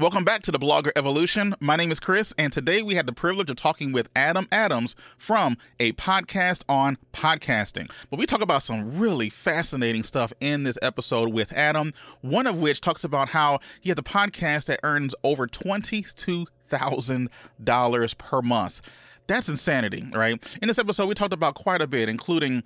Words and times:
Welcome 0.00 0.24
back 0.24 0.42
to 0.44 0.50
the 0.50 0.58
Blogger 0.58 0.92
Evolution. 0.96 1.54
My 1.60 1.76
name 1.76 1.92
is 1.92 2.00
Chris, 2.00 2.32
and 2.38 2.50
today 2.50 2.80
we 2.80 2.94
had 2.94 3.06
the 3.06 3.12
privilege 3.12 3.50
of 3.50 3.56
talking 3.56 3.92
with 3.92 4.08
Adam 4.16 4.48
Adams 4.50 4.96
from 5.18 5.58
a 5.78 5.92
podcast 5.92 6.64
on 6.70 6.96
podcasting. 7.12 7.90
But 8.08 8.18
we 8.18 8.24
talk 8.24 8.40
about 8.40 8.62
some 8.62 8.98
really 8.98 9.28
fascinating 9.28 10.04
stuff 10.04 10.32
in 10.40 10.62
this 10.62 10.78
episode 10.80 11.34
with 11.34 11.52
Adam, 11.52 11.92
one 12.22 12.46
of 12.46 12.58
which 12.58 12.80
talks 12.80 13.04
about 13.04 13.28
how 13.28 13.58
he 13.82 13.90
has 13.90 13.98
a 13.98 14.02
podcast 14.02 14.68
that 14.68 14.80
earns 14.84 15.14
over 15.22 15.46
$22,000 15.46 18.18
per 18.18 18.40
month. 18.40 18.80
That's 19.26 19.50
insanity, 19.50 20.06
right? 20.14 20.58
In 20.62 20.68
this 20.68 20.78
episode, 20.78 21.10
we 21.10 21.14
talked 21.14 21.34
about 21.34 21.56
quite 21.56 21.82
a 21.82 21.86
bit, 21.86 22.08
including 22.08 22.62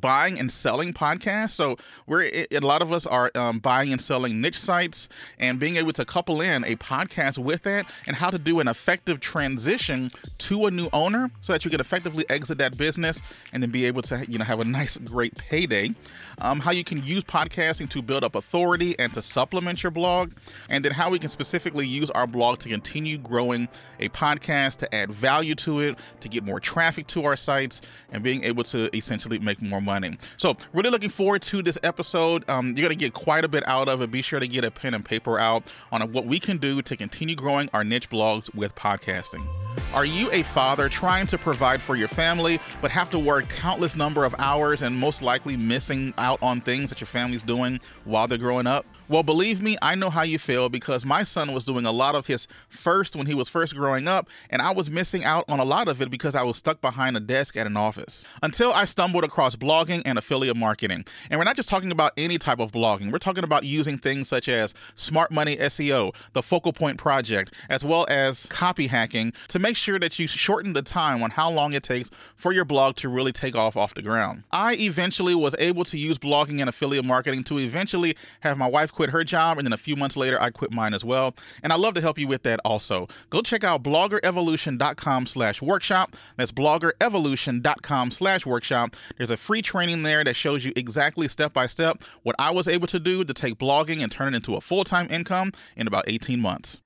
buying 0.00 0.38
and 0.38 0.52
selling 0.52 0.92
podcasts. 0.92 1.50
So 1.50 1.76
we're 2.06 2.24
a 2.50 2.60
lot 2.60 2.82
of 2.82 2.92
us 2.92 3.06
are 3.06 3.30
um, 3.34 3.58
buying 3.58 3.92
and 3.92 4.00
selling 4.00 4.40
niche 4.40 4.58
sites 4.58 5.08
and 5.38 5.58
being 5.58 5.76
able 5.76 5.92
to 5.94 6.04
couple 6.04 6.40
in 6.40 6.64
a 6.64 6.76
podcast 6.76 7.38
with 7.38 7.62
that 7.62 7.86
and 8.06 8.16
how 8.16 8.28
to 8.28 8.38
do 8.38 8.60
an 8.60 8.68
effective 8.68 9.20
transition 9.20 10.10
to 10.38 10.66
a 10.66 10.70
new 10.70 10.88
owner 10.92 11.30
so 11.40 11.52
that 11.52 11.64
you 11.64 11.70
can 11.70 11.80
effectively 11.80 12.24
exit 12.28 12.58
that 12.58 12.76
business 12.76 13.22
and 13.52 13.62
then 13.62 13.70
be 13.70 13.86
able 13.86 14.02
to 14.02 14.24
you 14.28 14.38
know 14.38 14.44
have 14.44 14.60
a 14.60 14.64
nice 14.64 14.98
great 14.98 15.34
payday. 15.36 15.94
Um, 16.40 16.60
how 16.60 16.70
you 16.70 16.84
can 16.84 17.02
use 17.02 17.24
podcasting 17.24 17.88
to 17.90 18.02
build 18.02 18.24
up 18.24 18.34
authority 18.34 18.96
and 18.98 19.12
to 19.14 19.22
supplement 19.22 19.82
your 19.82 19.90
blog, 19.90 20.32
and 20.68 20.84
then 20.84 20.92
how 20.92 21.10
we 21.10 21.18
can 21.18 21.30
specifically 21.30 21.86
use 21.86 22.10
our 22.10 22.26
blog 22.26 22.58
to 22.60 22.68
continue 22.68 23.18
growing 23.18 23.68
a 24.00 24.08
podcast 24.10 24.76
to 24.76 24.94
add 24.94 25.10
value 25.10 25.54
to 25.56 25.80
it, 25.80 25.98
to 26.20 26.28
get 26.28 26.44
more 26.44 26.60
traffic 26.60 27.06
to 27.08 27.24
our 27.24 27.36
sites, 27.36 27.80
and 28.12 28.22
being 28.22 28.44
able 28.44 28.62
to 28.64 28.94
essentially 28.96 29.38
make 29.38 29.60
more 29.60 29.77
more 29.80 30.00
money. 30.00 30.16
So, 30.36 30.56
really 30.72 30.90
looking 30.90 31.08
forward 31.08 31.42
to 31.42 31.62
this 31.62 31.78
episode. 31.82 32.48
Um, 32.48 32.68
you're 32.68 32.88
going 32.88 32.90
to 32.90 32.96
get 32.96 33.14
quite 33.14 33.44
a 33.44 33.48
bit 33.48 33.66
out 33.66 33.88
of 33.88 34.02
it. 34.02 34.10
Be 34.10 34.22
sure 34.22 34.40
to 34.40 34.48
get 34.48 34.64
a 34.64 34.70
pen 34.70 34.94
and 34.94 35.04
paper 35.04 35.38
out 35.38 35.64
on 35.92 36.00
what 36.12 36.26
we 36.26 36.38
can 36.38 36.58
do 36.58 36.82
to 36.82 36.96
continue 36.96 37.34
growing 37.34 37.68
our 37.72 37.84
niche 37.84 38.10
blogs 38.10 38.54
with 38.54 38.74
podcasting. 38.74 39.46
Are 39.94 40.04
you 40.04 40.30
a 40.32 40.42
father 40.42 40.88
trying 40.88 41.26
to 41.28 41.38
provide 41.38 41.80
for 41.80 41.96
your 41.96 42.08
family, 42.08 42.58
but 42.82 42.90
have 42.90 43.10
to 43.10 43.18
work 43.18 43.48
countless 43.48 43.96
number 43.96 44.24
of 44.24 44.34
hours 44.38 44.82
and 44.82 44.96
most 44.96 45.22
likely 45.22 45.56
missing 45.56 46.12
out 46.18 46.42
on 46.42 46.60
things 46.60 46.90
that 46.90 47.00
your 47.00 47.06
family's 47.06 47.42
doing 47.42 47.80
while 48.04 48.28
they're 48.28 48.38
growing 48.38 48.66
up? 48.66 48.84
Well, 49.10 49.22
believe 49.22 49.62
me, 49.62 49.78
I 49.80 49.94
know 49.94 50.10
how 50.10 50.20
you 50.20 50.38
feel 50.38 50.68
because 50.68 51.06
my 51.06 51.24
son 51.24 51.54
was 51.54 51.64
doing 51.64 51.86
a 51.86 51.92
lot 51.92 52.14
of 52.14 52.26
his 52.26 52.46
first 52.68 53.16
when 53.16 53.24
he 53.24 53.32
was 53.32 53.48
first 53.48 53.74
growing 53.74 54.06
up, 54.06 54.28
and 54.50 54.60
I 54.60 54.70
was 54.72 54.90
missing 54.90 55.24
out 55.24 55.46
on 55.48 55.60
a 55.60 55.64
lot 55.64 55.88
of 55.88 56.02
it 56.02 56.10
because 56.10 56.34
I 56.34 56.42
was 56.42 56.58
stuck 56.58 56.82
behind 56.82 57.16
a 57.16 57.20
desk 57.20 57.56
at 57.56 57.66
an 57.66 57.74
office. 57.74 58.26
Until 58.42 58.70
I 58.70 58.84
stumbled 58.84 59.24
across 59.24 59.56
blogging 59.56 60.02
and 60.04 60.18
affiliate 60.18 60.58
marketing. 60.58 61.06
And 61.30 61.40
we're 61.40 61.44
not 61.44 61.56
just 61.56 61.70
talking 61.70 61.90
about 61.90 62.12
any 62.18 62.36
type 62.36 62.58
of 62.58 62.70
blogging, 62.70 63.10
we're 63.10 63.16
talking 63.16 63.44
about 63.44 63.64
using 63.64 63.96
things 63.96 64.28
such 64.28 64.46
as 64.46 64.74
smart 64.94 65.30
money 65.30 65.56
SEO, 65.56 66.14
the 66.34 66.42
focal 66.42 66.74
point 66.74 66.98
project, 66.98 67.54
as 67.70 67.86
well 67.86 68.04
as 68.10 68.44
copy 68.46 68.88
hacking 68.88 69.32
to 69.48 69.58
make 69.58 69.76
sure 69.76 69.98
that 69.98 70.18
you 70.18 70.26
shorten 70.26 70.74
the 70.74 70.82
time 70.82 71.22
on 71.22 71.30
how 71.30 71.50
long 71.50 71.72
it 71.72 71.82
takes 71.82 72.10
for 72.36 72.52
your 72.52 72.66
blog 72.66 72.96
to 72.96 73.08
really 73.08 73.32
take 73.32 73.56
off 73.56 73.74
off 73.74 73.94
the 73.94 74.02
ground. 74.02 74.42
I 74.52 74.74
eventually 74.74 75.34
was 75.34 75.56
able 75.58 75.84
to 75.84 75.96
use 75.96 76.18
blogging 76.18 76.60
and 76.60 76.68
affiliate 76.68 77.06
marketing 77.06 77.44
to 77.44 77.58
eventually 77.58 78.14
have 78.40 78.58
my 78.58 78.68
wife 78.68 78.92
quit 78.98 79.10
her 79.10 79.22
job, 79.22 79.58
and 79.58 79.64
then 79.64 79.72
a 79.72 79.76
few 79.76 79.94
months 79.94 80.16
later, 80.16 80.42
I 80.42 80.50
quit 80.50 80.72
mine 80.72 80.92
as 80.92 81.04
well. 81.04 81.36
And 81.62 81.72
I'd 81.72 81.78
love 81.78 81.94
to 81.94 82.00
help 82.00 82.18
you 82.18 82.26
with 82.26 82.42
that 82.42 82.58
also. 82.64 83.06
Go 83.30 83.42
check 83.42 83.62
out 83.62 83.84
bloggerevolution.com 83.84 85.26
slash 85.26 85.62
workshop. 85.62 86.16
That's 86.36 86.50
bloggerevolution.com 86.50 88.10
slash 88.10 88.44
workshop. 88.44 88.96
There's 89.16 89.30
a 89.30 89.36
free 89.36 89.62
training 89.62 90.02
there 90.02 90.24
that 90.24 90.34
shows 90.34 90.64
you 90.64 90.72
exactly 90.74 91.28
step 91.28 91.52
by 91.52 91.68
step 91.68 92.02
what 92.24 92.34
I 92.40 92.50
was 92.50 92.66
able 92.66 92.88
to 92.88 92.98
do 92.98 93.22
to 93.22 93.32
take 93.32 93.56
blogging 93.56 94.02
and 94.02 94.10
turn 94.10 94.34
it 94.34 94.38
into 94.38 94.56
a 94.56 94.60
full 94.60 94.82
time 94.82 95.06
income 95.12 95.52
in 95.76 95.86
about 95.86 96.06
18 96.08 96.40
months. 96.40 96.82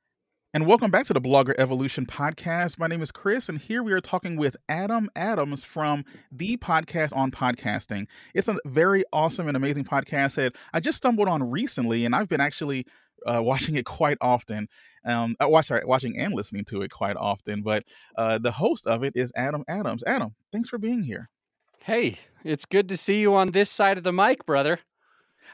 And 0.55 0.67
welcome 0.67 0.91
back 0.91 1.06
to 1.06 1.14
the 1.14 1.20
Blogger 1.20 1.55
Evolution 1.56 2.05
podcast. 2.05 2.78
My 2.78 2.86
name 2.86 3.00
is 3.00 3.11
Chris, 3.11 3.48
and 3.48 3.58
here 3.58 3.83
we 3.83 3.95
are 3.95 4.03
talking 4.03 4.36
with 4.36 4.55
Adam 4.69 5.08
Adams 5.17 5.64
from 5.64 6.05
the 6.31 6.58
podcast 6.58 7.17
on 7.17 7.31
podcasting. 7.31 8.07
It's 8.35 8.48
a 8.48 8.58
very 8.67 9.02
awesome 9.14 9.48
and 9.48 9.57
amazing 9.57 9.85
podcast 9.85 10.35
that 10.35 10.52
I 10.74 10.80
just 10.80 10.98
stumbled 10.98 11.27
on 11.27 11.51
recently, 11.51 12.05
and 12.05 12.14
I've 12.14 12.29
been 12.29 12.42
actually 12.42 12.85
uh, 13.24 13.41
watching 13.42 13.77
it 13.77 13.86
quite 13.86 14.18
often. 14.20 14.68
Um, 15.07 15.36
I 15.41 15.45
uh, 15.45 15.48
watch, 15.48 15.68
sorry, 15.68 15.86
watching 15.86 16.18
and 16.18 16.35
listening 16.35 16.67
to 16.67 16.83
it 16.83 16.91
quite 16.91 17.17
often. 17.17 17.62
But 17.62 17.85
uh, 18.18 18.36
the 18.36 18.52
host 18.52 18.86
of 18.86 19.05
it 19.05 19.14
is 19.17 19.33
Adam 19.35 19.64
Adams. 19.68 20.05
Adam, 20.07 20.35
thanks 20.52 20.68
for 20.68 20.77
being 20.77 21.02
here. 21.02 21.30
Hey, 21.79 22.18
it's 22.45 22.67
good 22.67 22.91
to 22.91 22.98
see 22.98 23.23
you 23.23 23.35
on 23.35 23.52
this 23.52 23.70
side 23.70 23.96
of 23.96 24.05
the 24.05 24.12
mic, 24.12 24.45
brother. 24.45 24.80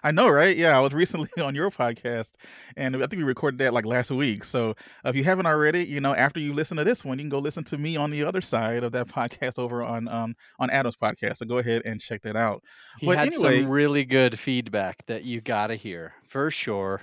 I 0.02 0.10
know, 0.10 0.28
right? 0.28 0.56
Yeah, 0.56 0.76
I 0.76 0.80
was 0.80 0.92
recently 0.92 1.28
on 1.42 1.54
your 1.54 1.70
podcast, 1.70 2.32
and 2.76 2.96
I 2.96 3.00
think 3.00 3.14
we 3.16 3.24
recorded 3.24 3.58
that 3.58 3.74
like 3.74 3.86
last 3.86 4.10
week. 4.10 4.44
So 4.44 4.74
if 5.04 5.16
you 5.16 5.24
haven't 5.24 5.46
already, 5.46 5.84
you 5.84 6.00
know, 6.00 6.14
after 6.14 6.40
you 6.40 6.52
listen 6.52 6.76
to 6.76 6.84
this 6.84 7.04
one, 7.04 7.18
you 7.18 7.24
can 7.24 7.30
go 7.30 7.38
listen 7.38 7.64
to 7.64 7.78
me 7.78 7.96
on 7.96 8.10
the 8.10 8.24
other 8.24 8.40
side 8.40 8.84
of 8.84 8.92
that 8.92 9.08
podcast 9.08 9.58
over 9.58 9.82
on 9.82 10.08
um 10.08 10.34
on 10.58 10.70
Adam's 10.70 10.96
podcast. 10.96 11.38
So 11.38 11.46
go 11.46 11.58
ahead 11.58 11.82
and 11.84 12.00
check 12.00 12.22
that 12.22 12.36
out. 12.36 12.62
He 12.98 13.06
but 13.06 13.18
had 13.18 13.28
anyway, 13.28 13.62
some 13.62 13.70
really 13.70 14.04
good 14.04 14.38
feedback 14.38 15.04
that 15.06 15.24
you 15.24 15.40
got 15.40 15.68
to 15.68 15.74
hear 15.74 16.14
for 16.26 16.50
sure. 16.50 17.02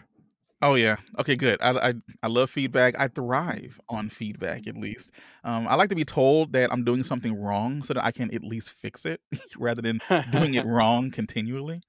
Oh 0.61 0.75
yeah. 0.75 0.95
Okay. 1.19 1.35
Good. 1.35 1.61
I, 1.61 1.89
I 1.89 1.93
I 2.23 2.27
love 2.27 2.49
feedback. 2.49 2.97
I 2.97 3.07
thrive 3.07 3.79
on 3.89 4.09
feedback. 4.09 4.67
At 4.67 4.77
least, 4.77 5.11
um, 5.43 5.67
I 5.67 5.75
like 5.75 5.89
to 5.89 5.95
be 5.95 6.05
told 6.05 6.53
that 6.53 6.71
I'm 6.71 6.83
doing 6.83 7.03
something 7.03 7.39
wrong 7.39 7.83
so 7.83 7.93
that 7.93 8.03
I 8.03 8.11
can 8.11 8.33
at 8.33 8.43
least 8.43 8.71
fix 8.71 9.05
it, 9.05 9.21
rather 9.59 9.81
than 9.81 9.99
doing 10.31 10.55
it 10.55 10.65
wrong 10.65 11.11
continually. 11.11 11.81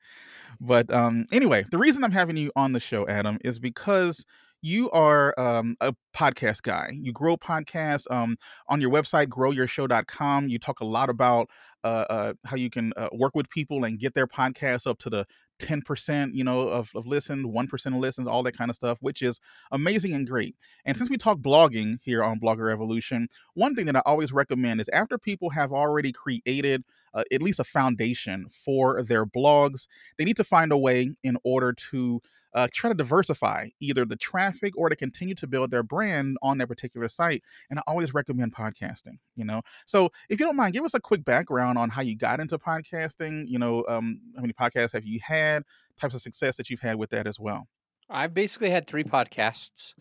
But 0.60 0.92
um, 0.92 1.26
anyway, 1.32 1.64
the 1.70 1.78
reason 1.78 2.04
I'm 2.04 2.12
having 2.12 2.36
you 2.36 2.52
on 2.56 2.72
the 2.72 2.80
show, 2.80 3.06
Adam, 3.08 3.38
is 3.44 3.58
because 3.58 4.24
you 4.62 4.90
are 4.90 5.38
um, 5.38 5.76
a 5.80 5.94
podcast 6.14 6.62
guy. 6.62 6.90
You 6.92 7.12
grow 7.12 7.36
podcasts 7.36 8.10
um, 8.10 8.36
on 8.68 8.80
your 8.80 8.90
website, 8.90 9.26
growyourshow.com. 9.26 10.48
You 10.48 10.58
talk 10.58 10.80
a 10.80 10.84
lot 10.84 11.08
about 11.10 11.48
uh, 11.84 12.04
uh, 12.10 12.32
how 12.44 12.56
you 12.56 12.70
can 12.70 12.92
uh, 12.96 13.08
work 13.12 13.34
with 13.34 13.48
people 13.50 13.84
and 13.84 13.98
get 13.98 14.14
their 14.14 14.26
podcasts 14.26 14.86
up 14.86 14.98
to 15.00 15.10
the 15.10 15.26
10% 15.58 16.34
you 16.34 16.44
know 16.44 16.68
of, 16.68 16.90
of 16.94 17.06
listened 17.06 17.46
1% 17.46 17.86
of 17.86 17.94
listens 17.94 18.28
all 18.28 18.42
that 18.42 18.56
kind 18.56 18.70
of 18.70 18.76
stuff 18.76 18.98
which 19.00 19.22
is 19.22 19.40
amazing 19.72 20.12
and 20.12 20.26
great. 20.28 20.54
And 20.84 20.96
since 20.96 21.10
we 21.10 21.16
talk 21.16 21.38
blogging 21.38 21.98
here 22.02 22.22
on 22.22 22.40
blogger 22.40 22.72
evolution 22.72 23.28
one 23.54 23.74
thing 23.74 23.86
that 23.86 23.96
i 23.96 24.02
always 24.04 24.32
recommend 24.32 24.80
is 24.80 24.88
after 24.90 25.18
people 25.18 25.50
have 25.50 25.72
already 25.72 26.12
created 26.12 26.84
uh, 27.14 27.24
at 27.32 27.42
least 27.42 27.60
a 27.60 27.64
foundation 27.64 28.46
for 28.50 29.02
their 29.02 29.24
blogs 29.24 29.86
they 30.18 30.24
need 30.24 30.36
to 30.36 30.44
find 30.44 30.72
a 30.72 30.78
way 30.78 31.14
in 31.22 31.36
order 31.44 31.72
to 31.72 32.20
uh, 32.56 32.66
try 32.72 32.88
to 32.88 32.94
diversify 32.94 33.68
either 33.80 34.06
the 34.06 34.16
traffic 34.16 34.76
or 34.78 34.88
to 34.88 34.96
continue 34.96 35.34
to 35.34 35.46
build 35.46 35.70
their 35.70 35.82
brand 35.82 36.38
on 36.42 36.56
their 36.56 36.66
particular 36.66 37.06
site. 37.06 37.42
And 37.68 37.78
I 37.78 37.82
always 37.86 38.14
recommend 38.14 38.54
podcasting, 38.54 39.18
you 39.36 39.44
know. 39.44 39.60
So 39.84 40.10
if 40.30 40.40
you 40.40 40.46
don't 40.46 40.56
mind, 40.56 40.72
give 40.72 40.84
us 40.84 40.94
a 40.94 41.00
quick 41.00 41.22
background 41.22 41.76
on 41.76 41.90
how 41.90 42.00
you 42.00 42.16
got 42.16 42.40
into 42.40 42.58
podcasting. 42.58 43.44
You 43.46 43.58
know, 43.58 43.84
um, 43.88 44.20
how 44.34 44.40
many 44.40 44.54
podcasts 44.54 44.94
have 44.94 45.04
you 45.04 45.20
had? 45.22 45.64
Types 45.98 46.14
of 46.14 46.22
success 46.22 46.56
that 46.56 46.70
you've 46.70 46.80
had 46.80 46.96
with 46.96 47.10
that 47.10 47.26
as 47.26 47.38
well. 47.38 47.68
I've 48.08 48.32
basically 48.32 48.70
had 48.70 48.86
three 48.86 49.04
podcasts. 49.04 49.92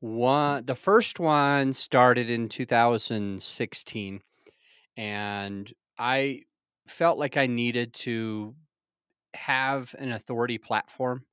One, 0.00 0.64
the 0.64 0.74
first 0.74 1.20
one 1.20 1.74
started 1.74 2.30
in 2.30 2.48
2016, 2.48 4.22
and 4.96 5.72
I 5.98 6.42
felt 6.88 7.18
like 7.18 7.36
I 7.36 7.46
needed 7.46 7.92
to 7.94 8.54
have 9.34 9.94
an 9.98 10.12
authority 10.12 10.56
platform 10.56 11.26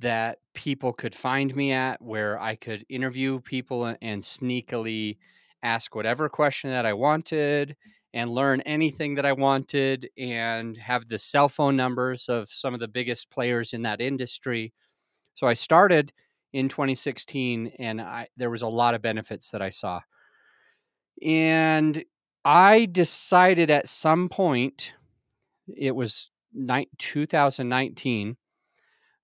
that 0.00 0.38
people 0.54 0.92
could 0.92 1.14
find 1.14 1.54
me 1.54 1.72
at 1.72 2.00
where 2.02 2.40
I 2.40 2.56
could 2.56 2.84
interview 2.88 3.40
people 3.40 3.94
and 4.00 4.22
sneakily 4.22 5.18
ask 5.62 5.94
whatever 5.94 6.28
question 6.28 6.70
that 6.70 6.86
I 6.86 6.92
wanted 6.94 7.76
and 8.12 8.30
learn 8.30 8.60
anything 8.62 9.14
that 9.14 9.26
I 9.26 9.32
wanted 9.32 10.08
and 10.18 10.76
have 10.76 11.06
the 11.06 11.18
cell 11.18 11.48
phone 11.48 11.76
numbers 11.76 12.28
of 12.28 12.48
some 12.48 12.74
of 12.74 12.80
the 12.80 12.88
biggest 12.88 13.30
players 13.30 13.72
in 13.72 13.82
that 13.82 14.00
industry. 14.00 14.72
So 15.34 15.46
I 15.46 15.54
started 15.54 16.12
in 16.52 16.68
2016 16.68 17.72
and 17.78 18.00
I 18.00 18.28
there 18.36 18.50
was 18.50 18.62
a 18.62 18.66
lot 18.66 18.94
of 18.94 19.02
benefits 19.02 19.50
that 19.50 19.62
I 19.62 19.70
saw. 19.70 20.00
And 21.22 22.02
I 22.44 22.86
decided 22.86 23.70
at 23.70 23.88
some 23.88 24.28
point 24.28 24.94
it 25.76 25.94
was 25.94 26.30
2019 26.98 28.36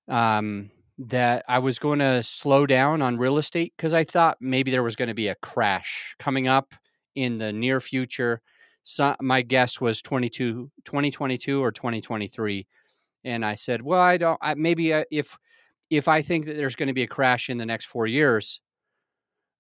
um, 0.09 0.71
that 0.99 1.45
I 1.49 1.59
was 1.59 1.79
going 1.79 1.99
to 1.99 2.23
slow 2.23 2.67
down 2.67 3.03
on 3.03 3.19
real 3.19 3.39
estate 3.39 3.75
because 3.77 3.93
I 3.93 4.05
thought 4.05 4.39
maybe 4.41 4.71
there 4.71 4.83
was 4.83 4.97
going 4.97 5.09
to 5.09 5.15
be 5.15 5.29
a 5.29 5.35
crash 5.37 6.15
coming 6.19 6.49
up 6.49 6.73
in 7.15 7.39
the 7.39 7.53
near 7.53 7.81
future. 7.81 8.41
So 8.83 9.15
my 9.21 9.43
guess 9.43 9.81
was 9.81 10.01
22, 10.01 10.71
2022 10.85 11.63
or 11.63 11.71
2023. 11.71 12.67
And 13.25 13.45
I 13.45 13.57
said, 13.57 13.83
well, 13.83 14.01
I 14.01 14.17
don't, 14.17 14.39
I, 14.41 14.55
maybe 14.55 14.95
uh, 14.95 15.05
if, 15.11 15.37
if 15.91 16.09
I 16.09 16.23
think 16.23 16.47
that 16.47 16.57
there's 16.57 16.77
going 16.77 16.87
to 16.87 16.95
be 16.95 17.03
a 17.03 17.09
crash 17.09 17.51
in 17.51 17.59
the 17.59 17.67
next 17.67 17.87
four 17.87 18.07
years, 18.07 18.61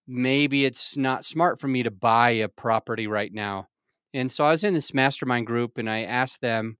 maybe 0.06 0.64
it's 0.64 0.96
not 0.96 1.24
smart 1.24 1.60
for 1.60 1.68
me 1.68 1.82
to 1.82 1.90
buy 1.90 2.30
a 2.30 2.48
property 2.48 3.06
right 3.06 3.32
now. 3.32 3.68
And 4.14 4.30
so 4.30 4.44
I 4.44 4.52
was 4.52 4.64
in 4.64 4.72
this 4.72 4.94
mastermind 4.94 5.46
group 5.46 5.76
and 5.76 5.90
I 5.90 6.02
asked 6.02 6.40
them, 6.40 6.78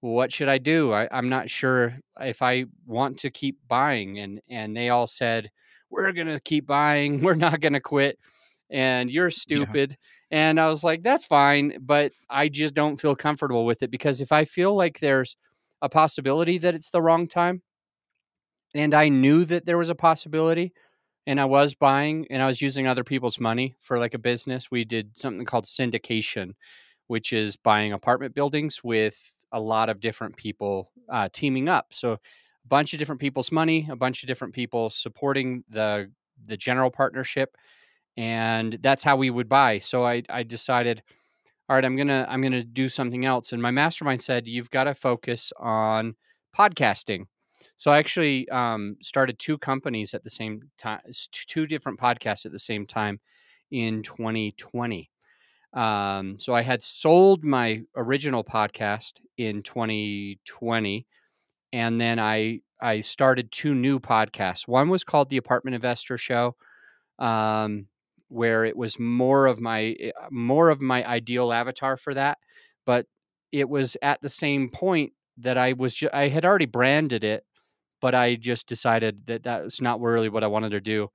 what 0.00 0.32
should 0.32 0.48
I 0.48 0.58
do? 0.58 0.92
I, 0.92 1.08
I'm 1.10 1.28
not 1.28 1.50
sure 1.50 1.94
if 2.20 2.42
I 2.42 2.66
want 2.86 3.18
to 3.18 3.30
keep 3.30 3.58
buying. 3.68 4.18
And 4.18 4.40
and 4.48 4.76
they 4.76 4.90
all 4.90 5.06
said, 5.06 5.50
we're 5.90 6.12
going 6.12 6.26
to 6.26 6.40
keep 6.40 6.66
buying. 6.66 7.20
We're 7.22 7.34
not 7.34 7.60
going 7.60 7.72
to 7.72 7.80
quit. 7.80 8.18
And 8.70 9.10
you're 9.10 9.30
stupid. 9.30 9.92
Yeah. 10.30 10.38
And 10.38 10.60
I 10.60 10.68
was 10.68 10.82
like, 10.82 11.02
that's 11.02 11.24
fine. 11.24 11.78
But 11.80 12.12
I 12.28 12.48
just 12.48 12.74
don't 12.74 12.96
feel 12.96 13.14
comfortable 13.14 13.64
with 13.64 13.82
it 13.82 13.90
because 13.90 14.20
if 14.20 14.32
I 14.32 14.44
feel 14.44 14.74
like 14.74 14.98
there's 14.98 15.36
a 15.82 15.88
possibility 15.88 16.58
that 16.58 16.74
it's 16.74 16.90
the 16.90 17.02
wrong 17.02 17.28
time, 17.28 17.62
and 18.74 18.92
I 18.92 19.08
knew 19.08 19.44
that 19.44 19.64
there 19.64 19.78
was 19.78 19.88
a 19.88 19.94
possibility, 19.94 20.72
and 21.26 21.40
I 21.40 21.44
was 21.44 21.74
buying 21.74 22.26
and 22.30 22.42
I 22.42 22.46
was 22.46 22.62
using 22.62 22.86
other 22.86 23.04
people's 23.04 23.40
money 23.40 23.76
for 23.80 23.98
like 23.98 24.14
a 24.14 24.18
business. 24.18 24.70
We 24.70 24.84
did 24.84 25.16
something 25.16 25.44
called 25.44 25.64
syndication, 25.64 26.52
which 27.06 27.32
is 27.32 27.56
buying 27.56 27.92
apartment 27.92 28.34
buildings 28.34 28.80
with 28.84 29.35
a 29.52 29.60
lot 29.60 29.88
of 29.88 30.00
different 30.00 30.36
people 30.36 30.90
uh, 31.08 31.28
teaming 31.32 31.68
up. 31.68 31.88
So 31.92 32.12
a 32.12 32.18
bunch 32.68 32.92
of 32.92 32.98
different 32.98 33.20
people's 33.20 33.52
money, 33.52 33.86
a 33.90 33.96
bunch 33.96 34.22
of 34.22 34.26
different 34.26 34.54
people 34.54 34.90
supporting 34.90 35.64
the 35.68 36.10
the 36.44 36.56
general 36.56 36.90
partnership, 36.90 37.56
and 38.16 38.74
that's 38.82 39.02
how 39.02 39.16
we 39.16 39.30
would 39.30 39.48
buy. 39.48 39.78
So 39.78 40.04
I 40.04 40.22
I 40.28 40.42
decided, 40.42 41.02
all 41.68 41.76
right, 41.76 41.84
I'm 41.84 41.96
gonna 41.96 42.26
I'm 42.28 42.42
gonna 42.42 42.64
do 42.64 42.88
something 42.88 43.24
else. 43.24 43.52
And 43.52 43.62
my 43.62 43.70
mastermind 43.70 44.20
said 44.20 44.46
you've 44.46 44.70
got 44.70 44.84
to 44.84 44.94
focus 44.94 45.52
on 45.58 46.14
podcasting. 46.56 47.26
So 47.76 47.90
I 47.90 47.98
actually 47.98 48.48
um, 48.48 48.96
started 49.02 49.38
two 49.38 49.58
companies 49.58 50.14
at 50.14 50.24
the 50.24 50.30
same 50.30 50.62
time, 50.78 51.00
two 51.30 51.66
different 51.66 51.98
podcasts 51.98 52.46
at 52.46 52.52
the 52.52 52.58
same 52.58 52.86
time 52.86 53.20
in 53.70 54.02
2020. 54.02 55.10
Um, 55.72 56.38
so 56.38 56.54
I 56.54 56.62
had 56.62 56.82
sold 56.82 57.44
my 57.44 57.82
original 57.96 58.44
podcast 58.44 59.20
in 59.36 59.62
2020, 59.62 61.06
and 61.72 62.00
then 62.00 62.18
I 62.18 62.60
I 62.80 63.00
started 63.00 63.50
two 63.52 63.74
new 63.74 63.98
podcasts. 64.00 64.68
One 64.68 64.88
was 64.88 65.04
called 65.04 65.28
the 65.30 65.36
Apartment 65.38 65.74
Investor 65.74 66.18
Show, 66.18 66.56
um, 67.18 67.88
where 68.28 68.64
it 68.64 68.76
was 68.76 68.98
more 68.98 69.46
of 69.46 69.60
my 69.60 69.96
eh, 70.00 70.12
more 70.30 70.70
of 70.70 70.80
my 70.80 71.06
ideal 71.06 71.52
avatar 71.52 71.96
for 71.96 72.14
that, 72.14 72.38
but 72.84 73.06
it 73.52 73.68
was 73.68 73.96
at 74.02 74.20
the 74.22 74.28
same 74.28 74.70
point 74.70 75.12
that 75.38 75.58
I 75.58 75.72
was 75.74 75.94
ju- 75.94 76.10
I 76.12 76.28
had 76.28 76.44
already 76.44 76.66
branded 76.66 77.24
it, 77.24 77.44
but 78.00 78.14
I 78.14 78.36
just 78.36 78.66
decided 78.66 79.26
that 79.26 79.44
that 79.44 79.64
was 79.64 79.80
not 79.80 80.00
really 80.00 80.28
what 80.28 80.44
I 80.44 80.48
wanted 80.48 80.70
to 80.70 80.80
do. 80.80 81.10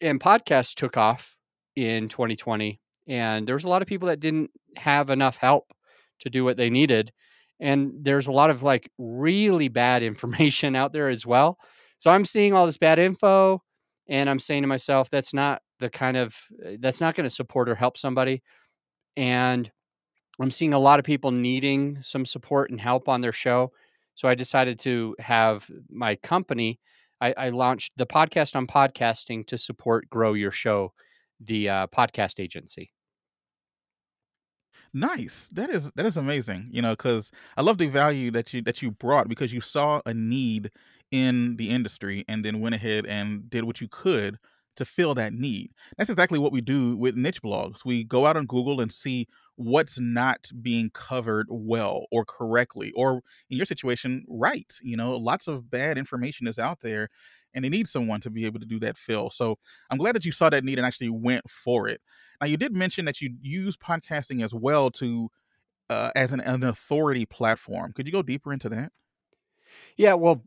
And 0.00 0.20
podcasts 0.20 0.74
took 0.74 0.96
off 0.96 1.36
in 1.74 2.08
2020 2.08 2.80
and 3.06 3.46
there 3.46 3.54
was 3.54 3.64
a 3.64 3.68
lot 3.68 3.82
of 3.82 3.88
people 3.88 4.08
that 4.08 4.20
didn't 4.20 4.50
have 4.76 5.10
enough 5.10 5.36
help 5.36 5.72
to 6.20 6.30
do 6.30 6.44
what 6.44 6.56
they 6.56 6.70
needed 6.70 7.12
and 7.60 7.92
there's 8.00 8.28
a 8.28 8.32
lot 8.32 8.50
of 8.50 8.62
like 8.62 8.90
really 8.98 9.68
bad 9.68 10.02
information 10.02 10.76
out 10.76 10.92
there 10.92 11.08
as 11.08 11.24
well. 11.24 11.58
So 11.98 12.10
i'm 12.10 12.24
seeing 12.24 12.52
all 12.52 12.66
this 12.66 12.78
bad 12.78 12.98
info 12.98 13.62
and 14.08 14.28
i'm 14.28 14.38
saying 14.38 14.62
to 14.62 14.68
myself 14.68 15.10
that's 15.10 15.34
not 15.34 15.62
the 15.78 15.90
kind 15.90 16.16
of 16.16 16.36
eh, 16.64 16.76
that's 16.80 17.00
not 17.00 17.14
going 17.14 17.24
to 17.24 17.30
support 17.30 17.68
or 17.68 17.74
help 17.74 17.98
somebody 17.98 18.42
and 19.16 19.70
i'm 20.40 20.50
seeing 20.50 20.74
a 20.74 20.78
lot 20.78 20.98
of 20.98 21.04
people 21.04 21.30
needing 21.30 22.00
some 22.02 22.24
support 22.24 22.70
and 22.70 22.80
help 22.80 23.08
on 23.08 23.20
their 23.20 23.32
show 23.32 23.72
so 24.14 24.28
i 24.28 24.34
decided 24.34 24.78
to 24.78 25.14
have 25.18 25.68
my 25.88 26.16
company 26.16 26.80
i, 27.20 27.34
I 27.36 27.48
launched 27.50 27.92
the 27.96 28.06
podcast 28.06 28.56
on 28.56 28.66
podcasting 28.66 29.46
to 29.48 29.58
support 29.58 30.08
grow 30.10 30.34
your 30.34 30.50
show 30.50 30.92
the 31.40 31.68
uh, 31.68 31.86
podcast 31.88 32.40
agency 32.40 32.92
Nice. 34.96 35.48
That 35.52 35.70
is 35.70 35.90
that 35.96 36.06
is 36.06 36.16
amazing. 36.16 36.68
You 36.72 36.80
know, 36.80 36.92
because 36.94 37.30
I 37.58 37.62
love 37.62 37.78
the 37.78 37.88
value 37.88 38.30
that 38.30 38.54
you 38.54 38.62
that 38.62 38.80
you 38.82 38.90
brought 38.90 39.28
because 39.28 39.52
you 39.52 39.60
saw 39.60 40.00
a 40.06 40.14
need 40.14 40.70
in 41.10 41.56
the 41.56 41.70
industry 41.70 42.24
and 42.28 42.44
then 42.44 42.60
went 42.60 42.74
ahead 42.74 43.06
and 43.06 43.48
did 43.50 43.64
what 43.64 43.80
you 43.80 43.88
could 43.88 44.38
to 44.76 44.84
fill 44.86 45.14
that 45.14 45.32
need. 45.34 45.70
That's 45.98 46.10
exactly 46.10 46.38
what 46.38 46.52
we 46.52 46.60
do 46.62 46.96
with 46.96 47.14
niche 47.16 47.42
blogs. 47.42 47.84
We 47.84 48.04
go 48.04 48.26
out 48.26 48.36
on 48.36 48.46
Google 48.46 48.80
and 48.80 48.92
see 48.92 49.26
what's 49.56 50.00
not 50.00 50.50
being 50.62 50.90
covered 50.90 51.46
well 51.50 52.06
or 52.12 52.24
correctly, 52.26 52.92
or 52.96 53.22
in 53.50 53.56
your 53.58 53.66
situation, 53.66 54.24
right. 54.28 54.72
You 54.82 54.96
know, 54.96 55.16
lots 55.16 55.46
of 55.48 55.70
bad 55.70 55.98
information 55.98 56.46
is 56.46 56.58
out 56.58 56.80
there 56.80 57.08
and 57.54 57.64
they 57.64 57.68
need 57.68 57.88
someone 57.88 58.20
to 58.20 58.30
be 58.30 58.44
able 58.44 58.60
to 58.60 58.66
do 58.66 58.78
that 58.80 58.98
fill. 58.98 59.30
So 59.30 59.58
I'm 59.90 59.98
glad 59.98 60.14
that 60.14 60.24
you 60.24 60.32
saw 60.32 60.50
that 60.50 60.64
need 60.64 60.78
and 60.78 60.86
actually 60.86 61.08
went 61.10 61.48
for 61.48 61.88
it. 61.88 62.00
Now, 62.40 62.46
you 62.46 62.56
did 62.56 62.74
mention 62.74 63.04
that 63.06 63.20
you 63.20 63.34
use 63.40 63.76
podcasting 63.76 64.44
as 64.44 64.52
well 64.52 64.90
to 64.92 65.30
uh, 65.88 66.10
as 66.16 66.32
an, 66.32 66.40
an 66.40 66.64
authority 66.64 67.24
platform. 67.24 67.92
Could 67.92 68.06
you 68.06 68.12
go 68.12 68.22
deeper 68.22 68.52
into 68.52 68.68
that? 68.70 68.92
Yeah, 69.96 70.14
well, 70.14 70.42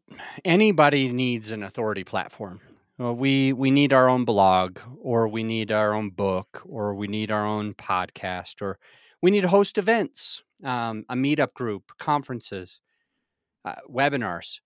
anybody 0.46 1.12
needs 1.12 1.52
an 1.52 1.64
authority 1.64 2.04
platform. 2.04 2.62
Well, 2.98 3.16
we 3.16 3.54
we 3.54 3.72
need 3.72 3.94
our 3.94 4.10
own 4.10 4.26
blog, 4.26 4.80
or 5.02 5.28
we 5.28 5.44
need 5.44 5.72
our 5.72 5.94
own 5.94 6.10
book, 6.10 6.62
or 6.66 6.94
we 6.94 7.08
need 7.08 7.32
our 7.32 7.46
own 7.46 7.74
podcast, 7.76 8.62
or 8.62 8.78
we 9.22 9.32
need 9.32 9.42
to 9.42 9.48
host 9.48 9.78
events, 9.78 10.44
um, 10.64 11.06
a 11.10 11.16
meetup 11.16 11.54
group, 11.54 11.92
conferences, 11.98 12.82
uh, 13.64 13.76
webinars. 13.90 14.60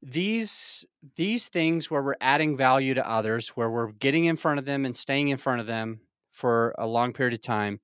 These 0.00 0.84
these 1.16 1.48
things 1.48 1.90
where 1.90 2.02
we're 2.02 2.14
adding 2.20 2.56
value 2.56 2.94
to 2.94 3.08
others, 3.08 3.48
where 3.50 3.70
we're 3.70 3.92
getting 3.92 4.26
in 4.26 4.36
front 4.36 4.58
of 4.58 4.64
them 4.64 4.84
and 4.84 4.96
staying 4.96 5.28
in 5.28 5.36
front 5.36 5.60
of 5.60 5.66
them, 5.66 6.00
for 6.30 6.74
a 6.78 6.86
long 6.86 7.12
period 7.12 7.34
of 7.34 7.40
time, 7.40 7.80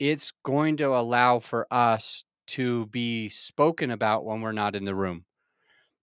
it's 0.00 0.32
going 0.44 0.76
to 0.78 0.96
allow 0.96 1.38
for 1.38 1.66
us 1.70 2.24
to 2.48 2.86
be 2.86 3.28
spoken 3.28 3.90
about 3.90 4.24
when 4.24 4.40
we're 4.40 4.52
not 4.52 4.74
in 4.74 4.84
the 4.84 4.94
room 4.94 5.24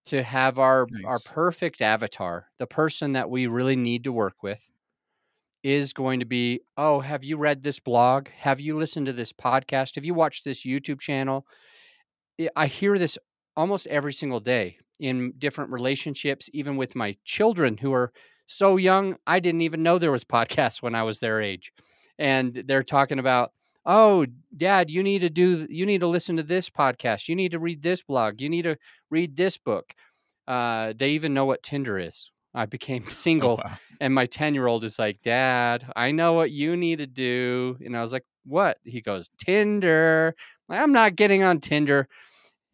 to 0.06 0.24
have 0.24 0.60
our 0.60 0.88
nice. 0.90 1.04
our 1.06 1.20
perfect 1.20 1.82
avatar 1.82 2.48
the 2.60 2.68
person 2.68 3.14
that 3.14 3.30
we 3.30 3.48
really 3.48 3.76
need 3.76 4.04
to 4.04 4.12
work 4.12 4.44
with 4.44 4.70
is 5.64 5.94
going 5.94 6.20
to 6.20 6.26
be 6.26 6.62
oh 6.78 7.00
have 7.00 7.24
you 7.24 7.38
read 7.38 7.64
this 7.64 7.80
blog? 7.80 8.30
Have 8.38 8.62
you 8.62 8.78
listened 8.78 9.08
to 9.08 9.14
this 9.14 9.34
podcast? 9.34 9.96
Have 9.96 10.06
you 10.06 10.14
watched 10.14 10.46
this 10.46 10.64
youtube 10.64 11.00
channel? 11.00 11.46
I 12.56 12.68
hear 12.68 12.98
this 12.98 13.18
almost 13.56 13.88
every 13.88 14.14
single 14.14 14.40
day 14.40 14.78
in 15.00 15.34
different 15.38 15.72
relationships 15.72 16.50
even 16.54 16.78
with 16.78 16.96
my 16.96 17.16
children 17.24 17.78
who 17.78 17.94
are 17.94 18.12
so 18.48 18.78
young, 18.78 19.16
I 19.26 19.40
didn't 19.40 19.62
even 19.62 19.84
know 19.84 19.98
there 19.98 20.12
was 20.12 20.24
podcasts 20.24 20.82
when 20.82 20.96
I 20.96 21.04
was 21.04 21.20
their 21.20 21.42
age. 21.42 21.74
And 22.18 22.54
they're 22.54 22.84
talking 22.84 23.20
about, 23.20 23.52
oh, 23.86 24.26
dad, 24.56 24.90
you 24.90 25.04
need 25.04 25.20
to 25.22 25.30
do, 25.30 25.68
you 25.70 25.86
need 25.86 26.02
to 26.02 26.08
listen 26.08 26.38
to 26.38 26.44
this 26.44 26.70
podcast. 26.70 27.28
You 27.28 27.36
need 27.36 27.52
to 27.52 27.60
read 27.60 27.82
this 27.82 28.04
blog. 28.04 28.42
You 28.42 28.50
need 28.50 28.64
to 28.64 28.78
read 29.10 29.36
this 29.36 29.58
book. 29.58 29.94
Uh, 30.48 30.94
they 30.96 31.12
even 31.12 31.34
know 31.34 31.46
what 31.46 31.64
Tinder 31.64 31.98
is. 31.98 32.32
I 32.54 32.66
became 32.66 33.04
oh, 33.08 33.12
single, 33.12 33.60
oh, 33.64 33.68
wow. 33.68 33.78
and 34.00 34.14
my 34.14 34.26
10 34.26 34.54
year 34.54 34.68
old 34.68 34.84
is 34.84 35.00
like, 35.00 35.22
Dad, 35.22 35.86
I 35.96 36.12
know 36.12 36.34
what 36.34 36.52
you 36.52 36.78
need 36.78 37.00
to 37.00 37.08
do. 37.08 37.78
And 37.84 37.98
I 37.98 38.02
was 38.02 38.14
like, 38.14 38.26
What? 38.46 38.78
He 38.84 39.02
goes, 39.02 39.30
Tinder. 39.38 40.36
I'm 40.70 40.94
not 40.94 41.16
getting 41.16 41.44
on 41.44 41.60
Tinder. 41.60 42.08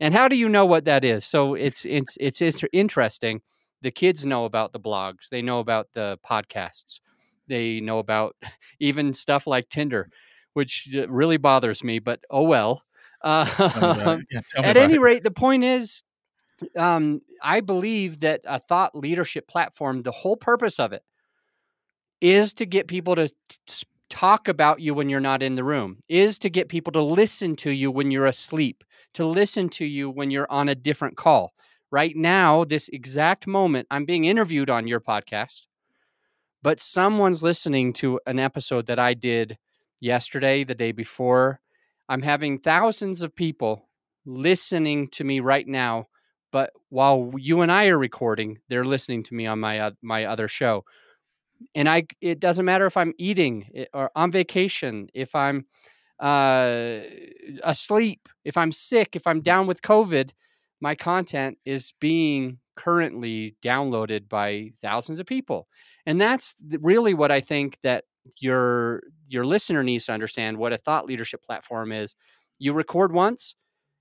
And 0.01 0.13
how 0.13 0.27
do 0.27 0.36
you 0.36 0.50
know 0.50 0.65
what 0.65 0.84
that 0.86 1.05
is? 1.05 1.24
So 1.24 1.53
it's 1.53 1.86
it's 1.86 2.17
it's, 2.20 2.41
it's 2.41 2.62
interesting. 2.74 3.41
The 3.81 3.91
kids 3.91 4.25
know 4.25 4.43
about 4.43 4.74
the 4.74 4.79
blogs. 4.81 5.29
They 5.29 5.41
know 5.41 5.60
about 5.60 5.88
the 5.93 6.20
podcasts. 6.29 7.00
They 7.48 7.79
know 7.79 8.00
about 8.00 8.36
even 8.79 9.13
stuff 9.13 9.48
like 9.48 9.70
tinder 9.70 10.10
which 10.53 10.96
really 11.08 11.38
bothers 11.38 11.84
me 11.84 12.00
but 12.00 12.20
oh 12.29 12.43
well. 12.43 12.84
Uh, 13.24 14.17
yeah, 14.31 14.41
at 14.58 14.77
any 14.77 14.96
it. 14.96 15.00
rate 15.00 15.22
the 15.22 15.29
point 15.29 15.63
is 15.63 16.01
um, 16.75 17.22
i 17.43 17.60
believe 17.60 18.22
that 18.22 18.41
a 18.46 18.58
thought 18.58 18.96
leadership 18.96 19.48
platform 19.48 20.01
the 20.01 20.10
whole 20.10 20.36
purpose 20.36 20.79
of 20.79 20.91
it 20.91 21.03
is 22.20 22.51
to 22.55 22.65
get 22.65 22.88
people 22.88 23.15
to 23.15 23.27
t- 23.27 23.86
talk 24.10 24.48
about 24.48 24.81
you 24.81 24.96
when 24.96 25.08
you're 25.08 25.20
not 25.20 25.43
in 25.43 25.53
the 25.53 25.63
room 25.63 26.00
is 26.10 26.39
to 26.39 26.50
get 26.50 26.67
people 26.67 26.91
to 26.91 27.01
listen 27.03 27.55
to 27.55 27.70
you 27.70 27.91
when 27.91 28.10
you're 28.10 28.25
asleep 28.25 28.84
to 29.13 29.25
listen 29.25 29.70
to 29.70 29.86
you 29.86 30.10
when 30.10 30.32
you're 30.32 30.51
on 30.51 30.70
a 30.70 30.75
different 30.75 31.18
call 31.18 31.53
right 31.91 32.15
now, 32.15 32.63
this 32.63 32.89
exact 32.89 33.46
moment, 33.46 33.88
I'm 33.91 34.06
being 34.06 34.25
interviewed 34.25 34.70
on 34.70 34.88
your 34.88 35.01
podcast, 35.01 35.62
but 36.63 36.80
someone's 36.80 37.44
listening 37.44 37.94
to 37.94 38.20
an 38.25 38.39
episode 38.39 38.88
that 38.88 38.98
I 38.98 39.13
did 39.13 39.58
yesterday, 40.00 40.63
the 40.63 40.74
day 40.74 40.94
before. 40.94 41.60
I'm 42.10 42.22
having 42.22 42.60
thousands 42.60 43.22
of 43.22 43.36
people 43.36 43.88
listening 44.25 45.10
to 45.10 45.24
me 45.24 45.41
right 45.41 45.68
now, 45.68 46.08
but 46.51 46.72
while 46.89 47.32
you 47.38 47.62
and 47.62 47.72
I 47.72 47.88
are 47.88 47.98
recording, 47.98 48.60
they're 48.70 48.86
listening 48.86 49.24
to 49.24 49.34
me 49.34 49.46
on 49.46 49.60
my 49.60 49.80
uh, 49.80 49.91
my 50.01 50.25
other 50.25 50.48
show. 50.48 50.86
And 51.75 51.88
I 51.88 52.08
it 52.22 52.39
doesn't 52.39 52.65
matter 52.65 52.86
if 52.86 52.98
I'm 52.98 53.13
eating 53.18 53.70
eh, 53.75 53.86
or 53.94 54.12
on 54.15 54.32
vacation, 54.32 55.10
if 55.13 55.36
I'm 55.36 55.65
uh, 56.22 57.00
asleep, 57.63 58.30
if 58.46 58.56
I'm 58.58 58.72
sick, 58.72 59.16
if 59.16 59.25
I'm 59.28 59.42
down 59.42 59.68
with 59.68 59.82
COVID, 59.82 60.32
my 60.80 60.96
content 60.96 61.58
is 61.66 61.94
being 62.00 62.60
currently 62.75 63.56
downloaded 63.62 64.30
by 64.30 64.72
thousands 64.82 65.20
of 65.20 65.25
people. 65.25 65.68
And 66.06 66.20
that's 66.20 66.56
really 66.80 67.13
what 67.13 67.32
i 67.32 67.40
think 67.40 67.78
that 67.82 68.06
your 68.40 69.04
your 69.28 69.46
listener 69.46 69.84
needs 69.84 70.06
to 70.06 70.13
understand 70.13 70.58
what 70.58 70.74
a 70.74 70.78
thought 70.78 71.06
leadership 71.06 71.44
platform 71.44 71.92
is. 71.92 72.16
You 72.60 72.74
record 72.74 73.13
once 73.13 73.56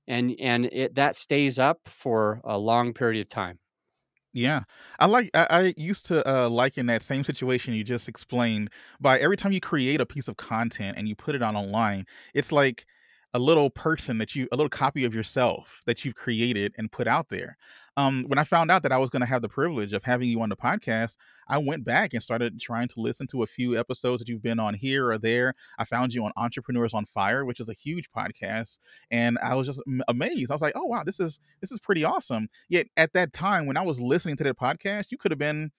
and 0.06 0.34
and 0.40 0.66
it 0.66 0.94
that 0.94 1.16
stays 1.16 1.58
up 1.58 1.80
for 1.86 2.40
a 2.44 2.58
long 2.58 2.92
period 2.92 3.20
of 3.20 3.30
time 3.30 3.58
Yeah, 4.32 4.62
I 5.00 5.06
like. 5.06 5.30
I, 5.34 5.46
I 5.50 5.74
used 5.76 6.06
to 6.06 6.28
uh, 6.28 6.48
liken 6.48 6.86
that 6.86 7.02
same 7.02 7.24
situation 7.24 7.74
you 7.74 7.82
just 7.82 8.08
explained 8.08 8.70
by 9.00 9.18
every 9.18 9.36
time 9.36 9.50
you 9.52 9.60
create 9.60 10.00
a 10.00 10.06
piece 10.06 10.28
of 10.28 10.36
content 10.36 10.96
and 10.96 11.08
you 11.08 11.16
put 11.16 11.34
it 11.34 11.42
on 11.42 11.56
online, 11.56 12.06
it's 12.32 12.52
like 12.52 12.86
a 13.34 13.38
little 13.40 13.70
person 13.70 14.18
that 14.18 14.34
you, 14.36 14.46
a 14.52 14.56
little 14.56 14.68
copy 14.70 15.04
of 15.04 15.14
yourself 15.14 15.82
that 15.86 16.04
you've 16.04 16.14
created 16.14 16.72
and 16.78 16.92
put 16.92 17.08
out 17.08 17.28
there. 17.28 17.56
Um, 18.00 18.24
when 18.28 18.38
I 18.38 18.44
found 18.44 18.70
out 18.70 18.82
that 18.84 18.92
I 18.92 18.96
was 18.96 19.10
going 19.10 19.20
to 19.20 19.26
have 19.26 19.42
the 19.42 19.48
privilege 19.48 19.92
of 19.92 20.02
having 20.02 20.28
you 20.28 20.40
on 20.40 20.48
the 20.48 20.56
podcast, 20.56 21.16
I 21.48 21.58
went 21.58 21.84
back 21.84 22.14
and 22.14 22.22
started 22.22 22.58
trying 22.58 22.88
to 22.88 23.00
listen 23.00 23.26
to 23.28 23.42
a 23.42 23.46
few 23.46 23.78
episodes 23.78 24.20
that 24.20 24.28
you've 24.28 24.42
been 24.42 24.58
on 24.58 24.72
here 24.72 25.10
or 25.10 25.18
there. 25.18 25.54
I 25.78 25.84
found 25.84 26.14
you 26.14 26.24
on 26.24 26.32
Entrepreneurs 26.36 26.94
on 26.94 27.04
Fire, 27.04 27.44
which 27.44 27.60
is 27.60 27.68
a 27.68 27.74
huge 27.74 28.10
podcast, 28.10 28.78
and 29.10 29.38
I 29.42 29.54
was 29.54 29.66
just 29.66 29.80
amazed. 30.08 30.50
I 30.50 30.54
was 30.54 30.62
like, 30.62 30.76
"Oh 30.76 30.86
wow, 30.86 31.04
this 31.04 31.20
is 31.20 31.40
this 31.60 31.72
is 31.72 31.78
pretty 31.78 32.02
awesome." 32.02 32.48
Yet 32.70 32.86
at 32.96 33.12
that 33.12 33.34
time, 33.34 33.66
when 33.66 33.76
I 33.76 33.82
was 33.82 34.00
listening 34.00 34.36
to 34.38 34.44
that 34.44 34.58
podcast, 34.58 35.10
you 35.10 35.18
could 35.18 35.30
have 35.30 35.38
been 35.38 35.70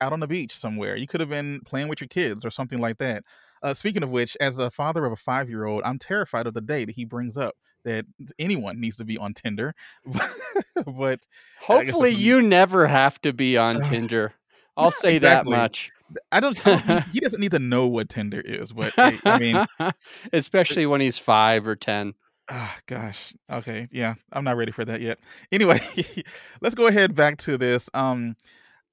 out 0.00 0.12
on 0.12 0.20
the 0.20 0.26
beach 0.26 0.56
somewhere. 0.56 0.96
You 0.96 1.06
could 1.06 1.20
have 1.20 1.30
been 1.30 1.60
playing 1.64 1.86
with 1.88 2.00
your 2.00 2.08
kids 2.08 2.44
or 2.44 2.50
something 2.50 2.80
like 2.80 2.98
that. 2.98 3.22
Uh, 3.62 3.74
speaking 3.74 4.02
of 4.02 4.10
which, 4.10 4.36
as 4.40 4.58
a 4.58 4.70
father 4.70 5.04
of 5.04 5.12
a 5.12 5.16
five 5.16 5.48
year 5.48 5.64
old, 5.64 5.82
I'm 5.84 5.98
terrified 5.98 6.48
of 6.48 6.54
the 6.54 6.60
day 6.60 6.84
that 6.84 6.94
he 6.96 7.04
brings 7.04 7.36
up 7.36 7.54
that 7.88 8.04
anyone 8.38 8.80
needs 8.80 8.96
to 8.96 9.04
be 9.04 9.16
on 9.16 9.32
Tinder. 9.32 9.74
but 10.86 11.26
Hopefully, 11.60 12.10
you 12.10 12.42
never 12.42 12.86
have 12.86 13.20
to 13.22 13.32
be 13.32 13.56
on 13.56 13.82
Tinder. 13.82 14.34
I'll 14.76 14.90
say 14.90 15.14
exactly. 15.16 15.52
that 15.52 15.58
much. 15.58 15.90
I 16.32 16.40
don't, 16.40 16.66
I 16.66 17.00
he 17.12 17.20
doesn't 17.20 17.40
need 17.40 17.50
to 17.50 17.58
know 17.58 17.86
what 17.86 18.08
Tinder 18.08 18.40
is, 18.40 18.72
but 18.72 18.92
hey, 18.94 19.18
I 19.24 19.38
mean, 19.38 19.66
especially 20.32 20.86
when 20.86 21.00
he's 21.00 21.18
five 21.18 21.66
or 21.66 21.76
ten. 21.76 22.14
Ah, 22.50 22.78
gosh. 22.86 23.34
Okay. 23.50 23.88
Yeah. 23.92 24.14
I'm 24.32 24.44
not 24.44 24.56
ready 24.56 24.72
for 24.72 24.84
that 24.86 25.02
yet. 25.02 25.18
Anyway, 25.52 25.80
let's 26.62 26.74
go 26.74 26.86
ahead 26.86 27.14
back 27.14 27.36
to 27.38 27.58
this. 27.58 27.90
Um, 27.92 28.36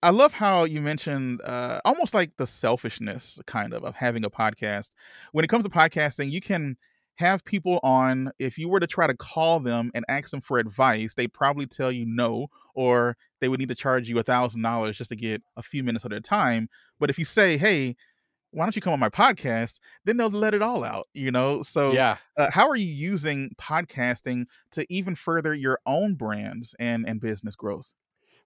I 0.04 0.10
love 0.10 0.34
how 0.34 0.66
you 0.66 0.82
mentioned 0.82 1.42
uh, 1.42 1.80
almost 1.86 2.14
like 2.14 2.36
the 2.36 2.48
selfishness 2.48 3.40
kind 3.48 3.74
of 3.74 3.86
of 3.86 3.96
having 3.96 4.26
a 4.26 4.30
podcast. 4.30 4.90
When 5.32 5.46
it 5.46 5.48
comes 5.48 5.64
to 5.64 5.72
podcasting, 5.72 6.32
you 6.32 6.42
can 6.42 6.76
have 7.16 7.44
people 7.46 7.80
on. 7.84 8.32
If 8.40 8.58
you 8.58 8.70
were 8.70 8.80
to 8.80 8.88
try 8.88 9.08
to 9.08 9.16
call 9.16 9.60
them 9.60 9.92
and 9.94 10.06
ask 10.10 10.32
them 10.32 10.42
for 10.42 10.58
advice, 10.60 11.14
they'd 11.14 11.34
probably 11.34 11.66
tell 11.66 11.92
you 11.92 12.06
no, 12.06 12.48
or 12.74 13.18
they 13.42 13.48
would 13.50 13.60
need 13.60 13.70
to 13.70 13.76
charge 13.76 14.10
you 14.10 14.20
a 14.20 14.24
thousand 14.24 14.62
dollars 14.62 14.98
just 14.98 15.10
to 15.10 15.16
get 15.16 15.42
a 15.58 15.62
few 15.64 15.84
minutes 15.84 16.04
of 16.06 16.12
their 16.12 16.20
time. 16.20 16.70
But 17.00 17.10
if 17.10 17.18
you 17.18 17.26
say, 17.26 17.58
"Hey, 17.58 17.96
why 18.52 18.66
don't 18.66 18.76
you 18.76 18.82
come 18.82 18.94
on 18.94 19.00
my 19.00 19.10
podcast?" 19.10 19.80
then 20.06 20.18
they'll 20.18 20.30
let 20.30 20.54
it 20.54 20.62
all 20.62 20.84
out. 20.84 21.08
You 21.14 21.32
know. 21.32 21.62
So, 21.64 21.94
Yeah. 21.94 22.18
uh, 22.38 22.50
how 22.52 22.68
are 22.70 22.76
you 22.76 22.86
using 22.86 23.52
podcasting 23.58 24.46
to 24.72 24.86
even 24.90 25.16
further 25.16 25.54
your 25.54 25.80
own 25.86 26.16
brands 26.16 26.76
and 26.80 27.08
and 27.08 27.20
business 27.22 27.56
growth? 27.56 27.94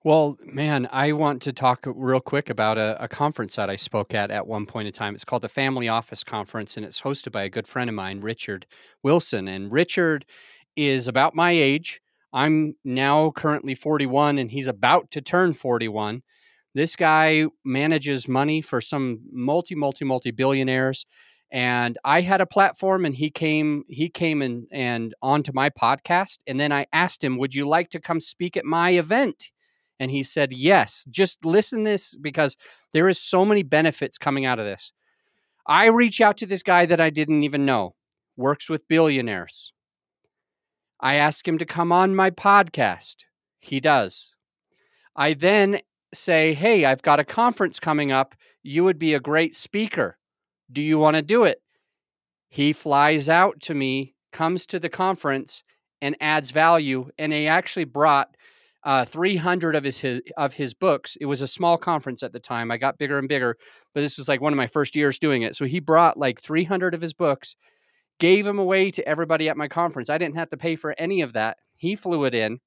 Well, 0.05 0.37
man, 0.45 0.87
I 0.93 1.11
want 1.11 1.41
to 1.41 1.51
talk 1.51 1.83
real 1.85 2.21
quick 2.21 2.49
about 2.49 2.77
a, 2.77 3.03
a 3.03 3.09
conference 3.09 3.57
that 3.57 3.69
I 3.69 3.75
spoke 3.75 4.13
at 4.13 4.31
at 4.31 4.47
one 4.47 4.65
point 4.65 4.87
in 4.87 4.93
time. 4.93 5.13
It's 5.13 5.25
called 5.25 5.41
the 5.41 5.49
Family 5.49 5.89
Office 5.89 6.23
Conference, 6.23 6.77
and 6.77 6.85
it's 6.85 7.01
hosted 7.01 7.33
by 7.33 7.43
a 7.43 7.49
good 7.49 7.67
friend 7.67 7.89
of 7.89 7.95
mine, 7.95 8.21
Richard 8.21 8.65
Wilson. 9.03 9.49
And 9.49 9.69
Richard 9.69 10.25
is 10.77 11.09
about 11.09 11.35
my 11.35 11.51
age. 11.51 11.99
I'm 12.31 12.75
now 12.85 13.31
currently 13.31 13.75
41, 13.75 14.37
and 14.37 14.49
he's 14.49 14.67
about 14.67 15.11
to 15.11 15.21
turn 15.21 15.51
41. 15.51 16.23
This 16.73 16.95
guy 16.95 17.47
manages 17.65 18.25
money 18.25 18.61
for 18.61 18.79
some 18.79 19.19
multi, 19.33 19.75
multi, 19.75 20.05
multi 20.05 20.31
billionaires. 20.31 21.05
And 21.51 21.97
I 22.05 22.21
had 22.21 22.39
a 22.39 22.45
platform, 22.45 23.03
and 23.03 23.15
he 23.15 23.29
came, 23.31 23.83
he 23.89 24.07
came 24.07 24.41
and 24.41 24.65
and 24.71 25.13
onto 25.21 25.51
my 25.53 25.71
podcast. 25.71 26.37
And 26.47 26.57
then 26.57 26.71
I 26.71 26.85
asked 26.93 27.21
him, 27.21 27.37
"Would 27.37 27.53
you 27.53 27.67
like 27.67 27.89
to 27.89 27.99
come 27.99 28.21
speak 28.21 28.55
at 28.55 28.63
my 28.63 28.91
event?" 28.91 29.49
And 29.99 30.09
he 30.09 30.23
said, 30.23 30.53
Yes, 30.53 31.05
just 31.09 31.43
listen 31.45 31.83
this 31.83 32.15
because 32.15 32.57
there 32.93 33.09
is 33.09 33.19
so 33.19 33.43
many 33.43 33.63
benefits 33.63 34.17
coming 34.17 34.45
out 34.45 34.59
of 34.59 34.65
this. 34.65 34.93
I 35.67 35.85
reach 35.87 36.21
out 36.21 36.37
to 36.37 36.45
this 36.45 36.63
guy 36.63 36.85
that 36.85 37.01
I 37.01 37.09
didn't 37.09 37.43
even 37.43 37.65
know, 37.65 37.95
works 38.37 38.69
with 38.69 38.87
billionaires. 38.87 39.73
I 40.99 41.15
ask 41.15 41.47
him 41.47 41.57
to 41.59 41.65
come 41.65 41.91
on 41.91 42.15
my 42.15 42.31
podcast. 42.31 43.17
He 43.59 43.79
does. 43.79 44.35
I 45.15 45.33
then 45.33 45.79
say, 46.13 46.53
Hey, 46.53 46.85
I've 46.85 47.01
got 47.01 47.19
a 47.19 47.25
conference 47.25 47.79
coming 47.79 48.11
up. 48.11 48.35
You 48.63 48.83
would 48.83 48.99
be 48.99 49.13
a 49.13 49.19
great 49.19 49.55
speaker. 49.55 50.17
Do 50.71 50.81
you 50.81 50.97
want 50.97 51.15
to 51.15 51.21
do 51.21 51.43
it? 51.43 51.61
He 52.49 52.73
flies 52.73 53.29
out 53.29 53.59
to 53.61 53.73
me, 53.73 54.15
comes 54.31 54.65
to 54.67 54.79
the 54.79 54.89
conference, 54.89 55.63
and 56.01 56.15
adds 56.19 56.51
value. 56.51 57.09
And 57.17 57.31
he 57.31 57.47
actually 57.47 57.85
brought 57.85 58.35
uh, 58.83 59.05
300 59.05 59.75
of 59.75 59.83
his, 59.83 59.99
his 59.99 60.21
of 60.37 60.53
his 60.53 60.73
books. 60.73 61.17
It 61.19 61.25
was 61.25 61.41
a 61.41 61.47
small 61.47 61.77
conference 61.77 62.23
at 62.23 62.33
the 62.33 62.39
time. 62.39 62.71
I 62.71 62.77
got 62.77 62.97
bigger 62.97 63.17
and 63.17 63.27
bigger, 63.27 63.57
but 63.93 64.01
this 64.01 64.17
was 64.17 64.27
like 64.27 64.41
one 64.41 64.53
of 64.53 64.57
my 64.57 64.67
first 64.67 64.95
years 64.95 65.19
doing 65.19 65.41
it. 65.41 65.55
So 65.55 65.65
he 65.65 65.79
brought 65.79 66.17
like 66.17 66.41
300 66.41 66.93
of 66.93 67.01
his 67.01 67.13
books, 67.13 67.55
gave 68.19 68.45
them 68.45 68.59
away 68.59 68.91
to 68.91 69.07
everybody 69.07 69.49
at 69.49 69.57
my 69.57 69.67
conference. 69.67 70.09
I 70.09 70.17
didn't 70.17 70.37
have 70.37 70.49
to 70.49 70.57
pay 70.57 70.75
for 70.75 70.95
any 70.97 71.21
of 71.21 71.33
that. 71.33 71.57
He 71.75 71.95
flew 71.95 72.25
it 72.25 72.33
in. 72.33 72.59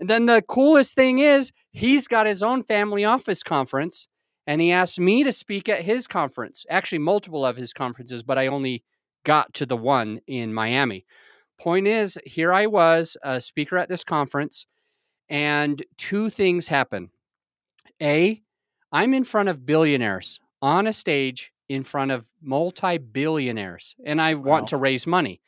And 0.00 0.10
then 0.10 0.26
the 0.26 0.42
coolest 0.42 0.94
thing 0.94 1.20
is, 1.20 1.52
he's 1.70 2.08
got 2.08 2.26
his 2.26 2.42
own 2.42 2.64
family 2.64 3.04
office 3.04 3.42
conference, 3.42 4.08
and 4.46 4.60
he 4.60 4.72
asked 4.72 4.98
me 4.98 5.22
to 5.22 5.32
speak 5.32 5.68
at 5.68 5.82
his 5.82 6.06
conference. 6.06 6.66
Actually, 6.68 6.98
multiple 6.98 7.46
of 7.46 7.56
his 7.56 7.72
conferences, 7.72 8.22
but 8.22 8.36
I 8.36 8.48
only 8.48 8.82
got 9.24 9.54
to 9.54 9.66
the 9.66 9.76
one 9.76 10.20
in 10.26 10.52
Miami. 10.52 11.06
Point 11.58 11.86
is, 11.86 12.18
here 12.26 12.52
I 12.52 12.66
was, 12.66 13.16
a 13.22 13.40
speaker 13.40 13.78
at 13.78 13.88
this 13.88 14.02
conference 14.02 14.66
and 15.28 15.82
two 15.96 16.30
things 16.30 16.68
happen. 16.68 17.10
A, 18.00 18.42
I'm 18.92 19.14
in 19.14 19.24
front 19.24 19.48
of 19.48 19.66
billionaires 19.66 20.40
on 20.62 20.86
a 20.86 20.92
stage 20.92 21.52
in 21.68 21.82
front 21.82 22.10
of 22.10 22.26
multi 22.42 22.98
billionaires, 22.98 23.96
and 24.04 24.20
I 24.20 24.34
Wow. 24.34 24.50
want 24.50 24.68
to 24.68 24.76
raise 24.76 25.06
money. 25.06 25.40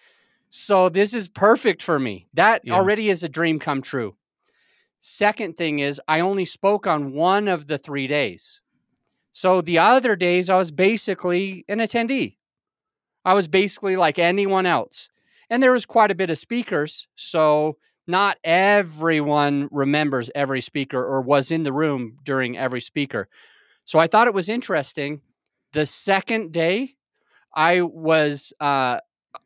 So 0.49 0.89
this 0.89 1.13
is 1.13 1.29
perfect 1.29 1.83
for 1.83 1.99
me. 1.99 2.29
That 2.35 2.63
Yeah. 2.65 2.75
already 2.75 3.11
is 3.11 3.23
a 3.23 3.29
dream 3.29 3.59
come 3.59 3.83
true. 3.83 4.17
Second 5.01 5.57
thing 5.57 5.79
is, 5.79 6.01
I 6.09 6.21
only 6.21 6.45
spoke 6.45 6.87
on 6.87 7.13
one 7.13 7.49
of 7.49 7.67
the 7.67 7.79
three 7.79 8.07
days. 8.07 8.61
So 9.33 9.61
the 9.61 9.79
other 9.79 10.17
days, 10.17 10.49
I 10.49 10.57
was 10.57 10.71
basically 10.71 11.65
an 11.69 11.79
attendee. 11.79 12.39
I 13.25 13.35
was 13.35 13.49
basically 13.49 13.97
like 13.97 14.19
anyone 14.19 14.67
else. 14.67 15.09
And 15.51 15.63
there 15.63 15.73
was 15.73 15.85
quite 15.87 16.11
a 16.11 16.15
bit 16.15 16.31
of 16.31 16.39
speakers. 16.39 17.07
So 17.15 17.77
not 18.07 18.39
everyone 18.45 19.69
remembers 19.71 20.31
every 20.35 20.61
speaker 20.61 21.05
or 21.05 21.21
was 21.21 21.51
in 21.51 21.65
the 21.65 21.73
room 21.73 22.19
during 22.25 22.57
every 22.57 22.81
speaker. 22.81 23.29
So 23.85 23.99
I 23.99 24.07
thought 24.07 24.27
it 24.27 24.35
was 24.35 24.49
interesting. 24.49 25.21
The 25.73 25.87
second 25.87 26.53
day, 26.53 26.97
I 27.55 27.83
was, 27.83 28.53
uh, 28.61 28.99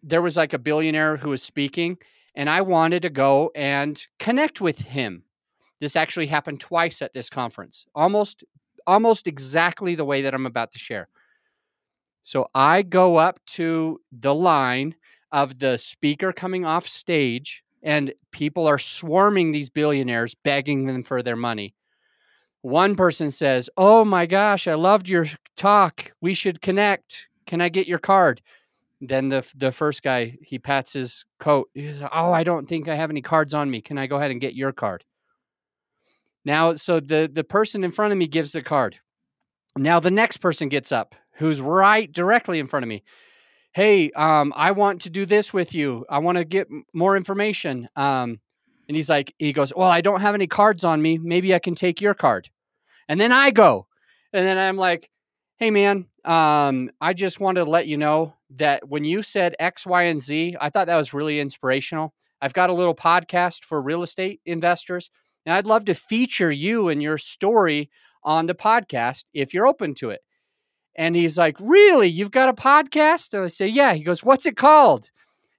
there 0.02 0.22
was 0.22 0.36
like 0.36 0.52
a 0.52 0.58
billionaire 0.58 1.16
who 1.16 1.30
was 1.30 1.42
speaking, 1.42 1.98
and 2.34 2.50
I 2.50 2.60
wanted 2.62 3.02
to 3.02 3.10
go 3.10 3.50
and 3.54 4.00
connect 4.18 4.60
with 4.60 4.78
him. 4.78 5.24
This 5.80 5.96
actually 5.96 6.26
happened 6.26 6.60
twice 6.60 7.02
at 7.02 7.14
this 7.14 7.30
conference, 7.30 7.86
almost, 7.94 8.44
almost 8.86 9.26
exactly 9.26 9.94
the 9.94 10.04
way 10.04 10.22
that 10.22 10.34
I'm 10.34 10.46
about 10.46 10.72
to 10.72 10.78
share. 10.78 11.08
So 12.22 12.50
I 12.54 12.82
go 12.82 13.16
up 13.16 13.40
to 13.46 14.00
the 14.12 14.34
line 14.34 14.94
of 15.32 15.58
the 15.58 15.78
speaker 15.78 16.32
coming 16.32 16.64
off 16.64 16.86
stage, 16.86 17.64
and 17.82 18.12
people 18.30 18.66
are 18.66 18.78
swarming 18.78 19.52
these 19.52 19.70
billionaires, 19.70 20.34
begging 20.34 20.86
them 20.86 21.02
for 21.02 21.22
their 21.22 21.36
money. 21.36 21.74
One 22.62 22.94
person 22.94 23.30
says, 23.30 23.70
Oh 23.76 24.04
my 24.04 24.26
gosh, 24.26 24.66
I 24.66 24.74
loved 24.74 25.08
your 25.08 25.26
talk. 25.56 26.12
We 26.20 26.34
should 26.34 26.60
connect. 26.60 27.28
Can 27.46 27.60
I 27.60 27.68
get 27.68 27.86
your 27.86 27.98
card? 27.98 28.42
Then 29.00 29.30
the 29.30 29.50
the 29.56 29.72
first 29.72 30.02
guy 30.02 30.36
he 30.42 30.58
pats 30.58 30.92
his 30.92 31.24
coat. 31.38 31.70
Says, 31.74 32.02
"Oh, 32.12 32.32
I 32.32 32.44
don't 32.44 32.68
think 32.68 32.86
I 32.86 32.94
have 32.94 33.08
any 33.08 33.22
cards 33.22 33.54
on 33.54 33.70
me. 33.70 33.80
Can 33.80 33.96
I 33.96 34.06
go 34.06 34.16
ahead 34.16 34.30
and 34.30 34.40
get 34.40 34.54
your 34.54 34.72
card?" 34.72 35.04
Now, 36.44 36.74
so 36.74 37.00
the 37.00 37.28
the 37.32 37.44
person 37.44 37.82
in 37.82 37.92
front 37.92 38.12
of 38.12 38.18
me 38.18 38.26
gives 38.26 38.52
the 38.52 38.62
card. 38.62 38.98
Now 39.76 40.00
the 40.00 40.10
next 40.10 40.38
person 40.38 40.68
gets 40.68 40.92
up, 40.92 41.14
who's 41.36 41.62
right 41.62 42.12
directly 42.12 42.58
in 42.58 42.66
front 42.66 42.84
of 42.84 42.88
me. 42.88 43.02
Hey, 43.72 44.10
um, 44.12 44.52
I 44.56 44.72
want 44.72 45.02
to 45.02 45.10
do 45.10 45.24
this 45.26 45.52
with 45.52 45.74
you. 45.74 46.04
I 46.10 46.18
want 46.18 46.38
to 46.38 46.44
get 46.44 46.68
more 46.92 47.16
information. 47.16 47.88
Um, 47.94 48.40
and 48.88 48.96
he's 48.96 49.08
like, 49.08 49.32
he 49.38 49.52
goes, 49.52 49.72
well, 49.74 49.90
I 49.90 50.00
don't 50.00 50.20
have 50.20 50.34
any 50.34 50.48
cards 50.48 50.82
on 50.82 51.00
me. 51.00 51.18
Maybe 51.18 51.54
I 51.54 51.60
can 51.60 51.76
take 51.76 52.00
your 52.00 52.14
card. 52.14 52.50
And 53.08 53.20
then 53.20 53.30
I 53.30 53.50
go, 53.52 53.86
and 54.32 54.44
then 54.44 54.58
I'm 54.58 54.76
like, 54.76 55.10
hey 55.58 55.70
man, 55.70 56.06
um, 56.24 56.90
I 57.00 57.12
just 57.12 57.38
wanted 57.38 57.64
to 57.64 57.70
let 57.70 57.86
you 57.86 57.96
know 57.96 58.34
that 58.56 58.88
when 58.88 59.04
you 59.04 59.22
said 59.22 59.54
X, 59.60 59.86
Y, 59.86 60.02
and 60.04 60.20
Z, 60.20 60.56
I 60.60 60.70
thought 60.70 60.86
that 60.86 60.96
was 60.96 61.14
really 61.14 61.38
inspirational. 61.38 62.14
I've 62.40 62.54
got 62.54 62.70
a 62.70 62.74
little 62.74 62.94
podcast 62.94 63.64
for 63.64 63.80
real 63.80 64.02
estate 64.02 64.40
investors, 64.46 65.10
and 65.44 65.54
I'd 65.54 65.66
love 65.66 65.84
to 65.84 65.94
feature 65.94 66.50
you 66.50 66.88
and 66.88 67.02
your 67.02 67.18
story 67.18 67.90
on 68.24 68.46
the 68.46 68.54
podcast 68.54 69.24
if 69.34 69.54
you're 69.54 69.66
open 69.66 69.94
to 69.96 70.10
it. 70.10 70.22
And 70.96 71.16
he's 71.16 71.38
like, 71.38 71.56
Really? 71.60 72.08
You've 72.08 72.30
got 72.30 72.48
a 72.48 72.52
podcast? 72.52 73.34
And 73.34 73.44
I 73.44 73.48
say, 73.48 73.68
Yeah. 73.68 73.94
He 73.94 74.02
goes, 74.02 74.22
What's 74.22 74.46
it 74.46 74.56
called? 74.56 75.10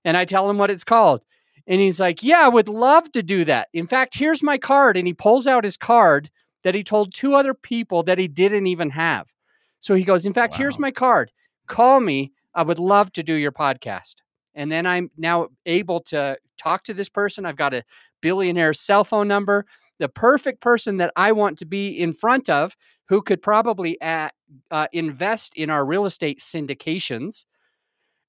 And 0.04 0.18
I 0.18 0.26
tell 0.26 0.50
him 0.50 0.58
what 0.58 0.72
it's 0.72 0.84
called. 0.84 1.22
And 1.68 1.80
he's 1.80 2.00
like, 2.00 2.24
Yeah, 2.24 2.46
I 2.46 2.50
would 2.50 2.70
love 2.70 3.12
to 3.14 3.24
do 3.24 3.46
that. 3.46 3.70
In 3.74 3.88
fact, 3.88 4.18
here's 4.18 4.44
my 4.44 4.58
card. 4.58 4.98
And 4.98 5.08
he 5.08 5.14
pulls 5.14 5.48
out 5.48 5.64
his 5.64 5.78
card 5.78 6.30
that 6.64 6.76
he 6.76 6.84
told 6.84 7.14
two 7.14 7.34
other 7.34 7.54
people 7.54 8.04
that 8.04 8.18
he 8.18 8.28
didn't 8.28 8.68
even 8.68 8.92
have. 8.92 9.34
So 9.80 9.96
he 9.96 10.04
goes, 10.04 10.26
In 10.26 10.34
fact, 10.34 10.54
wow. 10.54 10.58
here's 10.60 10.80
my 10.80 10.92
card. 10.92 11.32
Call 11.68 12.00
me. 12.00 12.32
I 12.54 12.64
would 12.64 12.80
love 12.80 13.14
to 13.14 13.24
do 13.24 13.36
your 13.36 13.52
podcast. 13.52 14.16
And 14.54 14.72
then 14.72 14.86
I'm 14.86 15.10
now 15.18 15.48
able 15.66 16.02
to 16.02 16.38
talk 16.58 16.84
to 16.84 16.94
this 16.94 17.10
person. 17.10 17.46
I've 17.46 17.56
got 17.56 17.74
a 17.74 17.84
billionaire 18.22 18.74
cell 18.74 19.04
phone 19.04 19.28
number, 19.28 19.66
the 20.00 20.10
perfect 20.10 20.62
person 20.62 20.98
that 20.98 21.14
I 21.16 21.32
want 21.32 21.58
to 21.60 21.66
be 21.66 21.90
in 21.90 22.14
front 22.14 22.50
of 22.50 22.76
who 23.08 23.22
could 23.22 23.42
probably 23.42 24.00
at, 24.02 24.34
uh, 24.70 24.88
invest 24.92 25.56
in 25.56 25.70
our 25.70 25.86
real 25.86 26.06
estate 26.06 26.40
syndications. 26.40 27.46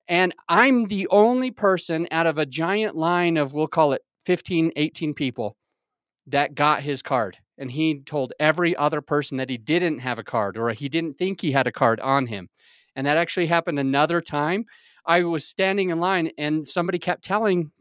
And 0.08 0.34
I'm 0.48 0.86
the 0.86 1.06
only 1.08 1.50
person 1.50 2.06
out 2.10 2.26
of 2.26 2.38
a 2.38 2.46
giant 2.46 2.96
line 2.96 3.36
of, 3.36 3.54
we'll 3.54 3.68
call 3.68 3.92
it 3.92 4.02
15, 4.26 4.72
18 4.76 5.14
people 5.14 5.56
that 6.26 6.54
got 6.54 6.82
his 6.82 7.02
card. 7.02 7.38
And 7.58 7.70
he 7.70 8.00
told 8.00 8.32
every 8.40 8.74
other 8.76 9.00
person 9.00 9.36
that 9.38 9.50
he 9.50 9.58
didn't 9.58 10.00
have 10.00 10.18
a 10.18 10.24
card 10.24 10.56
or 10.56 10.70
he 10.70 10.88
didn't 10.88 11.14
think 11.14 11.40
he 11.40 11.52
had 11.52 11.66
a 11.66 11.72
card 11.72 12.00
on 12.00 12.26
him. 12.26 12.48
And 12.96 13.06
that 13.06 13.16
actually 13.16 13.46
happened 13.46 13.78
another 13.78 14.20
time. 14.20 14.64
I 15.06 15.22
was 15.22 15.46
standing 15.46 15.90
in 15.90 16.00
line 16.00 16.30
and 16.38 16.66
somebody 16.66 16.98
kept 16.98 17.24
telling 17.24 17.72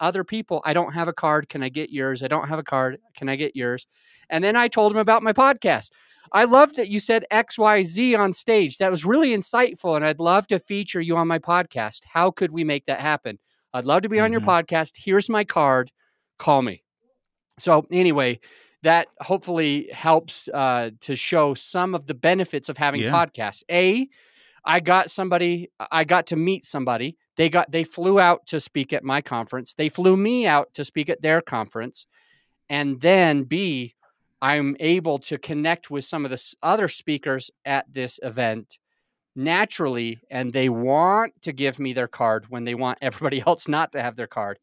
other 0.00 0.24
people, 0.24 0.60
I 0.64 0.72
don't 0.72 0.92
have 0.92 1.08
a 1.08 1.12
card. 1.12 1.48
Can 1.48 1.62
I 1.62 1.68
get 1.68 1.90
yours? 1.90 2.22
I 2.22 2.28
don't 2.28 2.48
have 2.48 2.58
a 2.58 2.64
card. 2.64 2.98
Can 3.16 3.28
I 3.28 3.36
get 3.36 3.56
yours? 3.56 3.86
And 4.30 4.42
then 4.42 4.56
I 4.56 4.68
told 4.68 4.92
him 4.92 4.98
about 4.98 5.22
my 5.22 5.32
podcast. 5.32 5.90
I 6.32 6.44
love 6.44 6.74
that 6.74 6.88
you 6.88 7.00
said 7.00 7.24
XYZ 7.30 8.18
on 8.18 8.32
stage. 8.32 8.78
That 8.78 8.90
was 8.90 9.04
really 9.04 9.34
insightful. 9.34 9.96
And 9.96 10.04
I'd 10.04 10.20
love 10.20 10.46
to 10.48 10.58
feature 10.58 11.00
you 11.00 11.16
on 11.16 11.28
my 11.28 11.38
podcast. 11.38 12.00
How 12.04 12.30
could 12.30 12.52
we 12.52 12.64
make 12.64 12.86
that 12.86 13.00
happen? 13.00 13.38
I'd 13.72 13.84
love 13.84 14.02
to 14.02 14.08
be 14.08 14.16
mm-hmm. 14.16 14.24
on 14.24 14.32
your 14.32 14.40
mm-hmm. 14.40 14.50
podcast. 14.50 14.92
Here's 14.96 15.28
my 15.28 15.44
card. 15.44 15.90
Call 16.38 16.62
me. 16.62 16.82
So, 17.58 17.86
anyway, 17.90 18.40
that 18.82 19.08
hopefully 19.20 19.88
helps 19.92 20.48
uh, 20.48 20.90
to 21.00 21.16
show 21.16 21.54
some 21.54 21.94
of 21.94 22.06
the 22.06 22.14
benefits 22.14 22.68
of 22.68 22.76
having 22.76 23.02
yeah. 23.02 23.10
podcasts. 23.10 23.62
A, 23.70 24.08
I 24.64 24.80
got 24.80 25.10
somebody, 25.10 25.70
I 25.90 26.04
got 26.04 26.28
to 26.28 26.36
meet 26.36 26.64
somebody. 26.64 27.16
They 27.36 27.48
got, 27.48 27.70
they 27.70 27.84
flew 27.84 28.18
out 28.20 28.46
to 28.46 28.60
speak 28.60 28.92
at 28.92 29.04
my 29.04 29.20
conference. 29.20 29.74
They 29.74 29.88
flew 29.88 30.16
me 30.16 30.46
out 30.46 30.74
to 30.74 30.84
speak 30.84 31.08
at 31.08 31.22
their 31.22 31.40
conference. 31.40 32.06
And 32.68 33.00
then 33.00 33.44
B, 33.44 33.94
I'm 34.40 34.76
able 34.78 35.18
to 35.20 35.38
connect 35.38 35.90
with 35.90 36.04
some 36.04 36.24
of 36.24 36.30
the 36.30 36.54
other 36.62 36.88
speakers 36.88 37.50
at 37.64 37.92
this 37.92 38.20
event 38.22 38.78
naturally, 39.34 40.20
and 40.30 40.52
they 40.52 40.68
want 40.68 41.32
to 41.42 41.52
give 41.52 41.78
me 41.78 41.92
their 41.92 42.08
card 42.08 42.46
when 42.48 42.64
they 42.64 42.74
want 42.74 42.98
everybody 43.02 43.42
else 43.46 43.68
not 43.68 43.92
to 43.92 44.02
have 44.02 44.16
their 44.16 44.26
card 44.26 44.58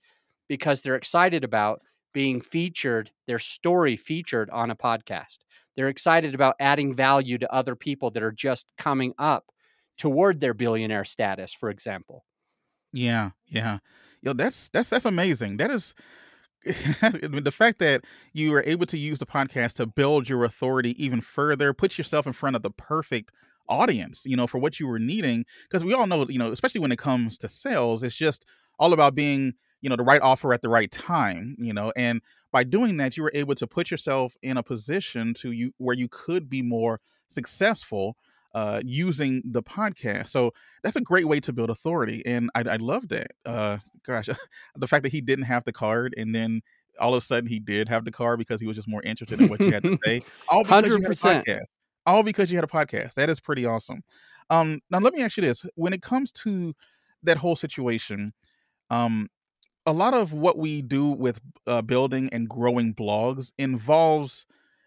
because 0.48 0.82
they're 0.82 0.96
excited 0.96 1.44
about 1.44 1.82
being 2.14 2.40
featured, 2.40 3.12
their 3.28 3.40
story 3.40 3.96
featured 3.96 4.50
on 4.50 4.72
a 4.72 4.76
podcast. 4.76 5.40
They're 5.76 5.90
excited 5.90 6.34
about 6.34 6.56
adding 6.60 6.94
value 6.94 7.38
to 7.40 7.54
other 7.54 7.76
people 7.76 8.12
that 8.12 8.24
are 8.24 8.32
just 8.32 8.66
coming 8.78 9.14
up 9.18 9.46
toward 9.98 10.40
their 10.40 10.54
billionaire 10.54 11.06
status, 11.06 11.54
for 11.54 11.70
example. 11.70 12.26
Yeah, 12.92 13.32
yeah. 13.48 13.80
Yo, 14.22 14.34
that's 14.34 14.70
that's 14.70 14.90
that's 14.90 15.06
amazing. 15.06 15.58
That 15.58 15.72
is 15.72 15.94
the 16.66 17.54
fact 17.54 17.80
that 17.80 18.06
you 18.34 18.52
were 18.52 18.64
able 18.66 18.86
to 18.88 18.98
use 18.98 19.20
the 19.20 19.26
podcast 19.26 19.74
to 19.74 19.86
build 19.86 20.28
your 20.28 20.44
authority 20.46 20.96
even 21.04 21.22
further, 21.22 21.74
put 21.74 21.98
yourself 21.98 22.26
in 22.26 22.34
front 22.34 22.56
of 22.56 22.64
the 22.64 22.72
perfect 22.72 23.32
audience, 23.70 24.26
you 24.26 24.36
know, 24.36 24.48
for 24.48 24.58
what 24.58 24.80
you 24.80 24.88
were 24.88 25.00
needing. 25.00 25.46
Because 25.70 25.86
we 25.86 25.94
all 25.94 26.08
know, 26.08 26.26
you 26.28 26.40
know, 26.40 26.52
especially 26.52 26.82
when 26.82 26.92
it 26.92 26.98
comes 26.98 27.38
to 27.40 27.50
sales, 27.50 28.02
it's 28.02 28.16
just 28.16 28.46
all 28.80 28.94
about 28.94 29.14
being, 29.14 29.54
you 29.82 29.90
know, 29.90 29.96
the 29.96 30.04
right 30.04 30.22
offer 30.22 30.54
at 30.54 30.62
the 30.62 30.70
right 30.70 30.92
time, 30.92 31.56
you 31.60 31.74
know, 31.74 31.92
and 31.96 32.22
by 32.52 32.64
doing 32.64 32.98
that, 32.98 33.18
you 33.18 33.24
were 33.24 33.32
able 33.36 33.54
to 33.56 33.68
put 33.68 33.92
yourself 33.92 34.34
in 34.42 34.58
a 34.58 34.64
position 34.64 35.34
to 35.36 35.52
you 35.52 35.72
where 35.78 35.96
you 35.96 36.08
could 36.08 36.50
be 36.50 36.62
more 36.62 37.00
successful 37.30 38.16
uh, 38.56 38.80
using 38.86 39.44
the 39.46 39.62
podcast. 39.62 40.30
So 40.30 40.54
that's 40.82 40.96
a 40.96 41.02
great 41.02 41.28
way 41.28 41.42
to 41.42 41.52
build 41.52 41.70
authority, 41.70 42.24
and 42.26 42.50
I, 42.56 42.62
I 42.62 42.76
love 42.78 43.10
that. 43.10 43.32
Uh, 43.46 43.78
gosh, 44.08 44.30
the 44.78 44.88
fact 44.88 45.04
that 45.04 45.12
he 45.12 45.20
didn't 45.20 45.44
have 45.46 45.66
the 45.66 45.74
card, 45.74 46.16
and 46.18 46.34
then 46.34 46.62
all 46.98 47.14
of 47.14 47.22
a 47.22 47.26
sudden 47.26 47.50
he 47.50 47.60
did 47.60 47.90
have 47.90 48.06
the 48.06 48.12
card 48.12 48.40
because 48.40 48.62
he 48.62 48.66
was 48.66 48.78
just 48.78 48.88
more 48.88 49.04
interested 49.04 49.42
in 49.42 49.50
what 49.50 49.60
you 49.60 49.72
had 49.72 49.84
to 49.84 49.98
say. 50.06 50.22
All 50.48 50.64
because 50.64 50.86
100%. 50.86 50.88
you 50.88 51.02
had 51.02 51.12
a 51.12 51.16
podcast. 51.16 51.66
All 52.06 52.24
because 52.24 52.50
you 52.50 52.58
had 52.58 52.64
a 52.64 52.68
podcast. 52.68 53.16
That 53.16 53.30
is 53.30 53.42
pretty 53.42 53.66
awesome. 53.66 54.02
Um, 54.50 54.80
now 54.90 55.00
let 55.00 55.14
me 55.14 55.22
ask 55.22 55.36
you 55.36 55.42
this: 55.44 55.66
when 55.76 55.92
it 55.92 56.02
comes 56.02 56.32
to 56.32 56.74
that 57.24 57.36
whole 57.36 57.58
situation, 57.58 58.32
um, 58.90 59.28
a 59.86 59.92
lot 59.92 60.14
of 60.14 60.32
what 60.32 60.58
we 60.58 60.82
do 60.82 61.10
with 61.10 61.42
uh, 61.68 61.82
building 61.82 62.30
and 62.32 62.48
growing 62.48 62.94
blogs 62.94 63.52
involves, 63.58 64.46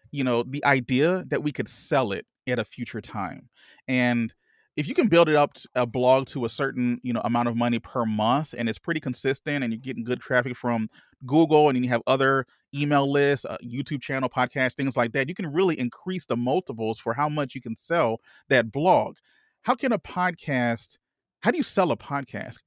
you 0.09 0.23
know, 0.23 0.41
the 0.41 0.65
idea 0.65 1.23
that 1.27 1.43
we 1.43 1.51
could 1.51 1.69
sell 1.69 2.11
it 2.11 2.25
at 2.51 2.59
a 2.59 2.65
future 2.65 3.01
time. 3.01 3.49
And 3.87 4.33
if 4.79 4.87
you 4.87 4.95
can 4.95 5.09
build 5.09 5.27
it 5.27 5.35
up 5.35 5.57
a 5.75 5.85
blog 5.85 6.25
to 6.27 6.45
a 6.45 6.49
certain 6.49 7.01
you 7.03 7.11
know 7.11 7.19
amount 7.25 7.49
of 7.49 7.57
money 7.57 7.79
per 7.79 8.05
month 8.05 8.55
and 8.57 8.69
it's 8.69 8.79
pretty 8.79 9.01
consistent 9.01 9.61
and 9.61 9.73
you're 9.73 9.79
getting 9.81 10.05
good 10.05 10.21
traffic 10.21 10.55
from 10.55 10.89
google 11.25 11.67
and 11.67 11.83
you 11.83 11.89
have 11.89 12.01
other 12.07 12.45
email 12.73 13.11
lists 13.11 13.45
uh, 13.45 13.57
youtube 13.63 14.01
channel 14.01 14.29
podcast 14.29 14.75
things 14.75 14.95
like 14.95 15.11
that 15.11 15.27
you 15.27 15.35
can 15.35 15.51
really 15.51 15.77
increase 15.77 16.25
the 16.25 16.37
multiples 16.37 16.97
for 16.97 17.13
how 17.13 17.27
much 17.27 17.53
you 17.53 17.61
can 17.61 17.75
sell 17.75 18.21
that 18.47 18.71
blog 18.71 19.17
how 19.63 19.75
can 19.75 19.91
a 19.91 19.99
podcast 19.99 20.97
how 21.41 21.51
do 21.51 21.57
you 21.57 21.63
sell 21.63 21.91
a 21.91 21.97
podcast 21.97 22.59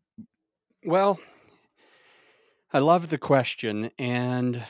well 0.85 1.18
i 2.75 2.79
love 2.79 3.09
the 3.09 3.18
question 3.18 3.90
and 3.99 4.62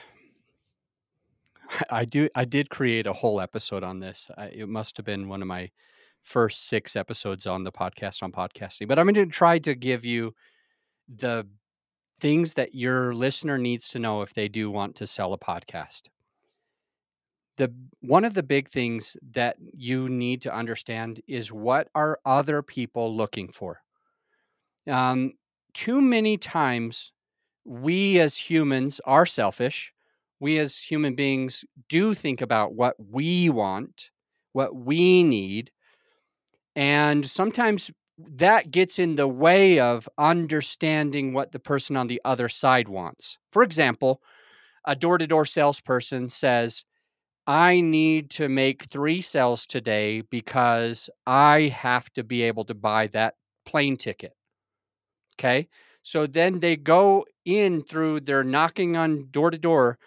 I 1.91 2.05
do. 2.05 2.29
I 2.35 2.45
did 2.45 2.71
create 2.71 3.07
a 3.07 3.13
whole 3.13 3.41
episode 3.41 3.85
on 3.85 4.01
this. 4.01 4.31
I, 4.37 4.47
it 4.47 4.69
must 4.69 4.97
have 4.97 5.07
been 5.07 5.29
one 5.29 5.43
of 5.43 5.49
my 5.49 5.71
first 6.23 6.69
six 6.69 6.97
episodes 6.97 7.47
on 7.47 7.65
the 7.65 7.73
podcast 7.73 8.23
on 8.23 8.33
podcasting. 8.33 8.89
But 8.89 8.99
I'm 8.99 9.07
going 9.07 9.27
to 9.27 9.33
try 9.33 9.59
to 9.61 9.75
give 9.75 10.05
you 10.05 10.35
the 11.09 11.47
things 12.21 12.55
that 12.55 12.75
your 12.75 13.15
listener 13.15 13.59
needs 13.59 13.89
to 13.89 13.99
know 13.99 14.23
if 14.23 14.35
they 14.35 14.49
do 14.49 14.71
want 14.71 14.97
to 14.97 15.07
sell 15.07 15.33
a 15.33 15.39
podcast. 15.39 16.03
The 17.57 17.73
one 18.01 18.25
of 18.25 18.35
the 18.35 18.43
big 18.43 18.69
things 18.69 19.17
that 19.33 19.57
you 19.75 20.09
need 20.09 20.43
to 20.43 20.55
understand 20.55 21.21
is 21.27 21.53
what 21.53 21.89
are 21.95 22.19
other 22.25 22.63
people 22.63 23.15
looking 23.15 23.49
for. 23.49 23.83
Um, 24.87 25.35
too 25.75 26.01
many 26.01 26.39
times, 26.39 27.13
we 27.65 28.19
as 28.19 28.37
humans 28.37 29.01
are 29.05 29.27
selfish 29.27 29.93
we 30.43 30.59
as 30.59 30.77
human 30.77 31.15
beings 31.15 31.65
do 31.89 32.15
think 32.15 32.41
about 32.41 32.75
what 32.75 32.97
we 32.99 33.49
want, 33.49 34.11
what 34.53 34.75
we 34.75 35.23
need. 35.23 35.71
And 36.75 37.25
sometimes 37.25 37.93
that 38.19 38.73
gets 38.73 38.99
in 38.99 39.15
the 39.15 39.29
way 39.29 39.79
of 39.79 40.09
understanding 40.19 41.33
what 41.33 41.53
the 41.53 41.61
person 41.61 41.97
on 41.97 42.09
the 42.09 42.21
other 42.25 42.49
side 42.49 42.89
wants. 42.89 43.39
For 43.53 43.63
example, 43.63 44.21
a 44.85 44.97
door 44.97 45.17
to 45.17 45.29
door 45.29 45.47
salesperson 45.47 46.29
says, 46.29 46.85
I 47.47 47.81
need 47.81 48.29
to 48.31 48.49
make 48.49 48.87
three 48.87 49.21
sales 49.21 49.65
today 49.65 50.23
because 50.23 51.09
I 51.25 51.73
have 51.73 52.13
to 52.15 52.25
be 52.25 52.43
able 52.43 52.65
to 52.65 52.75
buy 52.75 53.07
that 53.09 53.35
plane 53.65 53.97
ticket. 53.97 54.33
Okay. 55.39 55.69
So 56.03 56.27
then 56.27 56.59
they 56.59 56.75
go 56.75 57.27
in 57.45 57.85
through 57.85 58.21
their 58.21 58.43
knocking 58.43 58.97
on 58.97 59.29
door 59.31 59.53
to 59.53 59.59
door 59.59 59.99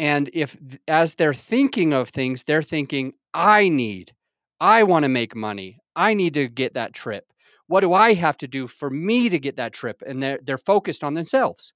and 0.00 0.30
if, 0.32 0.56
as 0.88 1.16
they're 1.16 1.34
thinking 1.34 1.92
of 1.92 2.08
things, 2.08 2.44
they're 2.44 2.62
thinking, 2.62 3.12
I 3.34 3.68
need, 3.68 4.14
I 4.58 4.82
want 4.84 5.02
to 5.02 5.10
make 5.10 5.36
money. 5.36 5.78
I 5.94 6.14
need 6.14 6.32
to 6.34 6.48
get 6.48 6.72
that 6.72 6.94
trip. 6.94 7.26
What 7.66 7.80
do 7.80 7.92
I 7.92 8.14
have 8.14 8.38
to 8.38 8.48
do 8.48 8.66
for 8.66 8.88
me 8.88 9.28
to 9.28 9.38
get 9.38 9.56
that 9.56 9.74
trip? 9.74 10.02
And 10.06 10.22
they're, 10.22 10.38
they're 10.42 10.56
focused 10.56 11.04
on 11.04 11.12
themselves. 11.12 11.74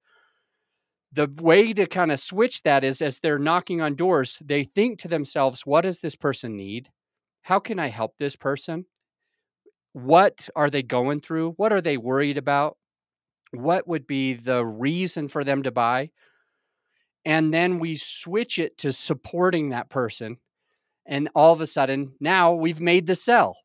The 1.13 1.31
way 1.39 1.75
to 1.75 1.85
kind 1.85 2.11
of 2.11 2.19
switch 2.19 2.63
that 2.63 2.83
is 2.83 3.03
as 3.03 3.19
they're 3.19 3.39
knocking 3.39 3.83
on 3.83 3.95
doors, 3.95 4.39
they 4.43 4.65
think 4.65 5.01
to 5.01 5.09
themselves, 5.09 5.67
what 5.67 5.83
does 5.83 6.01
this 6.01 6.17
person 6.17 6.57
need? 6.57 6.89
How 7.43 7.59
can 7.59 7.79
I 7.79 7.89
help 7.89 8.15
this 8.17 8.37
person? 8.37 8.87
What 9.93 10.49
are 10.57 10.71
they 10.71 10.83
going 10.83 11.21
through? 11.21 11.53
What 11.59 11.75
are 11.75 11.83
they 11.83 11.99
worried 11.99 12.39
about? 12.39 12.79
What 13.51 13.87
would 13.87 14.07
be 14.07 14.33
the 14.33 14.65
reason 14.65 15.29
for 15.29 15.45
them 15.45 15.63
to 15.65 15.71
buy? 15.71 16.09
And 17.25 17.53
then 17.53 17.79
we 17.79 17.97
switch 17.97 18.59
it 18.59 18.79
to 18.79 18.93
supporting 18.93 19.71
that 19.71 19.89
person 19.89 20.37
and 21.07 21.29
all 21.35 21.53
of 21.53 21.61
a 21.61 21.67
sudden 21.67 22.13
now 22.21 22.55
we've 22.55 22.81
made 22.81 23.07
the 23.07 23.15
sell. 23.15 23.57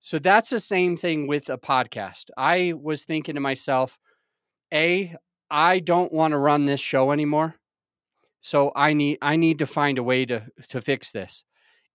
So 0.00 0.18
that's 0.18 0.50
the 0.50 0.60
same 0.60 0.96
thing 0.96 1.26
with 1.26 1.48
a 1.48 1.58
podcast. 1.58 2.30
I 2.36 2.74
was 2.80 3.04
thinking 3.04 3.34
to 3.34 3.40
myself 3.40 3.98
a 4.72 5.14
i 5.50 5.78
don't 5.78 6.12
want 6.12 6.32
to 6.32 6.38
run 6.38 6.64
this 6.64 6.80
show 6.80 7.12
anymore 7.12 7.54
so 8.40 8.72
i 8.74 8.92
need 8.92 9.18
i 9.22 9.36
need 9.36 9.60
to 9.60 9.66
find 9.66 9.98
a 9.98 10.02
way 10.02 10.24
to 10.26 10.42
to 10.68 10.80
fix 10.80 11.12
this. 11.12 11.44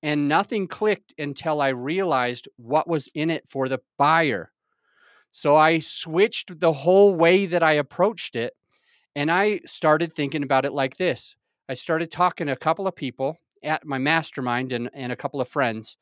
And 0.04 0.28
nothing 0.28 0.68
clicked 0.68 1.14
until 1.18 1.62
i 1.62 1.70
realized 1.70 2.48
what 2.58 2.88
was 2.88 3.10
in 3.14 3.30
it 3.30 3.48
for 3.48 3.70
the 3.70 3.80
buyer. 3.98 4.52
So 5.32 5.56
i 5.56 5.80
switched 5.80 6.60
the 6.60 6.74
whole 6.74 7.16
way 7.16 7.46
that 7.46 7.64
i 7.64 7.74
approached 7.74 8.36
it 8.36 8.54
and 9.16 9.32
I 9.32 9.62
started 9.66 10.14
thinking 10.14 10.44
about 10.44 10.66
it 10.66 10.74
like 10.74 10.98
this 10.98 11.36
I 11.70 11.74
started 11.74 12.12
talking 12.12 12.48
to 12.48 12.54
a 12.54 12.58
couple 12.58 12.88
of 12.88 12.96
people, 12.96 13.38
at 13.64 13.86
my 13.86 13.98
mastermind 13.98 14.72
and, 14.72 14.90
and 14.94 15.12
a 15.12 15.16
couple 15.16 15.42
of 15.42 15.48
friends. 15.48 15.98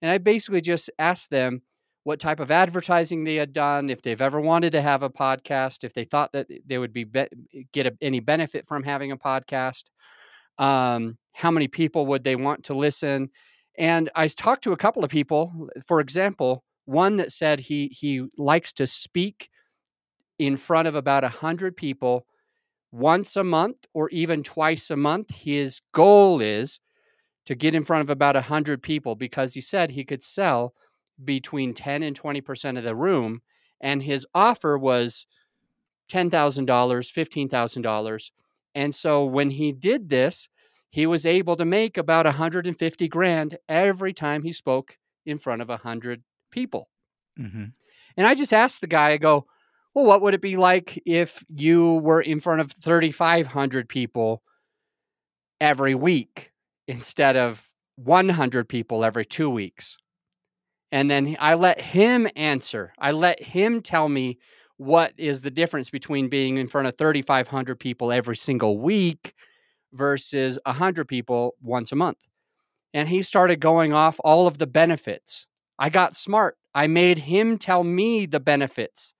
And 0.00 0.10
I 0.10 0.18
basically 0.18 0.60
just 0.60 0.90
asked 0.98 1.30
them 1.30 1.62
what 2.04 2.18
type 2.18 2.40
of 2.40 2.50
advertising 2.50 3.22
they 3.22 3.36
had 3.36 3.52
done, 3.52 3.88
if 3.88 4.02
they've 4.02 4.20
ever 4.20 4.40
wanted 4.40 4.72
to 4.72 4.82
have 4.82 5.02
a 5.02 5.10
podcast, 5.10 5.84
if 5.84 5.92
they 5.92 6.04
thought 6.04 6.32
that 6.32 6.48
they 6.66 6.78
would 6.78 6.92
be, 6.92 7.04
be 7.04 7.26
get 7.72 7.86
a, 7.86 7.96
any 8.00 8.18
benefit 8.18 8.66
from 8.66 8.82
having 8.82 9.12
a 9.12 9.16
podcast, 9.16 9.84
um, 10.58 11.16
how 11.32 11.50
many 11.50 11.68
people 11.68 12.06
would 12.06 12.24
they 12.24 12.34
want 12.34 12.64
to 12.64 12.74
listen. 12.74 13.30
And 13.78 14.10
I 14.16 14.26
talked 14.28 14.64
to 14.64 14.72
a 14.72 14.76
couple 14.76 15.04
of 15.04 15.10
people, 15.10 15.68
for 15.86 16.00
example, 16.00 16.64
one 16.84 17.16
that 17.16 17.30
said 17.30 17.60
he 17.60 17.86
he 17.86 18.26
likes 18.36 18.72
to 18.72 18.86
speak 18.86 19.48
in 20.40 20.56
front 20.56 20.88
of 20.88 20.96
about 20.96 21.22
a 21.22 21.28
hundred 21.28 21.76
people 21.76 22.26
once 22.92 23.36
a 23.36 23.42
month 23.42 23.86
or 23.94 24.08
even 24.10 24.42
twice 24.42 24.90
a 24.90 24.96
month. 24.96 25.34
His 25.34 25.80
goal 25.92 26.40
is 26.40 26.78
to 27.46 27.54
get 27.54 27.74
in 27.74 27.82
front 27.82 28.02
of 28.02 28.10
about 28.10 28.36
a 28.36 28.42
hundred 28.42 28.82
people 28.82 29.16
because 29.16 29.54
he 29.54 29.60
said 29.60 29.90
he 29.90 30.04
could 30.04 30.22
sell 30.22 30.74
between 31.24 31.74
10 31.74 32.02
and 32.02 32.20
20% 32.20 32.78
of 32.78 32.84
the 32.84 32.94
room. 32.94 33.40
And 33.80 34.02
his 34.02 34.26
offer 34.34 34.78
was 34.78 35.26
$10,000, 36.10 36.30
$15,000. 36.66 38.30
And 38.74 38.94
so 38.94 39.24
when 39.24 39.50
he 39.50 39.72
did 39.72 40.08
this, 40.08 40.48
he 40.90 41.06
was 41.06 41.24
able 41.24 41.56
to 41.56 41.64
make 41.64 41.96
about 41.96 42.26
150 42.26 43.08
grand 43.08 43.58
every 43.68 44.12
time 44.12 44.42
he 44.42 44.52
spoke 44.52 44.98
in 45.24 45.38
front 45.38 45.62
of 45.62 45.68
100 45.68 46.22
people. 46.50 46.88
Mm-hmm. 47.38 47.64
And 48.16 48.26
I 48.26 48.34
just 48.34 48.52
asked 48.52 48.82
the 48.82 48.86
guy, 48.86 49.10
I 49.10 49.16
go, 49.16 49.46
well, 49.94 50.06
what 50.06 50.22
would 50.22 50.34
it 50.34 50.40
be 50.40 50.56
like 50.56 51.00
if 51.04 51.44
you 51.48 51.94
were 51.96 52.20
in 52.20 52.40
front 52.40 52.60
of 52.60 52.72
3,500 52.72 53.88
people 53.88 54.42
every 55.60 55.94
week 55.94 56.50
instead 56.88 57.36
of 57.36 57.66
100 57.96 58.68
people 58.68 59.04
every 59.04 59.24
two 59.24 59.50
weeks? 59.50 59.98
And 60.90 61.10
then 61.10 61.36
I 61.40 61.54
let 61.54 61.80
him 61.80 62.28
answer. 62.36 62.92
I 62.98 63.12
let 63.12 63.42
him 63.42 63.80
tell 63.80 64.08
me 64.08 64.38
what 64.76 65.12
is 65.16 65.40
the 65.40 65.50
difference 65.50 65.90
between 65.90 66.28
being 66.28 66.56
in 66.56 66.66
front 66.66 66.88
of 66.88 66.96
3,500 66.96 67.78
people 67.78 68.12
every 68.12 68.36
single 68.36 68.78
week 68.78 69.34
versus 69.92 70.58
100 70.66 71.06
people 71.06 71.54
once 71.62 71.92
a 71.92 71.96
month. 71.96 72.18
And 72.94 73.08
he 73.08 73.22
started 73.22 73.60
going 73.60 73.92
off 73.92 74.20
all 74.24 74.46
of 74.46 74.58
the 74.58 74.66
benefits. 74.66 75.46
I 75.78 75.88
got 75.88 76.16
smart. 76.16 76.56
I 76.74 76.86
made 76.86 77.18
him 77.18 77.58
tell 77.58 77.84
me 77.84 78.26
the 78.26 78.40
benefits. 78.40 79.14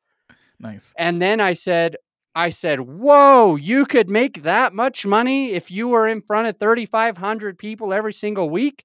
Nice. 0.62 0.94
And 0.96 1.20
then 1.20 1.40
I 1.40 1.55
said, 1.55 1.96
I 2.35 2.51
said, 2.51 2.81
Whoa, 2.81 3.57
you 3.57 3.85
could 3.85 4.09
make 4.11 4.44
that 4.44 4.72
much 4.72 5.05
money 5.05 5.53
if 5.53 5.70
you 5.70 5.88
were 5.88 6.09
in 6.09 6.22
front 6.22 6.48
of 6.48 6.59
3,500 6.59 7.59
people 7.59 7.92
every 7.92 8.14
single 8.14 8.48
week? 8.48 8.85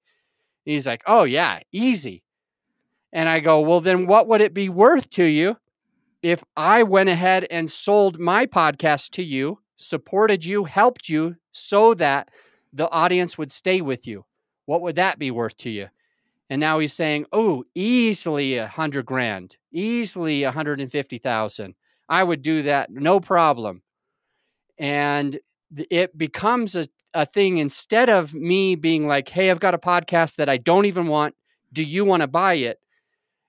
And 0.65 0.73
he's 0.73 0.87
like, 0.87 1.03
Oh, 1.07 1.23
yeah, 1.23 1.61
easy. 1.71 2.23
And 3.13 3.29
I 3.29 3.39
go, 3.39 3.61
well, 3.61 3.81
then 3.81 4.07
what 4.07 4.27
would 4.27 4.41
it 4.41 4.53
be 4.53 4.69
worth 4.69 5.09
to 5.11 5.23
you 5.23 5.57
if 6.21 6.43
I 6.57 6.83
went 6.83 7.09
ahead 7.09 7.47
and 7.51 7.71
sold 7.71 8.19
my 8.19 8.45
podcast 8.45 9.11
to 9.11 9.23
you, 9.23 9.59
supported 9.77 10.45
you, 10.45 10.65
helped 10.65 11.09
you 11.09 11.35
so 11.51 11.93
that 11.95 12.29
the 12.73 12.89
audience 12.91 13.37
would 13.37 13.51
stay 13.51 13.81
with 13.81 14.07
you? 14.07 14.25
What 14.65 14.81
would 14.81 14.97
that 14.97 15.19
be 15.19 15.31
worth 15.31 15.57
to 15.59 15.69
you? 15.69 15.89
And 16.49 16.59
now 16.61 16.79
he's 16.79 16.93
saying, 16.93 17.25
oh, 17.33 17.65
easily 17.75 18.57
a 18.57 18.67
hundred 18.67 19.05
grand, 19.05 19.57
easily 19.71 20.43
a 20.43 20.51
hundred 20.51 20.79
and 20.79 20.91
fifty 20.91 21.17
thousand. 21.17 21.75
I 22.07 22.23
would 22.23 22.41
do 22.41 22.61
that, 22.63 22.89
no 22.89 23.19
problem. 23.19 23.81
And 24.77 25.39
it 25.75 26.17
becomes 26.17 26.75
a, 26.75 26.87
a 27.13 27.25
thing 27.25 27.57
instead 27.57 28.09
of 28.09 28.33
me 28.33 28.75
being 28.75 29.07
like, 29.07 29.27
hey, 29.27 29.51
I've 29.51 29.59
got 29.59 29.73
a 29.73 29.79
podcast 29.79 30.37
that 30.37 30.47
I 30.47 30.57
don't 30.57 30.85
even 30.85 31.07
want. 31.07 31.35
Do 31.73 31.83
you 31.83 32.05
want 32.05 32.21
to 32.21 32.27
buy 32.27 32.53
it? 32.53 32.79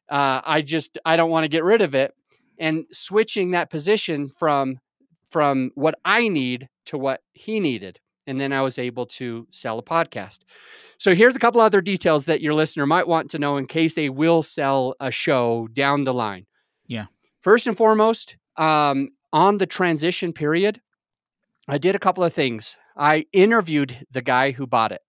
Uh, 0.08 0.40
I 0.44 0.62
just 0.62 0.98
I 1.04 1.16
don't 1.16 1.30
want 1.30 1.44
to 1.44 1.48
get 1.48 1.62
rid 1.62 1.82
of 1.82 1.94
it, 1.94 2.14
and 2.58 2.86
switching 2.92 3.50
that 3.50 3.70
position 3.70 4.28
from 4.28 4.78
from 5.30 5.70
what 5.74 5.94
I 6.04 6.28
need 6.28 6.68
to 6.86 6.98
what 6.98 7.20
he 7.32 7.60
needed, 7.60 8.00
and 8.28 8.40
then 8.40 8.52
I 8.52 8.62
was 8.62 8.78
able 8.78 9.06
to 9.06 9.46
sell 9.50 9.78
a 9.78 9.82
podcast. 9.82 10.40
So 10.98 11.14
here's 11.14 11.34
a 11.34 11.38
couple 11.38 11.60
other 11.60 11.80
details 11.80 12.26
that 12.26 12.40
your 12.40 12.54
listener 12.54 12.86
might 12.86 13.08
want 13.08 13.30
to 13.30 13.38
know 13.38 13.56
in 13.56 13.66
case 13.66 13.94
they 13.94 14.10
will 14.10 14.42
sell 14.42 14.94
a 15.00 15.10
show 15.10 15.68
down 15.72 16.04
the 16.04 16.14
line. 16.14 16.46
Yeah. 16.86 17.06
First 17.40 17.66
and 17.66 17.76
foremost, 17.76 18.36
um, 18.56 19.10
on 19.32 19.58
the 19.58 19.66
transition 19.66 20.32
period, 20.32 20.80
I 21.66 21.78
did 21.78 21.94
a 21.94 21.98
couple 21.98 22.24
of 22.24 22.32
things. 22.32 22.76
I 22.96 23.26
interviewed 23.32 24.06
the 24.10 24.22
guy 24.22 24.50
who 24.50 24.66
bought 24.66 24.92
it. 24.92 25.02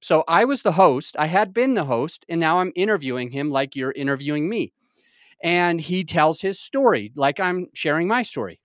So 0.00 0.22
I 0.28 0.44
was 0.44 0.62
the 0.62 0.72
host. 0.72 1.16
I 1.18 1.26
had 1.26 1.54
been 1.54 1.74
the 1.74 1.84
host, 1.84 2.24
and 2.28 2.40
now 2.40 2.60
I'm 2.60 2.72
interviewing 2.76 3.30
him 3.30 3.50
like 3.50 3.74
you're 3.74 3.92
interviewing 3.92 4.48
me. 4.48 4.72
And 5.42 5.80
he 5.80 6.04
tells 6.04 6.40
his 6.40 6.60
story 6.60 7.12
like 7.16 7.40
I'm 7.40 7.68
sharing 7.74 8.06
my 8.06 8.22
story. 8.22 8.60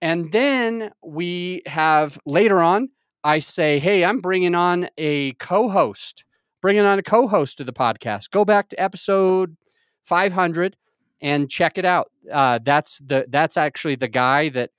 And 0.00 0.32
then 0.32 0.90
we 1.02 1.62
have 1.66 2.18
later 2.26 2.60
on, 2.60 2.88
I 3.24 3.40
say, 3.40 3.78
Hey, 3.78 4.04
I'm 4.04 4.18
bringing 4.18 4.54
on 4.54 4.88
a 4.98 5.32
co 5.34 5.68
host, 5.68 6.24
bringing 6.62 6.84
on 6.84 6.98
a 6.98 7.02
co 7.02 7.26
host 7.26 7.58
to 7.58 7.64
the 7.64 7.72
podcast. 7.72 8.30
Go 8.30 8.44
back 8.44 8.68
to 8.70 8.80
episode 8.80 9.56
500 10.04 10.76
and 11.20 11.50
check 11.50 11.78
it 11.78 11.84
out. 11.84 12.10
Uh, 12.30 12.58
that's 12.62 12.98
the 12.98 13.26
that's 13.28 13.56
actually 13.56 13.96
the 13.96 14.08
guy 14.08 14.50
that 14.50 14.70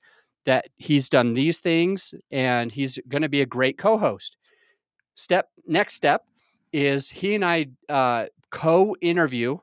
that 0.44 0.66
he's 0.76 1.08
done 1.08 1.34
these 1.34 1.58
things 1.58 2.14
and 2.30 2.70
he's 2.70 2.98
going 3.08 3.22
to 3.22 3.28
be 3.28 3.40
a 3.40 3.46
great 3.46 3.78
co-host 3.78 4.36
step 5.16 5.48
next 5.66 5.94
step 5.94 6.24
is 6.72 7.10
he 7.10 7.34
and 7.34 7.44
I 7.44 7.66
uh, 7.88 8.26
co-interview 8.50 9.58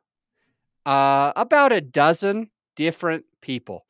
uh, 0.86 1.34
about 1.36 1.72
a 1.72 1.82
dozen 1.82 2.50
different 2.76 3.26
people. 3.42 3.86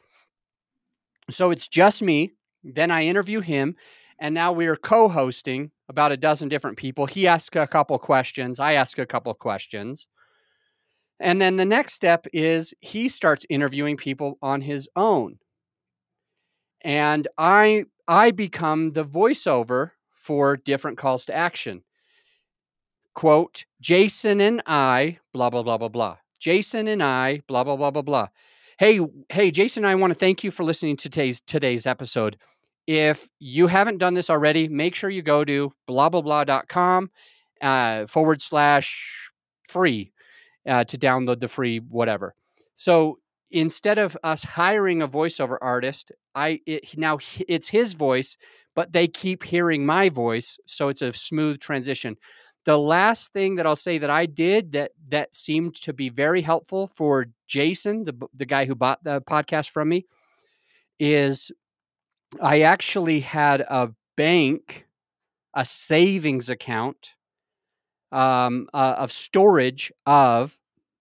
So 1.30 1.52
it's 1.52 1.68
just 1.68 2.02
me. 2.02 2.34
Then 2.64 2.92
I 2.92 3.04
interview 3.04 3.40
him, 3.42 3.76
and 4.24 4.34
now 4.34 4.54
we 4.54 4.68
are 4.68 4.78
co-hosting 4.78 5.70
about 5.90 6.14
a 6.14 6.18
dozen 6.18 6.48
different 6.48 6.78
people. 6.78 7.06
He 7.06 7.28
asks 7.28 7.58
a 7.58 7.68
couple 7.68 8.00
questions. 8.00 8.58
I 8.58 8.72
ask 8.72 8.98
a 8.98 9.06
couple 9.06 9.34
questions. 9.34 10.08
And 11.20 11.42
then 11.42 11.58
the 11.58 11.66
next 11.66 11.94
step 11.94 12.26
is 12.32 12.74
he 12.80 13.10
starts 13.10 13.46
interviewing 13.50 13.98
people 13.98 14.38
on 14.42 14.62
his 14.62 14.88
own. 14.96 15.40
And 16.86 17.28
I 17.38 17.84
I 18.08 18.32
become 18.32 18.92
the 18.92 19.04
voiceover 19.04 19.92
for 20.14 20.56
different 20.56 20.98
calls 20.98 21.26
to 21.26 21.36
action. 21.36 21.84
Quote, 23.14 23.66
Jason 23.82 24.40
and 24.40 24.62
I, 24.66 25.20
blah, 25.34 25.50
blah, 25.50 25.64
blah, 25.64 25.78
blah, 25.78 25.90
blah. 25.90 26.18
Jason 26.40 26.88
and 26.88 27.04
I, 27.04 27.42
blah, 27.48 27.66
blah, 27.66 27.76
blah, 27.76 27.92
blah, 27.92 28.02
blah. 28.02 28.28
Hey, 28.80 29.00
hey, 29.30 29.52
Jason, 29.52 29.86
I 29.86 29.96
want 29.96 30.12
to 30.12 30.20
thank 30.20 30.44
you 30.44 30.50
for 30.50 30.64
listening 30.64 30.98
to 30.98 31.10
today's, 31.10 31.42
today's 31.42 31.86
episode. 31.86 32.38
If 32.86 33.28
you 33.40 33.68
haven't 33.68 34.00
done 34.00 34.14
this 34.14 34.30
already, 34.30 34.68
make 34.68 34.96
sure 34.96 35.10
you 35.10 35.22
go 35.22 35.46
to 35.46 35.72
blah, 35.88 36.10
blah, 36.10 36.22
blah.com 36.22 37.12
uh, 37.62 38.08
forward 38.08 38.42
slash 38.42 39.30
free 39.68 40.12
uh, 40.68 40.84
to 40.86 40.98
download 40.98 41.40
the 41.40 41.48
free 41.48 41.78
whatever. 41.80 42.36
So 42.76 43.20
instead 43.52 44.00
of 44.00 44.18
us 44.24 44.44
hiring 44.44 45.02
a 45.02 45.08
voiceover 45.08 45.58
artist, 45.62 46.12
I 46.36 46.60
it, 46.66 46.98
now 46.98 47.20
it's 47.48 47.70
his 47.70 47.94
voice 47.94 48.38
but 48.76 48.92
they 48.92 49.08
keep 49.08 49.44
hearing 49.44 49.86
my 49.86 50.10
voice. 50.10 50.58
So 50.66 50.90
it's 50.90 51.02
a 51.02 51.14
smooth 51.14 51.60
transition. 51.60 52.18
The 52.66 52.78
last 52.78 53.34
thing 53.34 53.56
that 53.56 53.66
I'll 53.66 53.76
say 53.76 53.98
that 53.98 54.10
I 54.10 54.26
did 54.26 54.72
that 54.72 54.92
that 55.10 55.36
seemed 55.36 55.76
to 55.76 55.94
be 55.94 56.10
very 56.10 56.42
helpful 56.42 56.88
for 56.88 57.28
Jason, 57.46 58.06
the 58.06 58.14
the 58.34 58.46
guy 58.46 58.66
who 58.66 58.76
bought 58.76 59.04
the 59.04 59.22
podcast 59.22 59.70
from 59.70 59.90
me, 59.90 60.06
is 61.00 61.52
I 62.42 62.62
actually 62.62 63.20
had 63.20 63.62
a 63.62 63.92
bank, 64.16 64.86
a 65.54 65.66
savings 65.66 66.50
account 66.50 67.14
um, 68.12 68.70
uh, 68.74 68.96
of 68.98 69.12
storage 69.12 69.92
of 70.06 70.58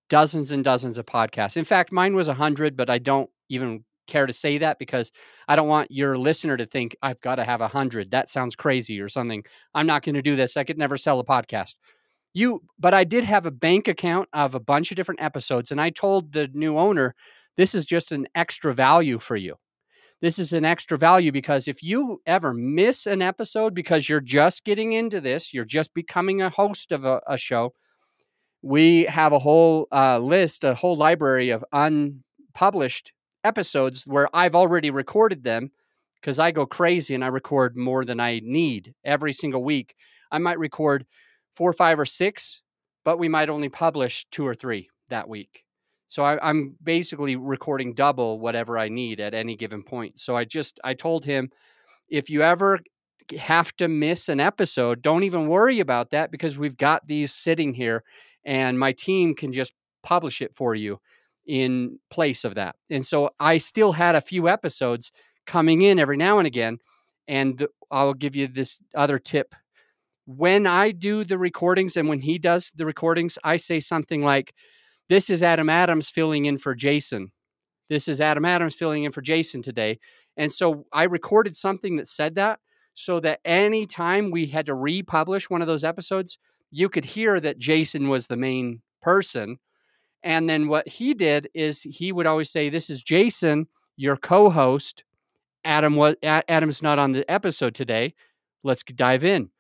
dozens 0.09 0.53
and 0.53 0.65
dozens 0.65 0.99
of 0.99 1.07
podcasts. 1.07 1.57
In 1.57 1.65
fact, 1.65 1.93
mine 1.93 2.15
was 2.15 2.29
a 2.29 2.35
hundred, 2.35 2.77
but 2.77 2.91
I 2.91 2.99
don't 2.99 3.31
even 3.49 3.85
care 4.07 4.27
to 4.27 4.33
say 4.33 4.59
that 4.59 4.79
because 4.79 5.13
I 5.49 5.57
don't 5.57 5.69
want 5.69 5.91
your 5.91 6.19
listener 6.19 6.57
to 6.57 6.67
think 6.67 6.97
I've 7.03 7.21
got 7.21 7.37
to 7.37 7.45
have 7.45 7.61
a 7.61 7.69
hundred. 7.69 8.11
That 8.11 8.29
sounds 8.29 8.57
crazy 8.57 9.01
or 9.01 9.09
something. 9.09 9.45
I'm 9.75 9.87
not 9.87 10.03
going 10.03 10.17
to 10.17 10.23
do 10.23 10.37
this. 10.37 10.57
I 10.57 10.65
could 10.65 10.79
never 10.79 10.97
sell 10.97 11.21
a 11.21 11.25
podcast. 11.25 11.77
You, 12.35 12.63
but 12.79 12.95
I 12.95 13.05
did 13.05 13.25
have 13.25 13.47
a 13.47 13.51
bank 13.51 13.89
account 13.89 14.29
of 14.33 14.55
a 14.55 14.61
bunch 14.61 14.91
of 14.91 14.97
different 14.97 15.23
episodes, 15.23 15.71
and 15.71 15.81
I 15.81 15.91
told 15.91 16.33
the 16.33 16.49
new 16.53 16.79
owner, 16.79 17.15
this 17.57 17.75
is 17.75 17.85
just 17.85 18.11
an 18.11 18.27
extra 18.35 18.73
value 18.73 19.19
for 19.19 19.37
you. 19.37 19.57
This 20.23 20.39
is 20.39 20.53
an 20.53 20.65
extra 20.65 20.97
value 20.97 21.33
because 21.33 21.67
if 21.67 21.83
you 21.83 22.23
ever 22.27 22.55
miss 22.55 23.07
an 23.07 23.23
episode 23.23 23.75
because 23.75 24.09
you're 24.09 24.21
just 24.21 24.63
getting 24.63 24.93
into 24.93 25.21
this, 25.21 25.53
you're 25.53 25.65
just 25.65 25.93
becoming 25.95 26.41
a 26.41 26.49
host 26.49 26.93
of 26.93 27.05
a, 27.05 27.21
a 27.27 27.37
show, 27.37 27.75
we 28.63 29.03
have 29.07 29.33
a 29.33 29.41
whole 29.41 29.89
uh, 29.91 30.21
list, 30.21 30.63
a 30.63 30.77
whole 30.77 30.95
library 30.95 31.51
of 31.51 31.65
unpublished 31.73 33.13
episodes 33.43 34.07
where 34.07 34.29
I've 34.33 34.55
already 34.55 34.91
recorded 34.91 35.43
them 35.43 35.73
because 36.21 36.39
I 36.39 36.53
go 36.53 36.67
crazy 36.67 37.17
and 37.17 37.25
I 37.25 37.27
record 37.27 37.77
more 37.77 38.05
than 38.05 38.21
I 38.21 38.41
need 38.45 38.95
every 39.05 39.33
single 39.33 39.65
week. 39.65 39.97
I 40.31 40.39
might 40.39 40.61
record 40.61 41.05
four, 41.51 41.73
five, 41.73 41.99
or 41.99 42.05
six, 42.05 42.63
but 43.05 43.19
we 43.19 43.29
might 43.29 43.51
only 43.51 43.69
publish 43.69 44.25
two 44.31 44.47
or 44.47 44.55
three 44.55 44.89
that 45.09 45.29
week. 45.29 45.65
So 46.13 46.25
I, 46.25 46.47
I'm 46.47 46.75
basically 46.83 47.37
recording 47.37 47.95
double 47.95 48.39
whatever 48.39 48.77
I 48.77 48.91
need 48.91 49.19
at 49.19 49.33
any 49.33 49.57
given 49.57 49.83
point. 49.83 50.21
So 50.21 50.37
I 50.37 50.45
just 50.45 50.79
I 50.85 50.93
told 50.93 51.25
him 51.25 51.49
if 52.07 52.29
you 52.29 52.43
ever 52.43 52.81
have 53.39 53.75
to 53.77 53.89
miss 53.89 54.29
an 54.29 54.39
episode, 54.39 55.01
don't 55.01 55.23
even 55.23 55.49
worry 55.49 55.81
about 55.81 56.11
that 56.11 56.31
because 56.31 56.59
we've 56.59 56.77
got 56.77 57.07
these 57.07 57.33
sitting 57.33 57.73
here 57.73 58.05
and 58.45 58.79
my 58.79 58.93
team 58.93 59.35
can 59.35 59.53
just 59.53 59.73
publish 60.03 60.43
it 60.43 60.55
for 60.55 60.75
you 60.75 60.99
in 61.47 61.99
place 62.11 62.45
of 62.45 62.57
that. 62.57 62.77
And 62.91 63.07
so 63.07 63.31
I 63.41 63.57
still 63.57 63.93
had 63.93 64.15
a 64.15 64.21
few 64.21 64.51
episodes 64.51 65.13
coming 65.47 65.81
in 65.81 65.99
every 65.99 66.19
now 66.19 66.37
and 66.37 66.47
again. 66.47 66.77
And 67.27 67.67
I'll 67.91 68.13
give 68.13 68.37
you 68.37 68.49
this 68.49 68.83
other 68.95 69.19
tip. 69.19 69.55
When 70.27 70.67
I 70.67 70.91
do 70.91 71.25
the 71.25 71.39
recordings 71.39 71.97
and 71.97 72.07
when 72.07 72.21
he 72.21 72.39
does 72.39 72.71
the 72.77 72.85
recordings, 72.85 73.39
I 73.43 73.57
say 73.57 73.81
something 73.81 74.23
like, 74.23 74.53
This 75.09 75.31
is 75.31 75.43
Adam 75.43 75.69
Adams 75.69 76.11
filling 76.11 76.47
in 76.47 76.59
for 76.59 76.75
Jason. 76.75 77.33
This 77.89 78.09
is 78.09 78.21
Adam 78.21 78.45
Adams 78.45 78.75
filling 78.75 79.05
in 79.05 79.13
for 79.13 79.21
Jason 79.21 79.63
today. 79.63 79.99
And 80.37 80.51
so 80.51 80.87
I 80.93 81.05
recorded 81.05 81.57
something 81.57 81.97
that 81.97 82.09
said 82.09 82.37
that 82.37 82.61
so 82.95 83.21
that 83.21 83.41
anytime 83.45 84.31
we 84.31 84.47
had 84.47 84.67
to 84.67 84.75
republish 84.75 85.51
one 85.51 85.61
of 85.61 85.67
those 85.67 85.85
episodes, 85.85 86.39
you 86.71 86.89
could 86.89 87.05
hear 87.05 87.41
that 87.41 87.59
Jason 87.59 88.09
was 88.09 88.27
the 88.27 88.37
main 88.37 88.81
person. 89.01 89.59
And 90.23 90.49
then 90.49 90.69
what 90.69 90.89
he 90.89 91.15
did 91.15 91.49
is 91.55 91.83
he 91.83 92.13
would 92.13 92.27
always 92.27 92.51
say, 92.51 92.69
This 92.69 92.89
is 92.89 93.03
Jason, 93.03 93.67
your 93.97 94.17
co 94.17 94.51
host. 94.51 95.05
Adam 95.65 95.97
was 95.97 96.17
Adam's 96.23 96.83
not 96.83 96.99
on 96.99 97.13
the 97.13 97.31
episode 97.31 97.75
today. 97.75 98.15
Let's 98.65 98.83
dive 98.83 99.25
in. 99.25 99.51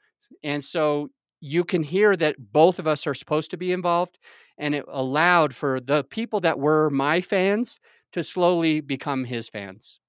And 0.42 0.64
so 0.64 1.10
you 1.40 1.64
can 1.64 1.82
hear 1.82 2.16
that 2.16 2.36
both 2.52 2.78
of 2.78 2.86
us 2.86 3.06
are 3.06 3.14
supposed 3.14 3.50
to 3.50 3.56
be 3.56 3.72
involved. 3.72 4.18
And 4.58 4.74
it 4.74 4.84
allowed 4.88 5.54
for 5.54 5.80
the 5.80 6.04
people 6.04 6.40
that 6.40 6.58
were 6.58 6.90
my 6.90 7.20
fans 7.20 7.78
to 8.12 8.22
slowly 8.22 8.80
become 8.80 9.24
his 9.24 9.48
fans. 9.48 10.00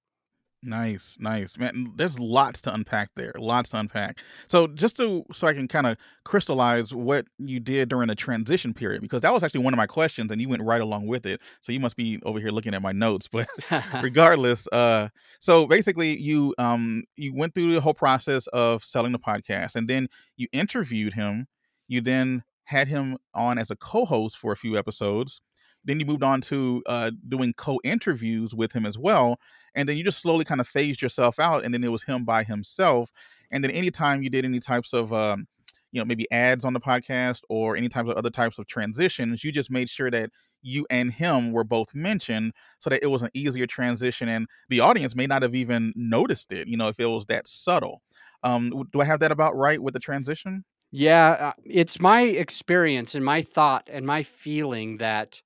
Nice, 0.66 1.16
nice, 1.20 1.58
man. 1.58 1.92
There's 1.96 2.18
lots 2.18 2.62
to 2.62 2.72
unpack 2.72 3.10
there. 3.16 3.34
Lots 3.38 3.70
to 3.70 3.78
unpack. 3.78 4.20
So 4.48 4.66
just 4.66 4.96
to 4.96 5.22
so 5.30 5.46
I 5.46 5.52
can 5.52 5.68
kind 5.68 5.86
of 5.86 5.98
crystallize 6.24 6.94
what 6.94 7.26
you 7.38 7.60
did 7.60 7.90
during 7.90 8.08
the 8.08 8.14
transition 8.14 8.72
period, 8.72 9.02
because 9.02 9.20
that 9.20 9.32
was 9.32 9.42
actually 9.42 9.60
one 9.60 9.74
of 9.74 9.76
my 9.76 9.86
questions, 9.86 10.32
and 10.32 10.40
you 10.40 10.48
went 10.48 10.62
right 10.62 10.80
along 10.80 11.06
with 11.06 11.26
it. 11.26 11.42
So 11.60 11.70
you 11.70 11.80
must 11.80 11.96
be 11.96 12.18
over 12.22 12.40
here 12.40 12.48
looking 12.50 12.72
at 12.74 12.80
my 12.80 12.92
notes. 12.92 13.28
But 13.28 13.46
regardless, 14.00 14.66
uh, 14.72 15.08
so 15.38 15.66
basically 15.66 16.18
you 16.18 16.54
um 16.56 17.04
you 17.16 17.34
went 17.34 17.52
through 17.54 17.74
the 17.74 17.80
whole 17.82 17.92
process 17.94 18.46
of 18.48 18.82
selling 18.82 19.12
the 19.12 19.18
podcast, 19.18 19.76
and 19.76 19.86
then 19.86 20.08
you 20.38 20.48
interviewed 20.52 21.12
him. 21.12 21.46
You 21.88 22.00
then 22.00 22.42
had 22.64 22.88
him 22.88 23.16
on 23.34 23.58
as 23.58 23.70
a 23.70 23.76
co-host 23.76 24.36
for 24.38 24.52
a 24.52 24.56
few 24.56 24.76
episodes. 24.76 25.40
Then 25.84 26.00
you 26.00 26.06
moved 26.06 26.22
on 26.22 26.40
to 26.42 26.82
uh, 26.86 27.10
doing 27.28 27.52
co-interviews 27.54 28.54
with 28.54 28.72
him 28.72 28.86
as 28.86 28.98
well 28.98 29.38
and 29.74 29.88
then 29.88 29.96
you 29.96 30.04
just 30.04 30.20
slowly 30.20 30.44
kind 30.44 30.60
of 30.60 30.68
phased 30.68 31.02
yourself 31.02 31.38
out 31.38 31.64
and 31.64 31.74
then 31.74 31.84
it 31.84 31.88
was 31.88 32.02
him 32.02 32.24
by 32.24 32.44
himself 32.44 33.10
and 33.50 33.62
then 33.62 33.70
anytime 33.70 34.22
you 34.22 34.30
did 34.30 34.44
any 34.44 34.60
types 34.60 34.92
of 34.92 35.12
um, 35.12 35.46
you 35.92 36.00
know 36.00 36.04
maybe 36.04 36.30
ads 36.30 36.64
on 36.64 36.72
the 36.72 36.80
podcast 36.80 37.40
or 37.48 37.76
any 37.76 37.88
types 37.88 38.08
of 38.08 38.16
other 38.16 38.30
types 38.30 38.58
of 38.58 38.66
transitions 38.66 39.44
you 39.44 39.52
just 39.52 39.70
made 39.70 39.88
sure 39.88 40.10
that 40.10 40.30
you 40.62 40.86
and 40.90 41.12
him 41.12 41.52
were 41.52 41.64
both 41.64 41.94
mentioned 41.94 42.52
so 42.80 42.88
that 42.88 43.02
it 43.02 43.06
was 43.06 43.22
an 43.22 43.30
easier 43.34 43.66
transition 43.66 44.28
and 44.28 44.46
the 44.70 44.80
audience 44.80 45.14
may 45.14 45.26
not 45.26 45.42
have 45.42 45.54
even 45.54 45.92
noticed 45.94 46.52
it 46.52 46.66
you 46.68 46.76
know 46.76 46.88
if 46.88 46.98
it 46.98 47.06
was 47.06 47.26
that 47.26 47.46
subtle 47.46 48.02
um, 48.42 48.70
do 48.92 49.00
i 49.00 49.04
have 49.04 49.20
that 49.20 49.32
about 49.32 49.56
right 49.56 49.82
with 49.82 49.94
the 49.94 50.00
transition 50.00 50.64
yeah 50.94 51.30
uh, 51.30 51.52
it's 51.64 52.00
my 52.00 52.22
experience 52.22 53.14
and 53.14 53.24
my 53.24 53.42
thought 53.42 53.88
and 53.92 54.06
my 54.06 54.22
feeling 54.22 54.98
that 54.98 55.42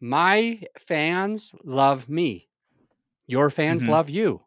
my 0.00 0.60
fans 0.78 1.54
love 1.64 2.08
me 2.08 2.46
your 3.26 3.50
fans 3.50 3.82
mm-hmm. 3.82 3.92
love 3.92 4.10
you. 4.10 4.42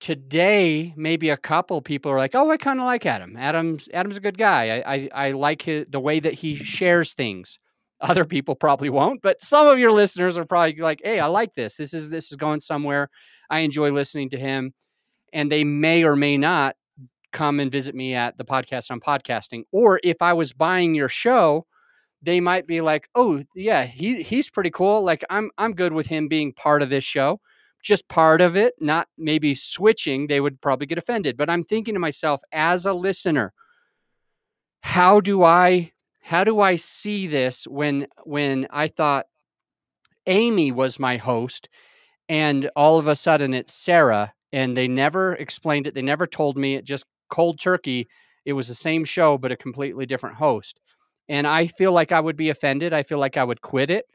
Today, 0.00 0.92
maybe 0.96 1.30
a 1.30 1.36
couple 1.36 1.80
people 1.80 2.10
are 2.10 2.18
like, 2.18 2.34
"Oh, 2.34 2.50
I 2.50 2.56
kind 2.56 2.80
of 2.80 2.86
like 2.86 3.06
Adam. 3.06 3.36
Adam's 3.36 3.88
Adam's 3.92 4.16
a 4.16 4.20
good 4.20 4.38
guy. 4.38 4.78
I 4.78 4.94
I, 4.94 5.08
I 5.28 5.30
like 5.32 5.62
his, 5.62 5.86
the 5.88 6.00
way 6.00 6.18
that 6.20 6.34
he 6.34 6.56
shares 6.56 7.14
things." 7.14 7.58
Other 8.00 8.24
people 8.24 8.56
probably 8.56 8.90
won't, 8.90 9.22
but 9.22 9.40
some 9.40 9.68
of 9.68 9.78
your 9.78 9.92
listeners 9.92 10.36
are 10.36 10.44
probably 10.44 10.74
like, 10.76 11.00
"Hey, 11.04 11.20
I 11.20 11.26
like 11.26 11.54
this. 11.54 11.76
This 11.76 11.94
is 11.94 12.10
this 12.10 12.32
is 12.32 12.36
going 12.36 12.60
somewhere. 12.60 13.10
I 13.48 13.60
enjoy 13.60 13.90
listening 13.92 14.30
to 14.30 14.38
him." 14.38 14.74
And 15.32 15.50
they 15.50 15.64
may 15.64 16.04
or 16.04 16.16
may 16.16 16.36
not 16.36 16.76
come 17.32 17.60
and 17.60 17.70
visit 17.70 17.94
me 17.94 18.14
at 18.14 18.36
the 18.38 18.44
podcast 18.44 18.90
on 18.90 19.00
podcasting. 19.00 19.64
Or 19.72 20.00
if 20.04 20.22
I 20.22 20.32
was 20.32 20.52
buying 20.52 20.94
your 20.94 21.08
show, 21.08 21.66
they 22.22 22.40
might 22.40 22.66
be 22.66 22.80
like, 22.80 23.08
"Oh, 23.14 23.42
yeah, 23.54 23.84
he 23.84 24.22
he's 24.22 24.50
pretty 24.50 24.70
cool. 24.70 25.02
Like 25.02 25.24
I'm 25.30 25.50
I'm 25.58 25.74
good 25.74 25.92
with 25.92 26.06
him 26.06 26.28
being 26.28 26.52
part 26.52 26.82
of 26.82 26.90
this 26.90 27.04
show." 27.04 27.40
Just 27.82 28.06
part 28.08 28.40
of 28.40 28.56
it, 28.56 28.74
not 28.80 29.08
maybe 29.18 29.54
switching, 29.54 30.28
they 30.28 30.40
would 30.40 30.60
probably 30.60 30.86
get 30.86 30.98
offended. 30.98 31.36
But 31.36 31.50
I'm 31.50 31.64
thinking 31.64 31.94
to 31.94 32.00
myself 32.00 32.40
as 32.52 32.86
a 32.86 32.92
listener, 32.94 33.52
how 34.82 35.20
do 35.20 35.42
I 35.42 35.92
how 36.20 36.44
do 36.44 36.60
I 36.60 36.76
see 36.76 37.26
this 37.26 37.66
when 37.66 38.06
when 38.24 38.68
I 38.70 38.88
thought 38.88 39.26
Amy 40.26 40.70
was 40.70 40.98
my 41.00 41.16
host 41.16 41.68
and 42.28 42.70
all 42.76 42.98
of 42.98 43.08
a 43.08 43.16
sudden 43.16 43.54
it's 43.54 43.74
Sarah 43.74 44.32
and 44.52 44.76
they 44.76 44.86
never 44.86 45.34
explained 45.34 45.86
it, 45.86 45.94
they 45.94 46.02
never 46.02 46.26
told 46.26 46.56
me 46.56 46.76
it 46.76 46.84
just 46.84 47.06
cold 47.32 47.58
turkey. 47.60 48.08
It 48.44 48.54
was 48.54 48.68
the 48.68 48.76
same 48.76 49.04
show 49.04 49.38
but 49.38 49.52
a 49.52 49.56
completely 49.56 50.06
different 50.06 50.36
host 50.36 50.80
and 51.28 51.46
I 51.46 51.66
feel 51.66 51.92
like 51.92 52.12
I 52.12 52.20
would 52.20 52.36
be 52.36 52.50
offended. 52.50 52.92
I 52.92 53.02
feel 53.02 53.18
like 53.18 53.36
I 53.36 53.44
would 53.44 53.62
quit 53.62 53.90
it. 53.90 54.06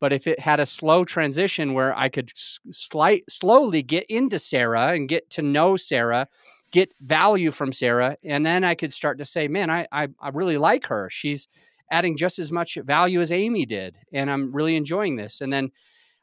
But 0.00 0.12
if 0.12 0.26
it 0.26 0.40
had 0.40 0.60
a 0.60 0.66
slow 0.66 1.04
transition 1.04 1.74
where 1.74 1.96
I 1.96 2.08
could 2.08 2.30
slight 2.34 3.24
slowly 3.30 3.82
get 3.82 4.04
into 4.08 4.38
Sarah 4.38 4.92
and 4.92 5.08
get 5.08 5.28
to 5.30 5.42
know 5.42 5.76
Sarah, 5.76 6.26
get 6.70 6.92
value 7.00 7.50
from 7.50 7.72
Sarah, 7.72 8.16
and 8.24 8.46
then 8.46 8.64
I 8.64 8.74
could 8.74 8.92
start 8.94 9.18
to 9.18 9.26
say, 9.26 9.46
"Man, 9.48 9.70
I 9.70 9.86
I, 9.92 10.08
I 10.20 10.30
really 10.30 10.56
like 10.58 10.86
her. 10.86 11.10
She's 11.10 11.48
adding 11.90 12.16
just 12.16 12.38
as 12.38 12.50
much 12.50 12.78
value 12.82 13.20
as 13.20 13.30
Amy 13.30 13.66
did, 13.66 13.98
and 14.12 14.30
I'm 14.30 14.52
really 14.52 14.76
enjoying 14.76 15.16
this." 15.16 15.42
And 15.42 15.52
then 15.52 15.70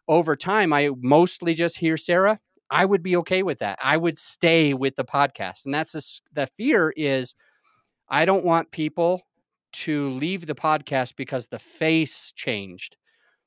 over 0.08 0.36
time, 0.36 0.74
I 0.74 0.92
mostly 1.02 1.54
just 1.56 1.80
hear 1.80 1.98
Sarah. 1.98 2.40
I 2.70 2.86
would 2.86 3.04
be 3.04 3.16
okay 3.18 3.44
with 3.44 3.60
that. 3.60 3.80
I 3.82 3.98
would 3.98 4.18
stay 4.18 4.74
with 4.74 4.96
the 4.96 5.06
podcast, 5.06 5.66
and 5.66 5.74
that's 5.74 6.22
the 6.34 6.48
fear 6.58 6.94
is 6.96 7.36
I 8.10 8.26
don't 8.26 8.46
want 8.46 8.72
people 8.72 9.22
to 9.74 10.10
leave 10.10 10.46
the 10.46 10.56
podcast 10.56 11.16
because 11.16 11.48
the 11.48 11.60
face 11.60 12.32
changed. 12.34 12.98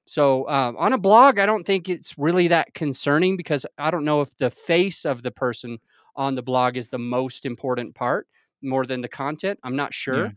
So 0.07 0.49
um, 0.49 0.77
on 0.77 0.93
a 0.93 0.99
blog, 0.99 1.39
I 1.39 1.47
don't 1.47 1.65
think 1.65 1.89
it's 1.89 2.19
really 2.19 2.49
that 2.49 2.75
concerning 2.75 3.37
because 3.37 3.65
I 3.79 3.91
don't 3.91 4.05
know 4.05 4.21
if 4.21 4.37
the 4.37 4.51
face 4.51 5.05
of 5.05 5.23
the 5.23 5.31
person 5.31 5.79
on 6.17 6.35
the 6.35 6.43
blog 6.43 6.77
is 6.77 6.89
the 6.89 6.99
most 6.99 7.47
important 7.47 7.95
part 7.95 8.27
more 8.63 8.85
than 8.85 9.01
the 9.01 9.09
content. 9.09 9.59
I'm 9.63 9.77
not 9.77 9.95
sure. 9.95 10.27
Yeah. 10.27 10.31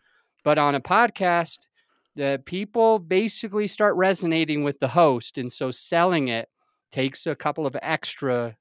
But 0.43 0.58
on 0.58 0.76
a 0.76 0.82
podcast, 0.82 1.67
the 2.15 2.41
people 2.46 3.00
basically 3.00 3.67
start 3.67 3.96
resonating 3.96 4.63
with 4.63 4.80
the 4.80 4.88
host. 4.88 5.38
And 5.38 5.52
so 5.52 5.72
selling 5.72 6.28
it 6.28 6.50
takes 6.91 7.26
a 7.26 7.36
couple 7.36 7.65
of 7.65 7.76
extra 7.82 8.56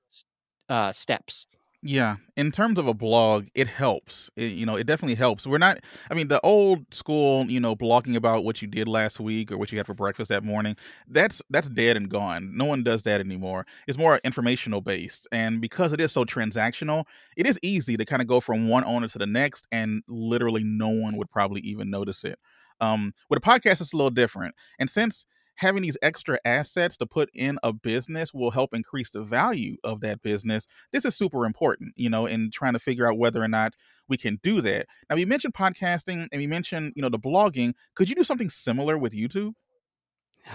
uh, 0.69 0.93
steps. 0.93 1.47
Yeah, 1.85 2.17
in 2.37 2.53
terms 2.53 2.79
of 2.79 2.87
a 2.87 2.95
blog, 2.95 3.49
it 3.57 3.67
helps. 3.67 4.31
It, 4.37 4.53
you 4.53 4.65
know, 4.65 4.77
it 4.77 4.87
definitely 4.87 5.17
helps. 5.17 5.49
We're 5.49 5.59
not. 5.59 5.81
I 6.11 6.15
mean, 6.15 6.29
the 6.29 6.41
old 6.43 6.87
school, 6.95 7.45
you 7.51 7.59
know, 7.59 7.75
blogging 7.75 8.15
about 8.15 8.45
what 8.45 8.63
you 8.63 8.69
did 8.69 8.87
last 8.87 9.19
week 9.19 9.51
or 9.51 9.59
what 9.59 9.73
you 9.73 9.79
had 9.79 9.87
for 9.89 9.95
breakfast 9.95 10.29
that 10.29 10.45
morning. 10.45 10.77
That's 11.09 11.43
that's 11.51 11.69
dead 11.69 11.97
and 11.97 12.09
gone. 12.09 12.57
No 12.57 12.67
one 12.67 12.85
does 12.85 13.03
that 13.03 13.19
anymore. 13.19 13.67
It's 13.89 13.99
more 13.99 14.21
informational 14.23 14.81
based, 14.81 15.27
and 15.33 15.61
because 15.61 15.93
it 15.93 16.01
is 16.01 16.13
so 16.13 16.25
transactional, 16.25 17.05
it 17.37 17.47
is 17.47 17.59
easy 17.63 17.97
to 17.97 18.05
kind 18.05 18.23
of 18.23 18.29
go 18.29 18.41
from 18.41 18.69
one 18.69 18.85
owner 18.85 19.09
to 19.09 19.19
the 19.19 19.27
next, 19.27 19.67
and 19.73 20.05
literally 20.07 20.63
no 20.63 20.89
one 20.89 21.17
would 21.17 21.31
probably 21.31 21.63
even 21.63 21.91
notice 21.91 22.23
it. 22.23 22.39
Um, 22.81 23.13
with 23.29 23.39
a 23.39 23.43
podcast, 23.43 23.81
it's 23.81 23.93
a 23.93 23.97
little 23.97 24.11
different, 24.11 24.55
and 24.79 24.89
since 24.89 25.27
having 25.57 25.83
these 25.83 25.99
extra 26.03 26.39
assets 26.45 26.97
to 26.97 27.07
put 27.07 27.31
in 27.35 27.59
a 27.63 27.73
business 27.73 28.33
will 28.33 28.51
help 28.51 28.75
increase 28.75 29.11
the 29.11 29.23
value 29.23 29.77
of 29.85 30.01
that 30.01 30.23
business. 30.23 30.67
This 30.93 31.05
is 31.05 31.17
super 31.17 31.45
important, 31.45 31.93
you 31.97 32.11
know, 32.11 32.27
in 32.27 32.51
trying 32.51 32.73
to 32.73 32.79
figure 32.79 33.09
out 33.09 33.19
whether 33.19 33.43
or 33.43 33.49
not 33.49 33.75
we 34.09 34.17
can 34.17 34.39
do 34.43 34.61
that. 34.63 34.87
Now, 35.09 35.17
you 35.17 35.27
mentioned 35.27 35.55
podcasting 35.55 36.27
and 36.33 36.43
you 36.43 36.49
mentioned, 36.49 36.93
you 36.97 37.03
know, 37.03 37.09
the 37.09 37.19
blogging. 37.19 37.75
Could 37.95 38.09
you 38.09 38.15
do 38.15 38.25
something 38.25 38.51
similar 38.51 38.99
with 38.99 39.13
YouTube? 39.13 39.53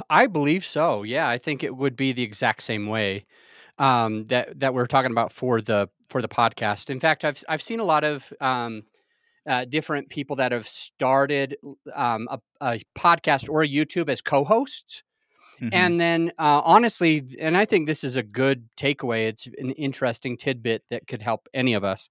I 0.09 0.27
believe 0.27 0.65
so. 0.65 1.03
Yeah, 1.03 1.29
I 1.29 1.37
think 1.37 1.63
it 1.63 1.75
would 1.75 1.95
be 1.95 2.11
the 2.11 2.23
exact 2.23 2.63
same 2.63 2.87
way 2.87 3.25
um, 3.77 4.25
that 4.25 4.59
that 4.59 4.73
we're 4.73 4.85
talking 4.85 5.11
about 5.11 5.31
for 5.31 5.61
the 5.61 5.89
for 6.09 6.21
the 6.21 6.27
podcast. 6.27 6.89
In 6.89 6.99
fact, 6.99 7.23
I've 7.23 7.43
I've 7.47 7.61
seen 7.61 7.79
a 7.79 7.85
lot 7.85 8.03
of 8.03 8.33
um, 8.41 8.83
uh, 9.47 9.65
different 9.65 10.09
people 10.09 10.35
that 10.35 10.51
have 10.51 10.67
started 10.67 11.55
um, 11.95 12.27
a, 12.29 12.39
a, 12.61 12.81
podcast 12.97 13.49
or 13.49 13.63
a 13.63 13.67
YouTube 13.67 14.09
as 14.09 14.21
co-hosts. 14.21 15.03
Mm-hmm. 15.61 15.69
And 15.73 15.99
then, 15.99 16.31
uh, 16.37 16.61
honestly, 16.63 17.23
and 17.39 17.57
I 17.57 17.65
think 17.65 17.87
this 17.87 18.03
is 18.03 18.17
a 18.17 18.23
good 18.23 18.67
takeaway. 18.77 19.27
It's 19.27 19.47
an 19.57 19.71
interesting 19.71 20.37
tidbit 20.37 20.83
that 20.91 21.07
could 21.07 21.21
help 21.21 21.47
any 21.53 21.73
of 21.73 21.83
us. 21.83 22.09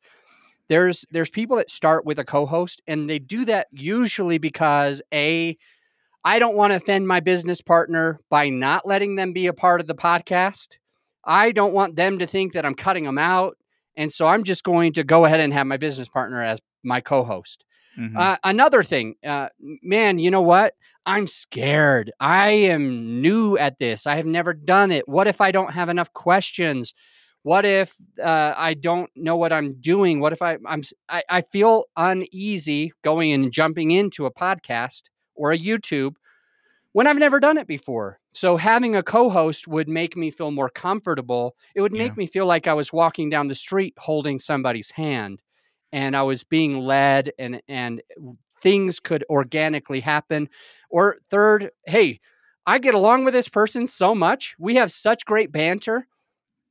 there's 0.68 1.04
there's 1.12 1.30
people 1.30 1.56
that 1.58 1.70
start 1.70 2.04
with 2.04 2.18
a 2.18 2.24
co-host 2.24 2.82
and 2.88 3.08
they 3.08 3.20
do 3.20 3.44
that 3.44 3.68
usually 3.70 4.38
because 4.38 5.00
a 5.12 5.56
I 6.24 6.40
don't 6.40 6.56
want 6.56 6.72
to 6.72 6.76
offend 6.76 7.06
my 7.06 7.20
business 7.20 7.60
partner 7.60 8.18
by 8.30 8.48
not 8.48 8.84
letting 8.84 9.14
them 9.14 9.32
be 9.32 9.46
a 9.46 9.52
part 9.52 9.80
of 9.80 9.86
the 9.86 9.94
podcast. 9.94 10.78
I 11.24 11.52
don't 11.52 11.72
want 11.72 11.94
them 11.94 12.18
to 12.18 12.26
think 12.26 12.52
that 12.54 12.66
I'm 12.66 12.74
cutting 12.74 13.04
them 13.04 13.16
out. 13.16 13.56
And 13.96 14.12
so 14.12 14.26
I'm 14.26 14.42
just 14.42 14.64
going 14.64 14.92
to 14.94 15.04
go 15.04 15.24
ahead 15.24 15.38
and 15.38 15.52
have 15.52 15.68
my 15.68 15.76
business 15.76 16.08
partner 16.08 16.42
as 16.42 16.60
my 16.86 17.00
co 17.00 17.24
host. 17.24 17.64
Mm-hmm. 17.98 18.16
Uh, 18.16 18.36
another 18.44 18.82
thing, 18.82 19.16
uh, 19.26 19.48
man, 19.58 20.18
you 20.18 20.30
know 20.30 20.42
what? 20.42 20.74
I'm 21.06 21.26
scared. 21.26 22.12
I 22.20 22.50
am 22.50 23.20
new 23.20 23.56
at 23.56 23.78
this. 23.78 24.06
I 24.06 24.16
have 24.16 24.26
never 24.26 24.52
done 24.52 24.90
it. 24.90 25.08
What 25.08 25.28
if 25.28 25.40
I 25.40 25.50
don't 25.50 25.72
have 25.72 25.88
enough 25.88 26.12
questions? 26.12 26.94
What 27.42 27.64
if 27.64 27.94
uh, 28.22 28.54
I 28.56 28.74
don't 28.74 29.08
know 29.14 29.36
what 29.36 29.52
I'm 29.52 29.74
doing? 29.80 30.20
What 30.20 30.32
if 30.32 30.42
I, 30.42 30.58
I'm 30.66 30.82
I, 31.08 31.22
I 31.30 31.42
feel 31.42 31.84
uneasy 31.96 32.92
going 33.02 33.32
and 33.32 33.52
jumping 33.52 33.92
into 33.92 34.26
a 34.26 34.32
podcast 34.32 35.02
or 35.36 35.52
a 35.52 35.58
YouTube 35.58 36.16
when 36.92 37.06
I've 37.06 37.18
never 37.18 37.38
done 37.38 37.56
it 37.56 37.68
before. 37.68 38.18
So 38.32 38.56
having 38.56 38.96
a 38.96 39.02
co-host 39.02 39.68
would 39.68 39.88
make 39.88 40.16
me 40.16 40.30
feel 40.30 40.50
more 40.50 40.68
comfortable. 40.68 41.54
It 41.74 41.82
would 41.82 41.92
make 41.92 42.12
yeah. 42.12 42.16
me 42.16 42.26
feel 42.26 42.46
like 42.46 42.66
I 42.66 42.74
was 42.74 42.92
walking 42.92 43.30
down 43.30 43.46
the 43.46 43.54
street 43.54 43.94
holding 43.96 44.40
somebody's 44.40 44.90
hand 44.90 45.40
and 45.92 46.16
I 46.16 46.22
was 46.22 46.44
being 46.44 46.78
led 46.78 47.32
and 47.38 47.62
and 47.68 48.02
things 48.60 49.00
could 49.00 49.24
organically 49.30 50.00
happen. 50.00 50.48
Or 50.90 51.16
third, 51.30 51.70
hey, 51.86 52.20
I 52.66 52.78
get 52.78 52.94
along 52.94 53.24
with 53.24 53.34
this 53.34 53.48
person 53.48 53.86
so 53.86 54.14
much. 54.14 54.54
We 54.58 54.76
have 54.76 54.90
such 54.90 55.24
great 55.24 55.52
banter. 55.52 56.06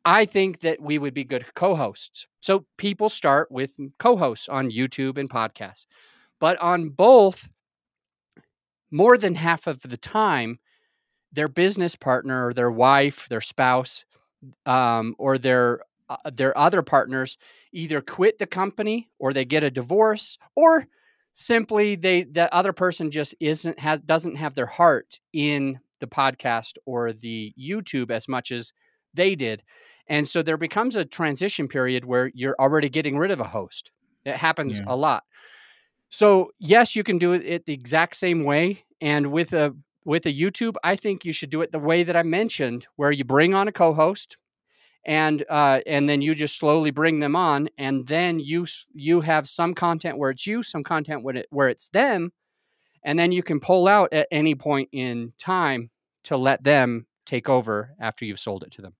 I 0.03 0.25
think 0.25 0.59
that 0.59 0.81
we 0.81 0.97
would 0.97 1.13
be 1.13 1.23
good 1.23 1.45
co-hosts. 1.55 2.27
So 2.41 2.65
people 2.77 3.09
start 3.09 3.51
with 3.51 3.75
co-hosts 3.97 4.49
on 4.49 4.69
YouTube 4.71 5.17
and 5.17 5.29
podcasts. 5.29 5.85
But 6.39 6.59
on 6.61 6.89
both 6.89 7.49
more 8.91 9.17
than 9.17 9.35
half 9.35 9.67
of 9.67 9.81
the 9.81 9.97
time, 9.97 10.59
their 11.31 11.47
business 11.47 11.95
partner 11.95 12.47
or 12.47 12.53
their 12.53 12.71
wife, 12.71 13.27
their 13.29 13.41
spouse, 13.41 14.05
um, 14.65 15.15
or 15.17 15.37
their 15.37 15.81
uh, 16.09 16.17
their 16.33 16.57
other 16.57 16.81
partners 16.81 17.37
either 17.71 18.01
quit 18.01 18.37
the 18.37 18.45
company 18.45 19.09
or 19.19 19.33
they 19.33 19.45
get 19.45 19.63
a 19.63 19.71
divorce 19.71 20.37
or 20.55 20.87
simply 21.33 21.95
they 21.95 22.23
the 22.23 22.53
other 22.53 22.73
person 22.73 23.11
just 23.11 23.35
isn't 23.39 23.79
has 23.79 23.99
doesn't 24.01 24.35
have 24.35 24.55
their 24.55 24.65
heart 24.65 25.19
in 25.33 25.79
the 25.99 26.07
podcast 26.07 26.73
or 26.85 27.13
the 27.13 27.53
YouTube 27.59 28.11
as 28.11 28.27
much 28.27 28.51
as 28.51 28.73
they 29.13 29.35
did. 29.35 29.63
And 30.07 30.27
so 30.27 30.41
there 30.41 30.57
becomes 30.57 30.95
a 30.95 31.05
transition 31.05 31.67
period 31.67 32.05
where 32.05 32.31
you're 32.33 32.55
already 32.59 32.89
getting 32.89 33.17
rid 33.17 33.31
of 33.31 33.39
a 33.39 33.45
host. 33.45 33.91
It 34.23 34.35
happens 34.35 34.79
yeah. 34.79 34.85
a 34.87 34.95
lot. 34.95 35.23
So 36.09 36.51
yes, 36.59 36.95
you 36.95 37.03
can 37.03 37.17
do 37.17 37.33
it 37.33 37.65
the 37.65 37.73
exact 37.73 38.15
same 38.15 38.43
way. 38.43 38.83
And 39.01 39.31
with 39.31 39.53
a 39.53 39.75
with 40.05 40.25
a 40.27 40.33
YouTube, 40.33 40.75
I 40.83 40.95
think 40.95 41.25
you 41.25 41.33
should 41.33 41.49
do 41.49 41.61
it 41.61 41.71
the 41.71 41.79
way 41.79 42.03
that 42.03 42.15
I 42.15 42.23
mentioned, 42.23 42.87
where 42.95 43.11
you 43.11 43.23
bring 43.23 43.55
on 43.55 43.67
a 43.67 43.71
co-host, 43.71 44.37
and 45.05 45.45
uh, 45.49 45.81
and 45.85 46.09
then 46.09 46.21
you 46.21 46.33
just 46.33 46.57
slowly 46.57 46.91
bring 46.91 47.19
them 47.19 47.35
on, 47.35 47.69
and 47.77 48.07
then 48.07 48.39
you 48.39 48.65
you 48.93 49.21
have 49.21 49.47
some 49.47 49.73
content 49.73 50.17
where 50.17 50.31
it's 50.31 50.47
you, 50.47 50.63
some 50.63 50.83
content 50.83 51.23
where 51.23 51.37
it 51.37 51.47
where 51.51 51.69
it's 51.69 51.89
them, 51.89 52.31
and 53.03 53.17
then 53.17 53.31
you 53.31 53.43
can 53.43 53.59
pull 53.59 53.87
out 53.87 54.11
at 54.13 54.27
any 54.31 54.55
point 54.55 54.89
in 54.91 55.33
time 55.37 55.89
to 56.23 56.37
let 56.37 56.63
them 56.63 57.05
take 57.25 57.49
over 57.49 57.95
after 57.99 58.25
you've 58.25 58.39
sold 58.39 58.63
it 58.63 58.71
to 58.71 58.81
them. 58.81 58.95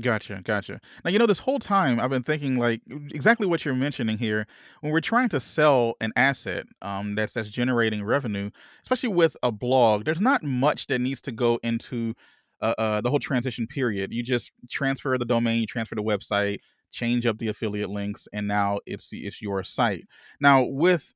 Gotcha, 0.00 0.40
gotcha. 0.42 0.80
Now, 1.04 1.10
you 1.10 1.18
know, 1.18 1.26
this 1.26 1.38
whole 1.38 1.58
time 1.58 2.00
I've 2.00 2.08
been 2.08 2.22
thinking 2.22 2.56
like 2.56 2.80
exactly 3.10 3.46
what 3.46 3.62
you're 3.64 3.74
mentioning 3.74 4.16
here. 4.16 4.46
When 4.80 4.90
we're 4.90 5.02
trying 5.02 5.28
to 5.30 5.40
sell 5.40 5.96
an 6.00 6.12
asset 6.16 6.66
um, 6.80 7.14
that's 7.14 7.34
that's 7.34 7.50
generating 7.50 8.02
revenue, 8.02 8.50
especially 8.82 9.10
with 9.10 9.36
a 9.42 9.52
blog, 9.52 10.06
there's 10.06 10.20
not 10.20 10.42
much 10.42 10.86
that 10.86 11.00
needs 11.00 11.20
to 11.22 11.32
go 11.32 11.60
into 11.62 12.14
uh, 12.62 12.74
uh, 12.78 13.00
the 13.00 13.10
whole 13.10 13.18
transition 13.18 13.66
period. 13.66 14.12
You 14.12 14.22
just 14.22 14.52
transfer 14.70 15.16
the 15.18 15.24
domain, 15.24 15.60
you 15.60 15.66
transfer 15.66 15.94
the 15.94 16.02
website, 16.02 16.60
change 16.92 17.26
up 17.26 17.38
the 17.38 17.48
affiliate 17.48 17.90
links, 17.90 18.28
and 18.32 18.46
now 18.46 18.78
it's 18.86 19.10
it's 19.12 19.42
your 19.42 19.62
site. 19.64 20.06
Now, 20.40 20.62
with 20.62 21.12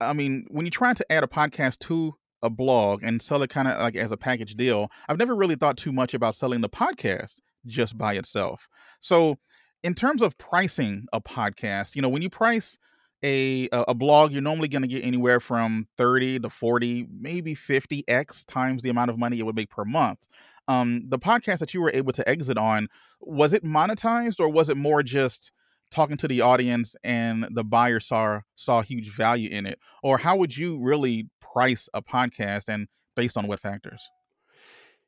I 0.00 0.12
mean, 0.12 0.46
when 0.48 0.64
you're 0.64 0.70
trying 0.70 0.94
to 0.96 1.12
add 1.12 1.24
a 1.24 1.28
podcast 1.28 1.80
to 1.80 2.14
a 2.42 2.50
blog 2.50 3.02
and 3.02 3.20
sell 3.20 3.42
it 3.42 3.50
kind 3.50 3.66
of 3.66 3.78
like 3.78 3.96
as 3.96 4.12
a 4.12 4.16
package 4.16 4.54
deal, 4.54 4.88
I've 5.08 5.18
never 5.18 5.34
really 5.34 5.56
thought 5.56 5.76
too 5.76 5.92
much 5.92 6.14
about 6.14 6.36
selling 6.36 6.60
the 6.60 6.68
podcast 6.68 7.40
just 7.66 7.98
by 7.98 8.14
itself. 8.14 8.68
So, 9.00 9.38
in 9.82 9.94
terms 9.94 10.22
of 10.22 10.38
pricing 10.38 11.06
a 11.12 11.20
podcast, 11.20 11.96
you 11.96 12.02
know, 12.02 12.08
when 12.08 12.22
you 12.22 12.30
price 12.30 12.78
a 13.24 13.68
a 13.72 13.94
blog, 13.94 14.32
you're 14.32 14.42
normally 14.42 14.68
going 14.68 14.82
to 14.82 14.88
get 14.88 15.04
anywhere 15.04 15.40
from 15.40 15.86
30 15.96 16.40
to 16.40 16.50
40, 16.50 17.06
maybe 17.18 17.54
50x 17.54 18.46
times 18.46 18.82
the 18.82 18.90
amount 18.90 19.10
of 19.10 19.18
money 19.18 19.38
it 19.38 19.42
would 19.42 19.56
make 19.56 19.70
per 19.70 19.84
month. 19.84 20.26
Um, 20.68 21.04
the 21.08 21.18
podcast 21.18 21.58
that 21.58 21.74
you 21.74 21.80
were 21.80 21.92
able 21.94 22.12
to 22.12 22.28
exit 22.28 22.58
on, 22.58 22.88
was 23.20 23.52
it 23.52 23.64
monetized 23.64 24.40
or 24.40 24.48
was 24.48 24.68
it 24.68 24.76
more 24.76 25.02
just 25.02 25.52
talking 25.90 26.16
to 26.16 26.28
the 26.28 26.40
audience 26.40 26.96
and 27.04 27.46
the 27.52 27.64
buyer 27.64 28.00
saw 28.00 28.40
saw 28.56 28.82
huge 28.82 29.10
value 29.10 29.48
in 29.50 29.66
it? 29.66 29.78
Or 30.02 30.18
how 30.18 30.36
would 30.36 30.56
you 30.56 30.78
really 30.80 31.28
price 31.40 31.88
a 31.94 32.02
podcast 32.02 32.68
and 32.68 32.88
based 33.14 33.36
on 33.36 33.46
what 33.46 33.60
factors? 33.60 34.02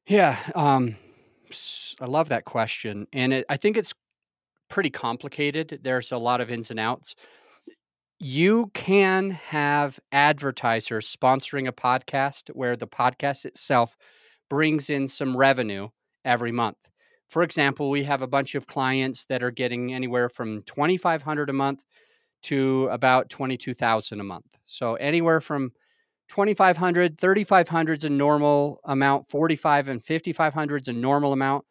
Yeah, 0.06 0.38
um, 0.54 0.96
I 2.00 2.06
love 2.06 2.30
that 2.30 2.44
question, 2.44 3.06
and 3.12 3.32
it, 3.32 3.46
I 3.48 3.56
think 3.56 3.76
it's 3.76 3.92
pretty 4.68 4.90
complicated. 4.90 5.80
There's 5.82 6.12
a 6.12 6.18
lot 6.18 6.40
of 6.40 6.50
ins 6.50 6.70
and 6.70 6.80
outs. 6.80 7.14
You 8.20 8.70
can 8.74 9.30
have 9.30 10.00
advertisers 10.10 11.14
sponsoring 11.14 11.68
a 11.68 11.72
podcast 11.72 12.48
where 12.54 12.76
the 12.76 12.88
podcast 12.88 13.44
itself 13.44 13.96
brings 14.48 14.90
in 14.90 15.08
some 15.08 15.36
revenue 15.36 15.88
every 16.24 16.52
month. 16.52 16.90
For 17.28 17.42
example, 17.42 17.90
we 17.90 18.04
have 18.04 18.22
a 18.22 18.26
bunch 18.26 18.54
of 18.54 18.66
clients 18.66 19.24
that 19.26 19.42
are 19.42 19.50
getting 19.50 19.92
anywhere 19.92 20.28
from 20.28 20.60
2500 20.62 21.50
a 21.50 21.52
month 21.52 21.84
to 22.44 22.88
about 22.90 23.28
22,000 23.28 24.20
a 24.20 24.24
month. 24.24 24.56
So 24.66 24.94
anywhere 24.94 25.40
from 25.40 25.72
2500 26.28 27.18
3500 27.18 27.98
is 27.98 28.04
a 28.04 28.10
normal 28.10 28.80
amount 28.84 29.28
45 29.28 29.88
and 29.88 30.04
5500 30.04 30.82
is 30.82 30.88
a 30.88 30.92
normal 30.92 31.32
amount 31.32 31.64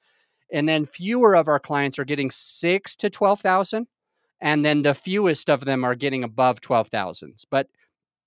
and 0.52 0.68
then 0.68 0.86
fewer 0.86 1.36
of 1.36 1.48
our 1.48 1.60
clients 1.60 2.00
are 2.00 2.06
getting 2.06 2.32
6 2.32 2.96
to 2.96 3.10
12000 3.10 3.88
and 4.42 4.66
then 4.66 4.82
the 4.82 4.94
fewest 4.94 5.50
of 5.50 5.66
them 5.66 5.84
are 5.84 5.96
getting 5.96 6.24
above 6.24 6.60
12000 6.60 7.36
but 7.52 7.68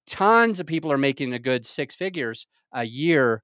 tons 0.06 0.60
of 0.60 0.66
people 0.66 0.92
are 0.92 0.98
making 0.98 1.32
a 1.32 1.38
good 1.38 1.66
six 1.66 1.96
figures 1.96 2.46
a 2.72 2.84
year 2.84 3.42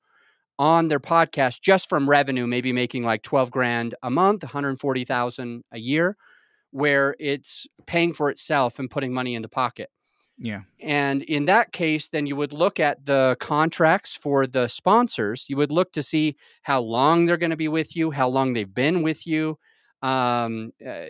on 0.58 0.88
their 0.88 1.00
podcast 1.00 1.60
just 1.60 1.88
from 1.88 2.08
revenue 2.08 2.46
maybe 2.46 2.72
making 2.72 3.02
like 3.02 3.22
12 3.22 3.50
grand 3.50 3.94
a 4.02 4.10
month 4.10 4.42
140000 4.42 5.64
a 5.72 5.78
year 5.78 6.16
where 6.70 7.14
it's 7.18 7.66
paying 7.86 8.12
for 8.12 8.30
itself 8.30 8.78
and 8.78 8.90
putting 8.90 9.12
money 9.12 9.34
in 9.34 9.42
the 9.42 9.48
pocket 9.48 9.90
yeah. 10.38 10.62
And 10.80 11.22
in 11.22 11.46
that 11.46 11.72
case, 11.72 12.08
then 12.08 12.26
you 12.26 12.36
would 12.36 12.52
look 12.52 12.78
at 12.78 13.04
the 13.04 13.36
contracts 13.40 14.14
for 14.14 14.46
the 14.46 14.68
sponsors. 14.68 15.46
You 15.48 15.56
would 15.56 15.72
look 15.72 15.92
to 15.92 16.02
see 16.02 16.36
how 16.62 16.80
long 16.80 17.24
they're 17.24 17.38
going 17.38 17.50
to 17.50 17.56
be 17.56 17.68
with 17.68 17.96
you, 17.96 18.10
how 18.10 18.28
long 18.28 18.52
they've 18.52 18.72
been 18.72 19.02
with 19.02 19.26
you, 19.26 19.58
um, 20.02 20.72
uh, 20.86 21.04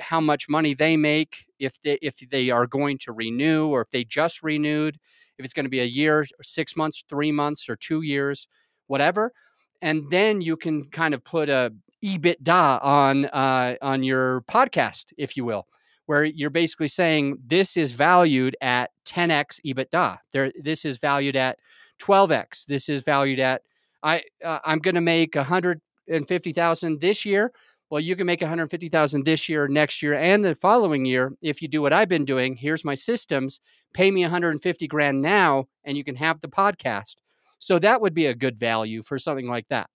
how 0.00 0.20
much 0.20 0.48
money 0.48 0.74
they 0.74 0.96
make, 0.96 1.46
if 1.58 1.80
they 1.80 1.98
if 2.00 2.18
they 2.30 2.50
are 2.50 2.66
going 2.66 2.98
to 2.98 3.12
renew 3.12 3.66
or 3.66 3.80
if 3.80 3.90
they 3.90 4.04
just 4.04 4.42
renewed, 4.42 4.98
if 5.36 5.44
it's 5.44 5.54
going 5.54 5.64
to 5.64 5.70
be 5.70 5.80
a 5.80 5.84
year, 5.84 6.24
six 6.40 6.76
months, 6.76 7.02
three 7.08 7.32
months, 7.32 7.68
or 7.68 7.74
two 7.74 8.02
years, 8.02 8.46
whatever. 8.90 9.32
And 9.80 10.10
then 10.10 10.40
you 10.40 10.56
can 10.56 10.84
kind 10.90 11.14
of 11.14 11.24
put 11.24 11.48
a 11.48 11.72
EBITDA 12.04 12.84
on 12.84 13.26
uh, 13.26 13.76
on 13.80 14.02
your 14.02 14.42
podcast, 14.42 15.12
if 15.16 15.36
you 15.36 15.44
will 15.44 15.66
where 16.10 16.24
you're 16.24 16.50
basically 16.50 16.88
saying 16.88 17.38
this 17.46 17.76
is 17.76 17.92
valued 17.92 18.56
at 18.60 18.90
10x 19.06 19.60
EBITDA. 19.64 20.18
There, 20.32 20.50
this 20.60 20.84
is 20.84 20.98
valued 20.98 21.36
at 21.36 21.60
12x. 22.00 22.66
This 22.66 22.88
is 22.88 23.02
valued 23.02 23.38
at 23.38 23.62
I 24.02 24.24
uh, 24.44 24.58
I'm 24.64 24.80
going 24.80 24.96
to 24.96 25.00
make 25.00 25.36
150,000 25.36 27.00
this 27.00 27.24
year. 27.24 27.52
Well, 27.90 28.00
you 28.00 28.16
can 28.16 28.26
make 28.26 28.40
150,000 28.40 29.24
this 29.24 29.48
year, 29.48 29.68
next 29.68 30.02
year, 30.02 30.14
and 30.14 30.42
the 30.42 30.56
following 30.56 31.04
year 31.04 31.32
if 31.42 31.62
you 31.62 31.68
do 31.68 31.80
what 31.80 31.92
I've 31.92 32.08
been 32.08 32.24
doing. 32.24 32.56
Here's 32.56 32.84
my 32.84 32.96
systems. 32.96 33.60
Pay 33.94 34.10
me 34.10 34.22
150 34.22 34.88
grand 34.88 35.22
now, 35.22 35.68
and 35.84 35.96
you 35.96 36.02
can 36.02 36.16
have 36.16 36.40
the 36.40 36.48
podcast. 36.48 37.18
So 37.60 37.78
that 37.80 38.02
would 38.02 38.14
be 38.14 38.26
a 38.26 38.34
good 38.36 38.58
value 38.60 39.02
for 39.02 39.18
something 39.18 39.48
like 39.48 39.68
that. 39.70 39.88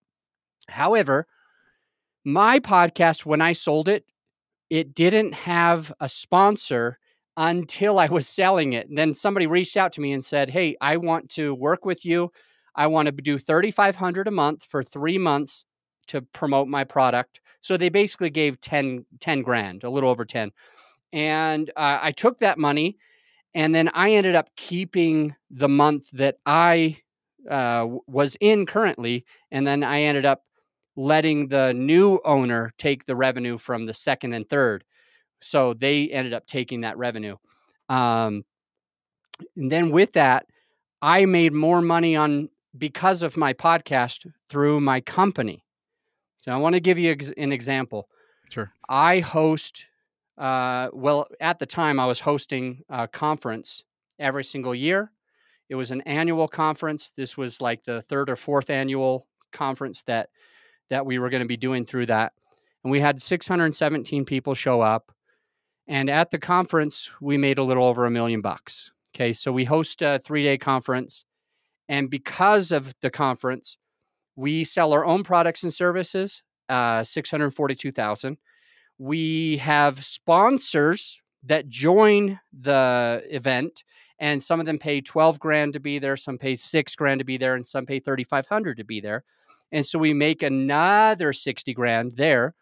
However, 0.70 1.28
my 2.24 2.60
podcast, 2.60 3.26
when 3.26 3.42
I 3.42 3.54
sold 3.54 3.88
it, 3.88 4.06
it 4.70 4.96
didn't 4.96 5.34
have 5.34 5.94
a 6.00 6.10
sponsor 6.10 7.00
until 7.38 8.00
I 8.00 8.08
was 8.08 8.28
selling 8.28 8.74
it. 8.74 8.90
And 8.90 8.98
then 8.98 9.14
somebody 9.16 9.48
reached 9.48 9.78
out 9.78 9.94
to 9.94 10.02
me 10.02 10.14
and 10.14 10.26
said, 10.26 10.50
"Hey, 10.52 10.76
I 10.82 10.98
want 10.98 11.30
to 11.32 11.56
work 11.56 11.86
with 11.86 12.06
you. 12.06 12.32
I 12.76 12.88
want 12.88 13.08
to 13.08 13.12
do 13.14 13.38
3500 13.38 14.28
a 14.28 14.32
month 14.32 14.64
for 14.64 14.84
3 14.84 15.18
months 15.18 15.66
to 16.08 16.22
promote 16.22 16.68
my 16.68 16.84
product." 16.84 17.42
So 17.62 17.78
they 17.78 17.90
basically 17.90 18.30
gave 18.32 18.62
10 18.62 19.06
10 19.20 19.42
grand, 19.44 19.84
a 19.84 19.90
little 19.90 20.10
over 20.10 20.26
10. 20.26 20.52
And 21.14 21.70
uh, 21.78 22.00
I 22.02 22.12
took 22.12 22.40
that 22.40 22.58
money 22.60 22.98
and 23.54 23.74
then 23.76 23.90
I 23.90 24.12
ended 24.14 24.36
up 24.36 24.50
keeping 24.58 25.36
the 25.50 25.70
month 25.70 26.12
that 26.12 26.38
I 26.46 26.98
uh, 27.50 27.88
was 28.08 28.38
in 28.40 28.66
currently. 28.66 29.26
And 29.52 29.66
then 29.66 29.84
I 29.84 30.02
ended 30.02 30.26
up 30.26 30.44
letting 30.96 31.50
the 31.50 31.74
new 31.74 32.20
owner 32.26 32.72
take 32.78 33.06
the 33.06 33.16
revenue 33.16 33.58
from 33.58 33.86
the 33.86 33.94
second 33.94 34.34
and 34.34 34.48
third. 34.48 34.84
So 35.42 35.74
they 35.74 36.10
ended 36.10 36.34
up 36.34 36.46
taking 36.48 36.82
that 36.82 36.98
revenue. 36.98 37.36
Um, 37.90 38.44
and 39.56 39.70
then 39.70 39.92
with 39.92 40.14
that, 40.14 40.46
I 41.02 41.26
made 41.26 41.54
more 41.54 41.82
money 41.82 42.16
on 42.16 42.50
because 42.78 43.24
of 43.24 43.38
my 43.38 43.54
podcast 43.54 44.26
through 44.50 44.80
my 44.80 45.02
company. 45.02 45.64
So 46.38 46.52
I 46.52 46.58
want 46.58 46.74
to 46.76 46.80
give 46.80 46.98
you 46.98 47.12
ex- 47.12 47.32
an 47.38 47.52
example. 47.52 48.08
Sure. 48.50 48.72
I 48.88 49.20
host, 49.20 49.86
uh, 50.38 50.90
well, 50.94 51.28
at 51.40 51.60
the 51.60 51.66
time 51.66 52.00
I 52.00 52.06
was 52.06 52.20
hosting 52.22 52.84
a 52.90 53.08
conference 53.08 53.84
every 54.20 54.44
single 54.44 54.76
year. 54.76 55.12
It 55.70 55.76
was 55.76 55.92
an 55.92 56.02
annual 56.02 56.48
conference. 56.48 57.12
This 57.16 57.38
was 57.38 57.62
like 57.62 57.84
the 57.84 58.02
third 58.02 58.30
or 58.30 58.36
fourth 58.36 58.70
annual 58.70 59.28
conference 59.52 60.04
that 60.04 60.30
that 60.90 61.06
we 61.06 61.18
were 61.18 61.30
going 61.30 61.42
to 61.42 61.48
be 61.48 61.58
doing 61.58 61.84
through 61.84 62.06
that. 62.06 62.34
And 62.84 62.92
we 62.92 63.00
had 63.00 63.20
617 63.20 64.26
people 64.26 64.54
show 64.54 64.82
up. 64.82 65.12
And 65.88 66.10
at 66.10 66.30
the 66.30 66.38
conference, 66.38 67.10
we 67.20 67.38
made 67.38 67.58
a 67.58 67.64
little 67.64 67.86
over 67.86 68.06
a 68.06 68.12
million 68.12 68.42
bucks. 68.42 68.92
Okay, 69.16 69.34
so 69.34 69.52
we 69.52 69.66
host 69.66 70.02
a 70.02 70.20
three 70.20 70.44
day 70.44 70.58
conference. 70.58 71.26
And 71.88 72.10
because 72.10 72.72
of 72.72 72.94
the 73.02 73.10
conference, 73.10 73.78
we 74.36 74.64
sell 74.64 74.94
our 74.94 75.06
own 75.06 75.24
products 75.24 75.64
and 75.64 75.74
services, 75.74 76.44
uh, 76.70 77.04
642,000. 77.04 78.38
We 78.98 79.58
have 79.58 80.04
sponsors 80.04 81.22
that 81.44 81.70
join 81.70 82.40
the 82.52 83.24
event, 83.30 83.84
and 84.20 84.42
some 84.42 84.60
of 84.60 84.66
them 84.66 84.78
pay 84.78 85.02
12 85.02 85.40
grand 85.40 85.74
to 85.74 85.80
be 85.80 86.00
there, 86.00 86.16
some 86.16 86.38
pay 86.38 86.56
six 86.56 86.96
grand 86.96 87.20
to 87.20 87.26
be 87.26 87.38
there, 87.38 87.56
and 87.56 87.66
some 87.66 87.86
pay 87.86 88.00
3,500 88.00 88.78
to 88.78 88.84
be 88.84 89.02
there. 89.02 89.24
And 89.72 89.86
so 89.86 90.00
we 90.00 90.14
make 90.14 90.42
another 90.42 91.34
60 91.34 91.74
grand 91.74 92.14
there. 92.14 92.56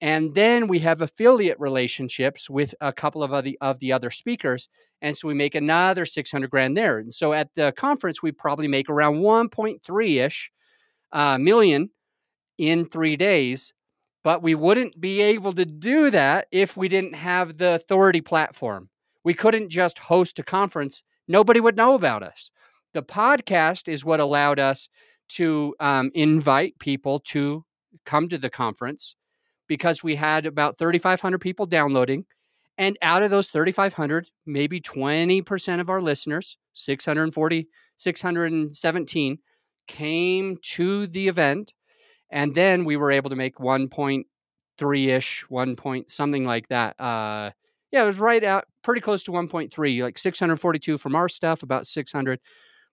And 0.00 0.34
then 0.34 0.68
we 0.68 0.80
have 0.80 1.00
affiliate 1.00 1.58
relationships 1.58 2.50
with 2.50 2.74
a 2.80 2.92
couple 2.92 3.22
of 3.22 3.44
the, 3.44 3.56
of 3.60 3.78
the 3.78 3.92
other 3.92 4.10
speakers. 4.10 4.68
And 5.00 5.16
so 5.16 5.28
we 5.28 5.34
make 5.34 5.54
another 5.54 6.04
600 6.04 6.50
grand 6.50 6.76
there. 6.76 6.98
And 6.98 7.12
so 7.12 7.32
at 7.32 7.54
the 7.54 7.72
conference, 7.72 8.22
we 8.22 8.30
probably 8.32 8.68
make 8.68 8.88
around 8.88 9.16
1.3 9.16 10.24
ish 10.26 10.52
uh, 11.12 11.38
million 11.38 11.90
in 12.58 12.84
three 12.84 13.16
days. 13.16 13.72
But 14.22 14.42
we 14.42 14.54
wouldn't 14.54 15.00
be 15.00 15.20
able 15.20 15.52
to 15.52 15.64
do 15.64 16.10
that 16.10 16.48
if 16.50 16.76
we 16.76 16.88
didn't 16.88 17.14
have 17.14 17.56
the 17.56 17.74
authority 17.74 18.20
platform. 18.20 18.88
We 19.24 19.34
couldn't 19.34 19.70
just 19.70 19.98
host 19.98 20.38
a 20.38 20.42
conference, 20.42 21.02
nobody 21.26 21.60
would 21.60 21.76
know 21.76 21.94
about 21.94 22.22
us. 22.22 22.50
The 22.92 23.02
podcast 23.02 23.88
is 23.88 24.04
what 24.04 24.20
allowed 24.20 24.60
us 24.60 24.88
to 25.30 25.74
um, 25.80 26.10
invite 26.14 26.78
people 26.78 27.18
to 27.18 27.64
come 28.04 28.28
to 28.28 28.38
the 28.38 28.50
conference 28.50 29.16
because 29.66 30.02
we 30.02 30.16
had 30.16 30.46
about 30.46 30.78
3,500 30.78 31.38
people 31.38 31.66
downloading. 31.66 32.26
And 32.76 32.98
out 33.02 33.22
of 33.22 33.30
those 33.30 33.48
3,500, 33.48 34.30
maybe 34.46 34.80
20% 34.80 35.80
of 35.80 35.88
our 35.88 36.00
listeners, 36.00 36.56
640, 36.74 37.68
617, 37.96 39.38
came 39.86 40.56
to 40.62 41.06
the 41.06 41.28
event. 41.28 41.72
And 42.30 42.54
then 42.54 42.84
we 42.84 42.96
were 42.96 43.12
able 43.12 43.30
to 43.30 43.36
make 43.36 43.56
1.3 43.56 45.08
ish, 45.08 45.44
1 45.48 45.76
point 45.76 46.10
something 46.10 46.44
like 46.44 46.68
that. 46.68 47.00
Uh, 47.00 47.50
yeah, 47.94 48.02
it 48.02 48.06
was 48.06 48.18
right 48.18 48.42
out 48.42 48.64
pretty 48.82 49.00
close 49.00 49.22
to 49.22 49.30
1.3, 49.30 50.02
like 50.02 50.18
642 50.18 50.98
from 50.98 51.14
our 51.14 51.28
stuff, 51.28 51.62
about 51.62 51.86
600 51.86 52.40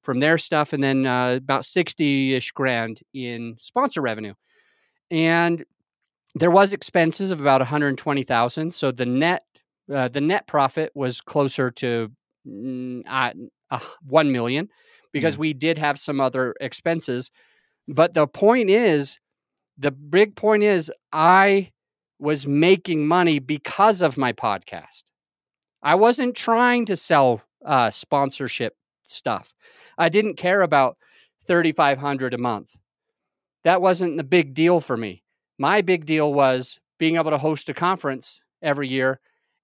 from 0.03 0.19
their 0.19 0.37
stuff, 0.37 0.73
and 0.73 0.83
then 0.83 1.07
uh, 1.07 1.39
about 1.41 1.65
60 1.65 2.35
ish 2.35 2.51
grand 2.51 3.01
in 3.11 3.55
sponsor 3.59 3.99
revenue. 3.99 4.35
And 5.09 5.65
there 6.35 6.51
was 6.51 6.71
expenses 6.71 7.31
of 7.31 7.41
about 7.41 7.61
120,000. 7.61 8.75
So 8.75 8.91
the 8.91 9.07
net, 9.07 9.43
uh, 9.91 10.07
the 10.09 10.21
net 10.21 10.45
profit 10.45 10.91
was 10.93 11.19
closer 11.19 11.71
to 11.71 12.11
uh, 13.09 13.31
1 14.07 14.31
million 14.31 14.69
because 15.11 15.33
yeah. 15.33 15.39
we 15.39 15.53
did 15.53 15.79
have 15.79 15.97
some 15.97 16.21
other 16.21 16.53
expenses. 16.61 17.31
But 17.87 18.13
the 18.13 18.27
point 18.27 18.69
is, 18.69 19.19
the 19.79 19.89
big 19.89 20.35
point 20.35 20.61
is, 20.61 20.91
I 21.11 21.71
was 22.21 22.45
making 22.45 23.07
money 23.07 23.39
because 23.39 24.03
of 24.03 24.15
my 24.15 24.31
podcast. 24.31 25.03
I 25.81 25.95
wasn't 25.95 26.35
trying 26.35 26.85
to 26.85 26.95
sell 26.95 27.41
uh, 27.65 27.89
sponsorship 27.89 28.75
stuff. 29.05 29.55
I 29.97 30.09
didn't 30.09 30.35
care 30.35 30.61
about 30.61 30.97
3500 31.45 32.35
a 32.35 32.37
month. 32.37 32.75
That 33.63 33.81
wasn't 33.81 34.17
the 34.17 34.23
big 34.23 34.53
deal 34.53 34.79
for 34.79 34.95
me. 34.95 35.23
My 35.57 35.81
big 35.81 36.05
deal 36.05 36.31
was 36.31 36.79
being 36.99 37.15
able 37.15 37.31
to 37.31 37.39
host 37.39 37.69
a 37.69 37.73
conference 37.73 38.39
every 38.61 38.87
year 38.87 39.19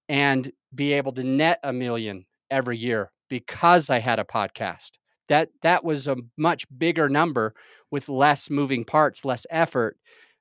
and 0.08 0.50
be 0.74 0.92
able 0.94 1.12
to 1.12 1.22
net 1.22 1.60
a 1.62 1.72
million 1.72 2.26
every 2.50 2.76
year 2.76 3.12
because 3.28 3.88
I 3.88 4.00
had 4.00 4.18
a 4.18 4.24
podcast. 4.24 4.92
That 5.28 5.50
that 5.62 5.84
was 5.84 6.08
a 6.08 6.16
much 6.36 6.66
bigger 6.76 7.08
number 7.08 7.54
with 7.90 8.08
less 8.08 8.50
moving 8.50 8.84
parts, 8.84 9.24
less 9.24 9.46
effort 9.50 9.96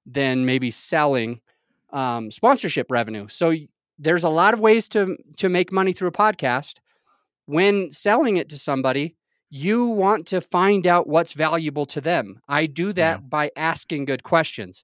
than 0.05 0.45
maybe 0.45 0.71
selling 0.71 1.41
um, 1.91 2.31
sponsorship 2.31 2.91
revenue. 2.91 3.27
So 3.27 3.53
there's 3.99 4.23
a 4.23 4.29
lot 4.29 4.53
of 4.53 4.59
ways 4.59 4.87
to 4.89 5.17
to 5.37 5.49
make 5.49 5.71
money 5.71 5.93
through 5.93 6.09
a 6.09 6.11
podcast. 6.11 6.75
When 7.45 7.91
selling 7.91 8.37
it 8.37 8.49
to 8.49 8.57
somebody, 8.57 9.15
you 9.49 9.85
want 9.85 10.27
to 10.27 10.41
find 10.41 10.85
out 10.85 11.07
what's 11.07 11.33
valuable 11.33 11.85
to 11.87 12.01
them. 12.01 12.41
I 12.47 12.65
do 12.65 12.91
that 12.93 13.19
yeah. 13.21 13.27
by 13.27 13.51
asking 13.55 14.05
good 14.05 14.23
questions. 14.23 14.83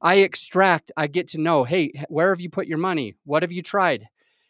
I 0.00 0.16
extract, 0.16 0.92
I 0.96 1.06
get 1.06 1.28
to 1.28 1.40
know, 1.40 1.64
hey, 1.64 1.92
where 2.08 2.28
have 2.28 2.40
you 2.40 2.50
put 2.50 2.66
your 2.66 2.78
money? 2.78 3.16
What 3.24 3.42
have 3.42 3.52
you 3.52 3.62
tried? 3.62 4.06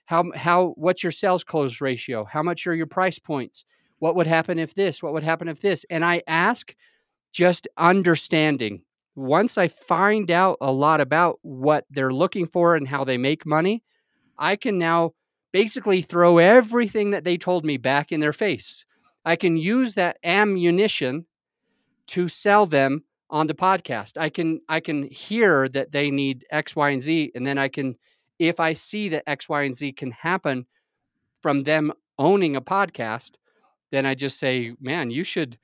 How 0.06 0.30
how 0.34 0.74
what's 0.76 1.02
your 1.02 1.12
sales 1.12 1.44
close 1.44 1.80
ratio? 1.80 2.24
How 2.24 2.42
much 2.42 2.66
are 2.66 2.74
your 2.74 2.86
price 2.86 3.18
points? 3.18 3.64
What 3.98 4.16
would 4.16 4.26
happen 4.26 4.58
if 4.58 4.74
this? 4.74 5.02
What 5.02 5.14
would 5.14 5.22
happen 5.22 5.48
if 5.48 5.60
this? 5.60 5.86
And 5.88 6.04
I 6.04 6.22
ask 6.26 6.74
just 7.32 7.66
understanding. 7.78 8.82
Once 9.14 9.56
I 9.56 9.68
find 9.68 10.30
out 10.30 10.58
a 10.60 10.72
lot 10.72 11.00
about 11.00 11.38
what 11.42 11.84
they're 11.90 12.12
looking 12.12 12.46
for 12.46 12.74
and 12.74 12.88
how 12.88 13.04
they 13.04 13.16
make 13.16 13.46
money, 13.46 13.82
I 14.38 14.56
can 14.56 14.78
now 14.78 15.12
basically 15.52 16.02
throw 16.02 16.38
everything 16.38 17.10
that 17.10 17.22
they 17.22 17.36
told 17.36 17.64
me 17.64 17.76
back 17.76 18.10
in 18.10 18.20
their 18.20 18.32
face. 18.32 18.84
I 19.24 19.36
can 19.36 19.56
use 19.56 19.94
that 19.94 20.18
ammunition 20.24 21.26
to 22.08 22.28
sell 22.28 22.66
them 22.66 23.04
on 23.30 23.46
the 23.46 23.54
podcast. 23.54 24.18
I 24.18 24.28
can 24.28 24.60
I 24.68 24.80
can 24.80 25.04
hear 25.04 25.68
that 25.68 25.92
they 25.92 26.10
need 26.10 26.44
X, 26.50 26.76
Y, 26.76 26.90
and 26.90 27.00
Z, 27.00 27.32
and 27.34 27.46
then 27.46 27.56
I 27.56 27.68
can, 27.68 27.96
if 28.38 28.60
I 28.60 28.72
see 28.72 29.08
that 29.10 29.28
X, 29.28 29.48
Y, 29.48 29.62
and 29.62 29.74
Z 29.74 29.92
can 29.92 30.10
happen 30.10 30.66
from 31.40 31.62
them 31.62 31.92
owning 32.18 32.56
a 32.56 32.60
podcast, 32.60 33.32
then 33.90 34.06
I 34.06 34.14
just 34.14 34.38
say, 34.38 34.74
man, 34.80 35.10
you 35.10 35.24
should 35.24 35.58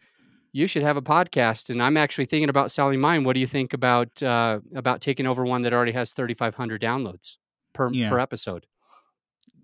you 0.52 0.66
should 0.66 0.82
have 0.82 0.96
a 0.96 1.02
podcast. 1.02 1.70
And 1.70 1.82
I'm 1.82 1.96
actually 1.96 2.24
thinking 2.24 2.48
about 2.48 2.70
selling 2.70 3.00
mine. 3.00 3.24
What 3.24 3.34
do 3.34 3.40
you 3.40 3.46
think 3.46 3.72
about 3.72 4.22
uh, 4.22 4.60
about 4.74 5.00
taking 5.00 5.26
over 5.26 5.44
one 5.44 5.62
that 5.62 5.72
already 5.72 5.92
has 5.92 6.12
3,500 6.12 6.80
downloads 6.80 7.36
per 7.72 7.90
yeah. 7.92 8.08
per 8.08 8.18
episode? 8.18 8.66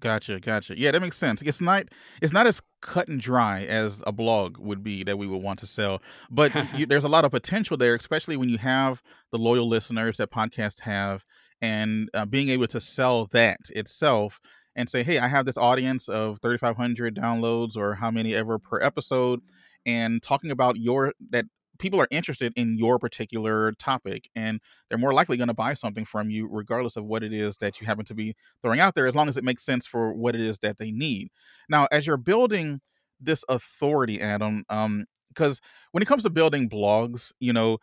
Gotcha, 0.00 0.38
gotcha. 0.40 0.78
Yeah, 0.78 0.90
that 0.90 1.00
makes 1.00 1.16
sense. 1.16 1.42
It's 1.42 1.60
not 1.60 1.86
it's 2.20 2.32
not 2.32 2.46
as 2.46 2.60
cut 2.82 3.08
and 3.08 3.20
dry 3.20 3.64
as 3.64 4.02
a 4.06 4.12
blog 4.12 4.58
would 4.58 4.82
be 4.82 5.02
that 5.04 5.16
we 5.16 5.26
would 5.26 5.42
want 5.42 5.58
to 5.60 5.66
sell, 5.66 6.02
but 6.30 6.52
you, 6.76 6.86
there's 6.86 7.04
a 7.04 7.08
lot 7.08 7.24
of 7.24 7.30
potential 7.30 7.76
there, 7.76 7.94
especially 7.94 8.36
when 8.36 8.48
you 8.48 8.58
have 8.58 9.02
the 9.32 9.38
loyal 9.38 9.68
listeners 9.68 10.18
that 10.18 10.30
podcasts 10.30 10.80
have, 10.80 11.24
and 11.62 12.10
uh, 12.14 12.26
being 12.26 12.50
able 12.50 12.66
to 12.66 12.80
sell 12.80 13.26
that 13.32 13.58
itself 13.70 14.38
and 14.76 14.88
say, 14.88 15.02
hey, 15.02 15.18
I 15.18 15.26
have 15.26 15.46
this 15.46 15.56
audience 15.56 16.08
of 16.08 16.38
3,500 16.42 17.16
downloads 17.16 17.76
or 17.76 17.94
how 17.94 18.10
many 18.10 18.34
ever 18.34 18.58
per 18.58 18.80
episode, 18.80 19.40
and 19.86 20.22
talking 20.22 20.50
about 20.50 20.76
your 20.76 21.12
that 21.30 21.46
people 21.78 22.00
are 22.00 22.08
interested 22.10 22.52
in 22.56 22.76
your 22.76 22.98
particular 22.98 23.72
topic 23.72 24.28
and 24.34 24.60
they're 24.88 24.98
more 24.98 25.12
likely 25.12 25.36
going 25.36 25.48
to 25.48 25.54
buy 25.54 25.74
something 25.74 26.04
from 26.04 26.30
you 26.30 26.48
regardless 26.50 26.96
of 26.96 27.04
what 27.04 27.22
it 27.22 27.32
is 27.32 27.56
that 27.58 27.80
you 27.80 27.86
happen 27.86 28.04
to 28.04 28.14
be 28.14 28.34
throwing 28.62 28.80
out 28.80 28.94
there 28.94 29.06
as 29.06 29.14
long 29.14 29.28
as 29.28 29.36
it 29.36 29.44
makes 29.44 29.64
sense 29.64 29.86
for 29.86 30.12
what 30.14 30.34
it 30.34 30.40
is 30.40 30.58
that 30.60 30.78
they 30.78 30.90
need. 30.90 31.28
Now 31.68 31.86
as 31.92 32.06
you're 32.06 32.16
building 32.16 32.80
this 33.20 33.44
authority 33.48 34.20
adam 34.20 34.62
um 34.68 35.06
because 35.28 35.60
when 35.92 36.02
it 36.02 36.06
comes 36.06 36.22
to 36.22 36.28
building 36.28 36.68
blogs 36.68 37.32
you 37.40 37.50
know 37.50 37.78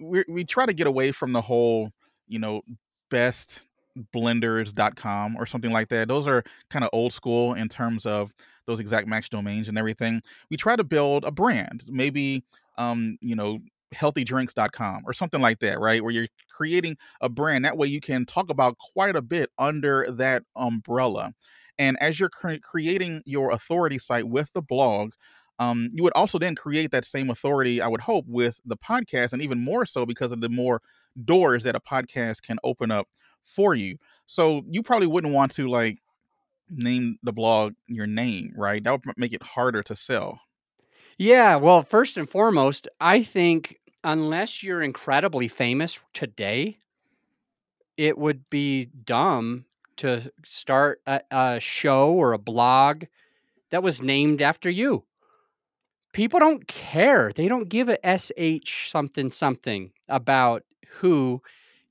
we, 0.00 0.24
we 0.28 0.44
try 0.44 0.66
to 0.66 0.72
get 0.72 0.88
away 0.88 1.12
from 1.12 1.32
the 1.32 1.40
whole 1.40 1.90
you 2.26 2.40
know 2.40 2.62
best 3.10 3.66
blenders.com 4.14 5.36
or 5.36 5.46
something 5.46 5.70
like 5.70 5.88
that. 5.88 6.08
Those 6.08 6.26
are 6.26 6.42
kind 6.70 6.84
of 6.84 6.90
old 6.92 7.12
school 7.12 7.54
in 7.54 7.68
terms 7.68 8.06
of 8.06 8.32
those 8.66 8.80
exact 8.80 9.06
match 9.06 9.30
domains 9.30 9.68
and 9.68 9.78
everything 9.78 10.22
we 10.50 10.56
try 10.56 10.76
to 10.76 10.84
build 10.84 11.24
a 11.24 11.30
brand 11.30 11.84
maybe 11.88 12.44
um, 12.78 13.16
you 13.20 13.36
know, 13.36 13.60
healthydrinks.com 13.94 15.02
or 15.06 15.12
something 15.12 15.40
like 15.40 15.60
that, 15.60 15.78
right? 15.78 16.02
Where 16.02 16.12
you're 16.12 16.28
creating 16.50 16.96
a 17.20 17.28
brand. 17.28 17.64
That 17.64 17.76
way 17.76 17.86
you 17.86 18.00
can 18.00 18.26
talk 18.26 18.50
about 18.50 18.76
quite 18.78 19.16
a 19.16 19.22
bit 19.22 19.50
under 19.58 20.10
that 20.12 20.42
umbrella. 20.56 21.32
And 21.78 21.96
as 22.00 22.18
you're 22.18 22.30
cre- 22.30 22.56
creating 22.62 23.22
your 23.24 23.50
authority 23.50 23.98
site 23.98 24.28
with 24.28 24.50
the 24.52 24.62
blog, 24.62 25.12
um, 25.60 25.88
you 25.92 26.02
would 26.02 26.12
also 26.14 26.38
then 26.38 26.56
create 26.56 26.90
that 26.90 27.04
same 27.04 27.30
authority, 27.30 27.80
I 27.80 27.86
would 27.86 28.00
hope, 28.00 28.24
with 28.26 28.60
the 28.64 28.76
podcast, 28.76 29.32
and 29.32 29.42
even 29.42 29.60
more 29.60 29.86
so 29.86 30.04
because 30.04 30.32
of 30.32 30.40
the 30.40 30.48
more 30.48 30.82
doors 31.24 31.62
that 31.62 31.76
a 31.76 31.80
podcast 31.80 32.42
can 32.42 32.58
open 32.64 32.90
up 32.90 33.06
for 33.44 33.74
you. 33.74 33.96
So 34.26 34.62
you 34.68 34.82
probably 34.82 35.06
wouldn't 35.06 35.32
want 35.32 35.52
to 35.52 35.68
like 35.68 35.98
name 36.70 37.18
the 37.22 37.32
blog 37.32 37.74
your 37.86 38.06
name, 38.06 38.52
right? 38.56 38.82
That 38.82 39.04
would 39.06 39.18
make 39.18 39.32
it 39.32 39.42
harder 39.42 39.82
to 39.82 39.96
sell. 39.96 40.40
Yeah, 41.18 41.56
well, 41.56 41.82
first 41.82 42.16
and 42.16 42.28
foremost, 42.28 42.88
I 43.00 43.22
think 43.22 43.78
unless 44.02 44.62
you're 44.62 44.82
incredibly 44.82 45.48
famous 45.48 46.00
today, 46.12 46.78
it 47.96 48.18
would 48.18 48.48
be 48.48 48.86
dumb 48.86 49.64
to 49.96 50.30
start 50.44 51.00
a, 51.06 51.20
a 51.30 51.60
show 51.60 52.12
or 52.12 52.32
a 52.32 52.38
blog 52.38 53.04
that 53.70 53.82
was 53.82 54.02
named 54.02 54.42
after 54.42 54.68
you. 54.68 55.04
People 56.12 56.38
don't 56.38 56.66
care. 56.68 57.32
They 57.32 57.48
don't 57.48 57.68
give 57.68 57.88
a 57.88 58.60
sh 58.64 58.88
something 58.88 59.30
something 59.30 59.90
about 60.08 60.62
who 60.88 61.42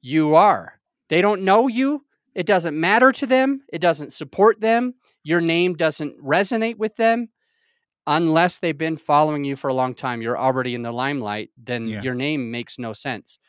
you 0.01 0.35
are. 0.35 0.79
They 1.09 1.21
don't 1.21 1.43
know 1.43 1.67
you. 1.67 2.05
It 2.35 2.45
doesn't 2.45 2.79
matter 2.79 3.11
to 3.11 3.25
them. 3.25 3.61
It 3.71 3.79
doesn't 3.79 4.13
support 4.13 4.59
them. 4.61 4.95
Your 5.23 5.41
name 5.41 5.75
doesn't 5.75 6.17
resonate 6.23 6.77
with 6.77 6.95
them 6.95 7.29
unless 8.07 8.59
they've 8.59 8.77
been 8.77 8.97
following 8.97 9.43
you 9.43 9.55
for 9.55 9.69
a 9.69 9.73
long 9.73 9.93
time. 9.93 10.21
You're 10.21 10.37
already 10.37 10.75
in 10.75 10.81
the 10.81 10.91
limelight, 10.91 11.51
then 11.57 11.87
Yeah. 11.87 12.01
your 12.01 12.15
name 12.15 12.51
makes 12.51 12.77
no 12.79 12.91
sense. 12.93 13.39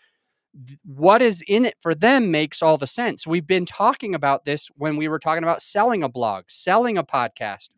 What 0.85 1.21
is 1.21 1.43
in 1.49 1.65
it 1.65 1.75
for 1.81 1.95
them 1.95 2.31
makes 2.31 2.63
all 2.63 2.77
the 2.79 2.87
sense. 2.87 3.27
We've 3.27 3.47
been 3.47 3.67
talking 3.67 4.15
about 4.15 4.45
this 4.45 4.69
when 4.77 4.97
we 4.97 5.09
were 5.09 5.19
talking 5.19 5.43
about 5.43 5.63
selling 5.63 6.05
a 6.05 6.09
blog, 6.09 6.45
selling 6.47 6.97
a 6.97 7.03
podcast, 7.03 7.71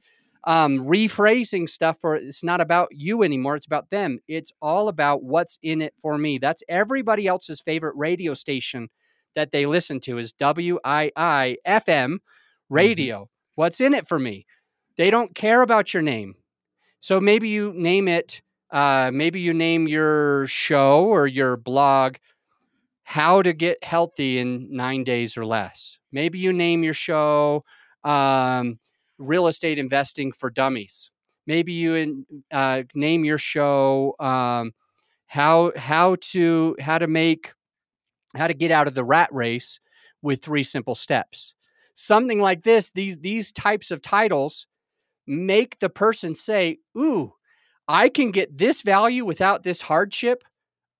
um, 0.44 0.80
rephrasing 0.80 1.66
stuff 1.66 1.98
for 2.00 2.16
it's 2.16 2.44
not 2.44 2.60
about 2.60 2.88
you 2.92 3.22
anymore. 3.22 3.56
It's 3.56 3.64
about 3.64 3.88
them. 3.88 4.18
It's 4.28 4.52
all 4.60 4.88
about 4.88 5.22
what's 5.22 5.58
in 5.62 5.80
it 5.80 5.94
for 5.98 6.18
me. 6.18 6.36
That's 6.36 6.62
everybody 6.68 7.26
else's 7.26 7.62
favorite 7.62 7.96
radio 7.96 8.34
station 8.34 8.90
that 9.36 9.52
they 9.52 9.66
listen 9.66 10.00
to 10.00 10.18
is 10.18 10.32
WII 10.32 11.56
FM 11.64 12.18
radio. 12.68 13.28
What's 13.54 13.80
in 13.80 13.94
it 13.94 14.08
for 14.08 14.18
me? 14.18 14.46
They 14.96 15.10
don't 15.10 15.34
care 15.34 15.62
about 15.62 15.94
your 15.94 16.02
name. 16.02 16.34
So 16.98 17.20
maybe 17.20 17.48
you 17.48 17.72
name 17.74 18.08
it, 18.08 18.42
uh, 18.70 19.10
maybe 19.12 19.40
you 19.40 19.54
name 19.54 19.86
your 19.86 20.46
show 20.48 21.04
or 21.04 21.26
your 21.26 21.56
blog 21.56 22.16
How 23.04 23.42
to 23.42 23.52
Get 23.52 23.84
Healthy 23.84 24.38
in 24.38 24.74
Nine 24.74 25.04
Days 25.04 25.36
or 25.36 25.46
Less. 25.46 26.00
Maybe 26.10 26.38
you 26.38 26.52
name 26.52 26.82
your 26.82 26.94
show 26.94 27.64
um, 28.02 28.80
Real 29.18 29.46
Estate 29.46 29.78
Investing 29.78 30.32
for 30.32 30.50
Dummies. 30.50 31.10
Maybe 31.46 31.74
you 31.74 32.24
uh, 32.50 32.82
name 32.94 33.24
your 33.24 33.38
show 33.38 34.16
um, 34.18 34.72
how 35.26 35.72
how 35.76 36.16
to 36.32 36.76
how 36.80 36.98
to 36.98 37.06
make 37.06 37.52
how 38.36 38.46
to 38.48 38.54
get 38.54 38.70
out 38.70 38.86
of 38.86 38.94
the 38.94 39.04
rat 39.04 39.28
race 39.32 39.80
with 40.22 40.42
three 40.42 40.62
simple 40.62 40.94
steps. 40.94 41.54
Something 41.94 42.40
like 42.40 42.62
this. 42.62 42.90
These 42.90 43.18
these 43.18 43.52
types 43.52 43.90
of 43.90 44.02
titles 44.02 44.66
make 45.26 45.78
the 45.78 45.88
person 45.88 46.34
say, 46.34 46.78
Ooh, 46.96 47.32
I 47.88 48.08
can 48.08 48.30
get 48.30 48.56
this 48.58 48.82
value 48.82 49.24
without 49.24 49.62
this 49.62 49.80
hardship. 49.80 50.44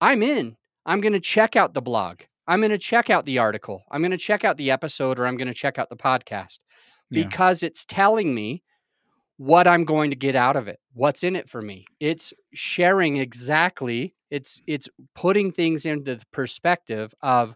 I'm 0.01 0.23
in. 0.23 0.57
I'm 0.85 1.01
going 1.01 1.13
to 1.15 1.21
check 1.21 1.57
out 1.57 1.75
the 1.75 1.83
blog. 1.83 2.21
I'm 2.47 2.61
going 2.61 2.71
to 2.71 2.79
check 2.79 3.11
out 3.11 3.27
the 3.27 3.39
article. 3.39 3.83
I'm 3.91 4.03
going 4.03 4.13
to 4.13 4.17
check 4.17 4.45
out 4.45 4.57
the 4.57 4.71
episode 4.71 5.19
or 5.19 5.27
I'm 5.27 5.37
going 5.37 5.49
to 5.49 5.55
check 5.55 5.79
out 5.79 5.91
the 5.91 5.97
podcast 5.97 6.61
Yeah. 7.11 7.25
because 7.25 7.63
it's 7.63 7.85
telling 7.85 8.35
me 8.35 8.63
what 9.39 9.67
I'm 9.67 9.85
going 9.85 10.11
to 10.11 10.17
get 10.17 10.35
out 10.35 10.57
of 10.57 10.69
it. 10.69 10.79
What's 10.95 11.23
in 11.23 11.37
it 11.37 11.49
for 11.49 11.61
me? 11.61 11.85
It's 12.01 12.33
sharing 12.55 13.17
exactly. 13.19 14.15
It's 14.31 14.61
it's 14.67 14.89
putting 15.15 15.51
things 15.53 15.85
into 15.87 16.17
the 16.17 16.25
perspective 16.33 17.13
of 17.23 17.55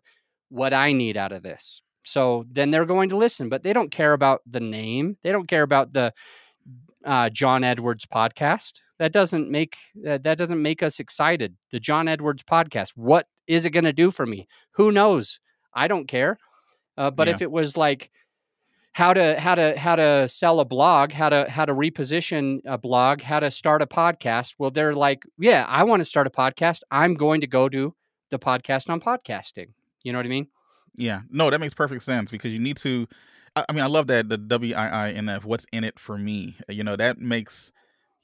what 0.50 0.72
I 0.74 0.92
need 0.92 1.16
out 1.16 1.32
of 1.32 1.42
this. 1.42 1.82
So 2.04 2.44
then 2.50 2.70
they're 2.70 2.86
going 2.86 3.08
to 3.10 3.16
listen, 3.16 3.48
but 3.48 3.62
they 3.62 3.72
don't 3.72 3.90
care 3.90 4.12
about 4.12 4.40
the 4.46 4.60
name. 4.60 5.16
They 5.22 5.32
don't 5.32 5.48
care 5.48 5.62
about 5.62 5.92
the 5.92 6.12
uh, 7.04 7.30
John 7.30 7.64
Edwards 7.64 8.06
podcast. 8.06 8.80
That 8.98 9.12
doesn't 9.12 9.50
make 9.50 9.76
uh, 10.06 10.18
that 10.18 10.36
doesn't 10.38 10.60
make 10.60 10.82
us 10.82 11.00
excited. 11.00 11.56
The 11.70 11.80
John 11.80 12.08
Edwards 12.08 12.42
podcast. 12.42 12.90
What 12.94 13.26
is 13.46 13.64
it 13.64 13.70
going 13.70 13.84
to 13.84 13.92
do 13.92 14.10
for 14.10 14.26
me? 14.26 14.46
Who 14.72 14.92
knows? 14.92 15.40
I 15.72 15.88
don't 15.88 16.06
care. 16.06 16.38
Uh, 16.98 17.10
but 17.10 17.26
Yeah. 17.28 17.34
if 17.34 17.42
it 17.42 17.50
was 17.50 17.76
like 17.76 18.10
how 18.92 19.12
to 19.14 19.38
how 19.38 19.54
to 19.54 19.78
how 19.78 19.96
to 19.96 20.26
sell 20.28 20.60
a 20.60 20.64
blog, 20.64 21.12
how 21.12 21.28
to 21.28 21.48
how 21.48 21.64
to 21.64 21.72
reposition 21.72 22.60
a 22.64 22.76
blog, 22.76 23.22
how 23.22 23.40
to 23.40 23.50
start 23.50 23.82
a 23.82 23.86
podcast, 23.86 24.54
well, 24.58 24.70
they're 24.70 24.94
like, 24.94 25.24
yeah, 25.38 25.64
I 25.68 25.84
want 25.84 26.00
to 26.00 26.04
start 26.04 26.26
a 26.26 26.30
podcast. 26.30 26.82
I'm 26.90 27.14
going 27.14 27.40
to 27.42 27.46
go 27.46 27.68
do 27.68 27.94
the 28.30 28.38
podcast 28.38 28.90
on 28.90 29.00
podcasting. 29.00 29.68
You 30.02 30.12
know 30.12 30.18
what 30.18 30.26
I 30.26 30.30
mean? 30.30 30.48
Yeah, 30.96 31.20
no, 31.30 31.50
that 31.50 31.60
makes 31.60 31.74
perfect 31.74 32.02
sense 32.02 32.30
because 32.30 32.52
you 32.52 32.58
need 32.58 32.76
to. 32.78 33.06
I, 33.54 33.64
I 33.68 33.72
mean, 33.72 33.84
I 33.84 33.86
love 33.86 34.08
that 34.08 34.28
the 34.28 34.36
W 34.36 34.74
I 34.74 34.88
I 34.88 35.10
N 35.12 35.28
F. 35.28 35.44
What's 35.44 35.66
in 35.72 35.84
it 35.84 35.98
for 35.98 36.18
me? 36.18 36.56
You 36.68 36.82
know, 36.82 36.96
that 36.96 37.18
makes 37.18 37.72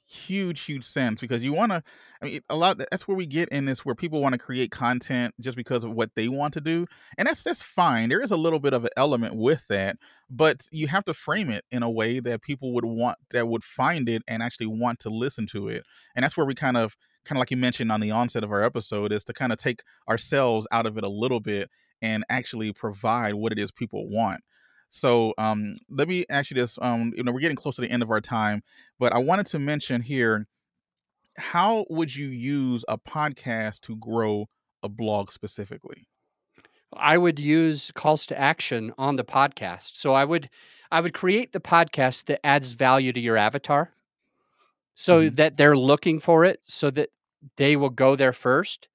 huge, 0.07 0.61
huge 0.61 0.85
sense 0.85 1.19
because 1.21 1.43
you 1.43 1.53
want 1.53 1.71
to. 1.71 1.83
I 2.21 2.25
mean, 2.25 2.41
a 2.49 2.55
lot. 2.55 2.77
That's 2.77 3.07
where 3.07 3.17
we 3.17 3.25
get 3.25 3.49
in 3.49 3.65
this 3.65 3.85
where 3.85 3.95
people 3.95 4.21
want 4.21 4.33
to 4.33 4.39
create 4.39 4.71
content 4.71 5.35
just 5.39 5.55
because 5.57 5.83
of 5.83 5.91
what 5.91 6.11
they 6.15 6.27
want 6.27 6.53
to 6.55 6.61
do, 6.61 6.87
and 7.17 7.27
that's 7.27 7.43
that's 7.43 7.61
fine. 7.61 8.09
There 8.09 8.21
is 8.21 8.31
a 8.31 8.37
little 8.37 8.59
bit 8.59 8.73
of 8.73 8.83
an 8.85 8.91
element 8.97 9.35
with 9.35 9.65
that, 9.69 9.97
but 10.29 10.67
you 10.71 10.87
have 10.87 11.05
to 11.05 11.13
frame 11.13 11.49
it 11.49 11.65
in 11.71 11.83
a 11.83 11.89
way 11.89 12.19
that 12.19 12.41
people 12.41 12.73
would 12.73 12.85
want 12.85 13.17
that 13.31 13.47
would 13.47 13.63
find 13.63 14.09
it 14.09 14.23
and 14.27 14.41
actually 14.41 14.67
want 14.67 14.99
to 15.01 15.09
listen 15.09 15.45
to 15.47 15.67
it, 15.69 15.83
and 16.15 16.23
that's 16.23 16.37
where 16.37 16.45
we 16.45 16.55
kind 16.55 16.77
of 16.77 16.95
kind 17.25 17.37
of 17.37 17.41
like 17.41 17.51
you 17.51 17.57
mentioned 17.57 17.91
on 17.91 17.99
the 17.99 18.11
onset 18.11 18.43
of 18.43 18.51
our 18.51 18.63
episode 18.63 19.11
is 19.11 19.23
to 19.25 19.33
kind 19.33 19.51
of 19.51 19.57
take 19.57 19.81
ourselves 20.09 20.67
out 20.71 20.85
of 20.85 20.97
it 20.97 21.03
a 21.03 21.09
little 21.09 21.39
bit 21.39 21.69
and 22.01 22.23
actually 22.29 22.71
provide 22.71 23.33
what 23.33 23.51
it 23.51 23.59
is 23.59 23.71
people 23.71 24.07
want. 24.09 24.41
So 24.89 25.33
um, 25.37 25.77
let 25.89 26.07
me 26.07 26.25
ask 26.29 26.49
you 26.51 26.55
this. 26.55 26.77
Um, 26.81 27.13
you 27.15 27.23
know, 27.23 27.31
we're 27.31 27.39
getting 27.41 27.57
close 27.57 27.75
to 27.75 27.81
the 27.81 27.89
end 27.91 28.03
of 28.03 28.11
our 28.11 28.21
time, 28.21 28.63
but 28.99 29.13
I 29.13 29.17
wanted 29.19 29.45
to 29.47 29.59
mention 29.59 30.01
here: 30.01 30.47
how 31.37 31.85
would 31.89 32.15
you 32.15 32.27
use 32.29 32.83
a 32.87 32.97
podcast 32.97 33.81
to 33.81 33.95
grow 33.97 34.47
a 34.83 34.89
blog 34.89 35.31
specifically? 35.31 36.07
I 36.95 37.17
would 37.17 37.39
use 37.39 37.91
calls 37.91 38.25
to 38.27 38.39
action 38.39 38.93
on 38.97 39.15
the 39.17 39.23
podcast. 39.23 39.95
So 39.95 40.13
I 40.13 40.23
would 40.25 40.49
I 40.91 41.01
would 41.01 41.13
create 41.13 41.51
the 41.51 41.59
podcast 41.59 42.25
that 42.25 42.45
adds 42.45 42.71
value 42.73 43.11
to 43.13 43.19
your 43.19 43.37
avatar 43.37 43.93
so 44.95 45.21
Mhm. 45.21 45.35
that 45.35 45.57
they're 45.57 45.77
looking 45.77 46.19
for 46.19 46.43
it 46.43 46.61
so 46.67 46.89
that 46.91 47.09
they 47.57 47.75
will 47.75 47.89
go 47.89 48.15
there 48.15 48.33
first 48.33 48.87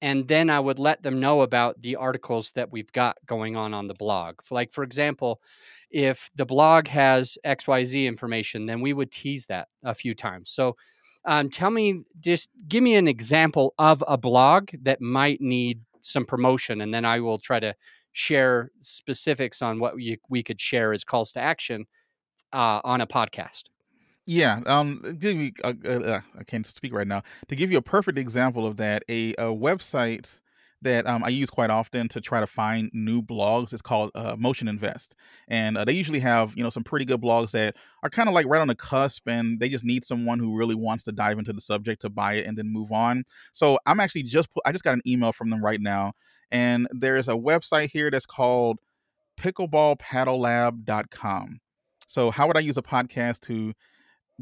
and 0.00 0.28
then 0.28 0.50
I 0.50 0.60
would 0.60 0.78
let 0.78 1.02
them 1.02 1.20
know 1.20 1.40
about 1.42 1.80
the 1.80 1.96
articles 1.96 2.50
that 2.52 2.70
we've 2.70 2.92
got 2.92 3.16
going 3.26 3.56
on 3.56 3.74
on 3.74 3.86
the 3.86 3.94
blog. 3.94 4.36
Like 4.50 4.72
for 4.72 4.84
example, 4.84 5.40
if 5.90 6.30
the 6.36 6.46
blog 6.46 6.86
has 6.88 7.38
XYZ 7.44 8.06
information, 8.06 8.66
then 8.66 8.80
we 8.80 8.92
would 8.92 9.10
tease 9.10 9.46
that 9.46 9.68
a 9.82 9.94
few 9.94 10.14
times. 10.14 10.50
So 10.50 10.76
um, 11.24 11.50
tell 11.50 11.70
me 11.70 12.04
just 12.20 12.50
give 12.68 12.82
me 12.82 12.94
an 12.94 13.08
example 13.08 13.74
of 13.78 14.04
a 14.06 14.16
blog 14.16 14.70
that 14.82 15.00
might 15.00 15.40
need 15.40 15.80
some 16.00 16.24
promotion 16.24 16.80
and 16.80 16.94
then 16.94 17.04
I 17.04 17.20
will 17.20 17.38
try 17.38 17.60
to 17.60 17.74
share 18.12 18.70
specifics 18.80 19.62
on 19.62 19.78
what 19.78 19.94
we, 19.94 20.18
we 20.28 20.42
could 20.42 20.60
share 20.60 20.92
as 20.92 21.04
calls 21.04 21.32
to 21.32 21.40
action 21.40 21.86
uh, 22.52 22.80
on 22.84 23.00
a 23.00 23.06
podcast. 23.06 23.64
Yeah, 24.28 24.60
um, 24.66 25.16
give 25.18 25.38
you. 25.38 25.52
Uh, 25.64 25.72
uh, 25.86 25.88
uh, 25.88 26.20
I 26.38 26.44
can't 26.44 26.66
speak 26.66 26.92
right 26.92 27.06
now. 27.06 27.22
To 27.48 27.56
give 27.56 27.72
you 27.72 27.78
a 27.78 27.82
perfect 27.82 28.18
example 28.18 28.66
of 28.66 28.76
that, 28.76 29.02
a, 29.08 29.30
a 29.32 29.46
website 29.46 30.38
that 30.82 31.06
um, 31.06 31.24
I 31.24 31.30
use 31.30 31.48
quite 31.48 31.70
often 31.70 32.08
to 32.08 32.20
try 32.20 32.38
to 32.38 32.46
find 32.46 32.90
new 32.92 33.22
blogs 33.22 33.72
is 33.72 33.80
called 33.80 34.10
uh, 34.14 34.36
Motion 34.38 34.68
Invest, 34.68 35.16
and 35.48 35.78
uh, 35.78 35.86
they 35.86 35.94
usually 35.94 36.20
have 36.20 36.54
you 36.58 36.62
know 36.62 36.68
some 36.68 36.84
pretty 36.84 37.06
good 37.06 37.22
blogs 37.22 37.52
that 37.52 37.76
are 38.02 38.10
kind 38.10 38.28
of 38.28 38.34
like 38.34 38.44
right 38.44 38.60
on 38.60 38.68
the 38.68 38.74
cusp, 38.74 39.26
and 39.26 39.58
they 39.60 39.70
just 39.70 39.82
need 39.82 40.04
someone 40.04 40.38
who 40.38 40.58
really 40.58 40.74
wants 40.74 41.04
to 41.04 41.12
dive 41.12 41.38
into 41.38 41.54
the 41.54 41.60
subject 41.62 42.02
to 42.02 42.10
buy 42.10 42.34
it 42.34 42.44
and 42.44 42.58
then 42.58 42.70
move 42.70 42.92
on. 42.92 43.24
So 43.54 43.78
I'm 43.86 43.98
actually 43.98 44.24
just 44.24 44.50
I 44.66 44.72
just 44.72 44.84
got 44.84 44.92
an 44.92 45.00
email 45.06 45.32
from 45.32 45.48
them 45.48 45.64
right 45.64 45.80
now, 45.80 46.12
and 46.50 46.86
there's 46.90 47.28
a 47.28 47.32
website 47.32 47.88
here 47.92 48.10
that's 48.10 48.26
called 48.26 48.78
pickleballpaddlelab.com. 49.40 51.60
So 52.06 52.30
how 52.30 52.46
would 52.46 52.58
I 52.58 52.60
use 52.60 52.76
a 52.76 52.82
podcast 52.82 53.40
to 53.40 53.72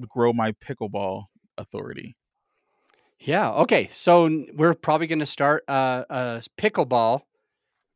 grow 0.08 0.32
my 0.32 0.52
pickleball 0.52 1.24
authority. 1.58 2.16
Yeah. 3.18 3.50
Okay. 3.50 3.88
So 3.90 4.44
we're 4.54 4.74
probably 4.74 5.06
going 5.06 5.20
to 5.20 5.26
start 5.26 5.64
a 5.68 6.42
pickleball 6.58 7.22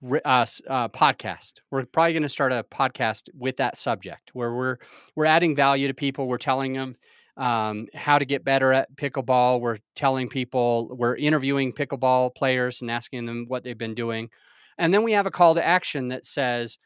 uh, 0.03 0.47
uh, 0.69 0.89
podcast. 0.89 1.61
We're 1.71 1.85
probably 1.85 2.15
going 2.15 2.23
to 2.23 2.29
start 2.29 2.53
a 2.53 2.65
podcast 2.65 3.29
with 3.37 3.59
that 3.59 3.77
subject 3.77 4.31
where 4.33 4.55
we're 4.55 4.77
we're 5.15 5.27
adding 5.27 5.55
value 5.55 5.89
to 5.89 5.95
people. 5.95 6.27
We're 6.27 6.39
telling 6.39 6.73
them 6.73 6.97
um, 7.37 7.87
how 7.95 8.19
to 8.19 8.25
get 8.25 8.45
better 8.45 8.73
at 8.73 8.95
pickleball. 8.97 9.61
We're 9.61 9.79
telling 9.95 10.29
people, 10.29 10.95
we're 10.99 11.17
interviewing 11.17 11.73
pickleball 11.73 12.35
players 12.35 12.81
and 12.81 12.91
asking 12.91 13.27
them 13.27 13.45
what 13.49 13.63
they've 13.63 13.77
been 13.77 13.95
doing. 13.95 14.31
And 14.79 14.93
then 14.93 15.05
we 15.05 15.13
have 15.13 15.27
a 15.27 15.31
call 15.31 15.55
to 15.55 15.67
action 15.67 16.09
that 16.09 16.25
says, 16.25 16.79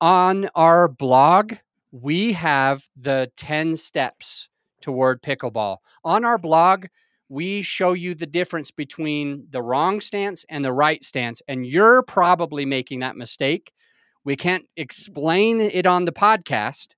on 0.00 0.48
our 0.54 0.88
blog, 0.88 1.54
we 1.92 2.32
have 2.32 2.82
the 2.96 3.30
10 3.36 3.76
steps 3.76 4.48
toward 4.80 5.22
pickleball. 5.22 5.78
On 6.04 6.24
our 6.24 6.38
blog, 6.38 6.86
we 7.28 7.62
show 7.62 7.92
you 7.92 8.14
the 8.14 8.26
difference 8.26 8.70
between 8.70 9.46
the 9.50 9.62
wrong 9.62 10.00
stance 10.00 10.44
and 10.48 10.64
the 10.64 10.72
right 10.72 11.04
stance. 11.04 11.40
And 11.46 11.66
you're 11.66 12.02
probably 12.02 12.66
making 12.66 13.00
that 13.00 13.16
mistake. 13.16 13.72
We 14.24 14.36
can't 14.36 14.64
explain 14.76 15.60
it 15.60 15.86
on 15.86 16.04
the 16.04 16.12
podcast, 16.12 16.94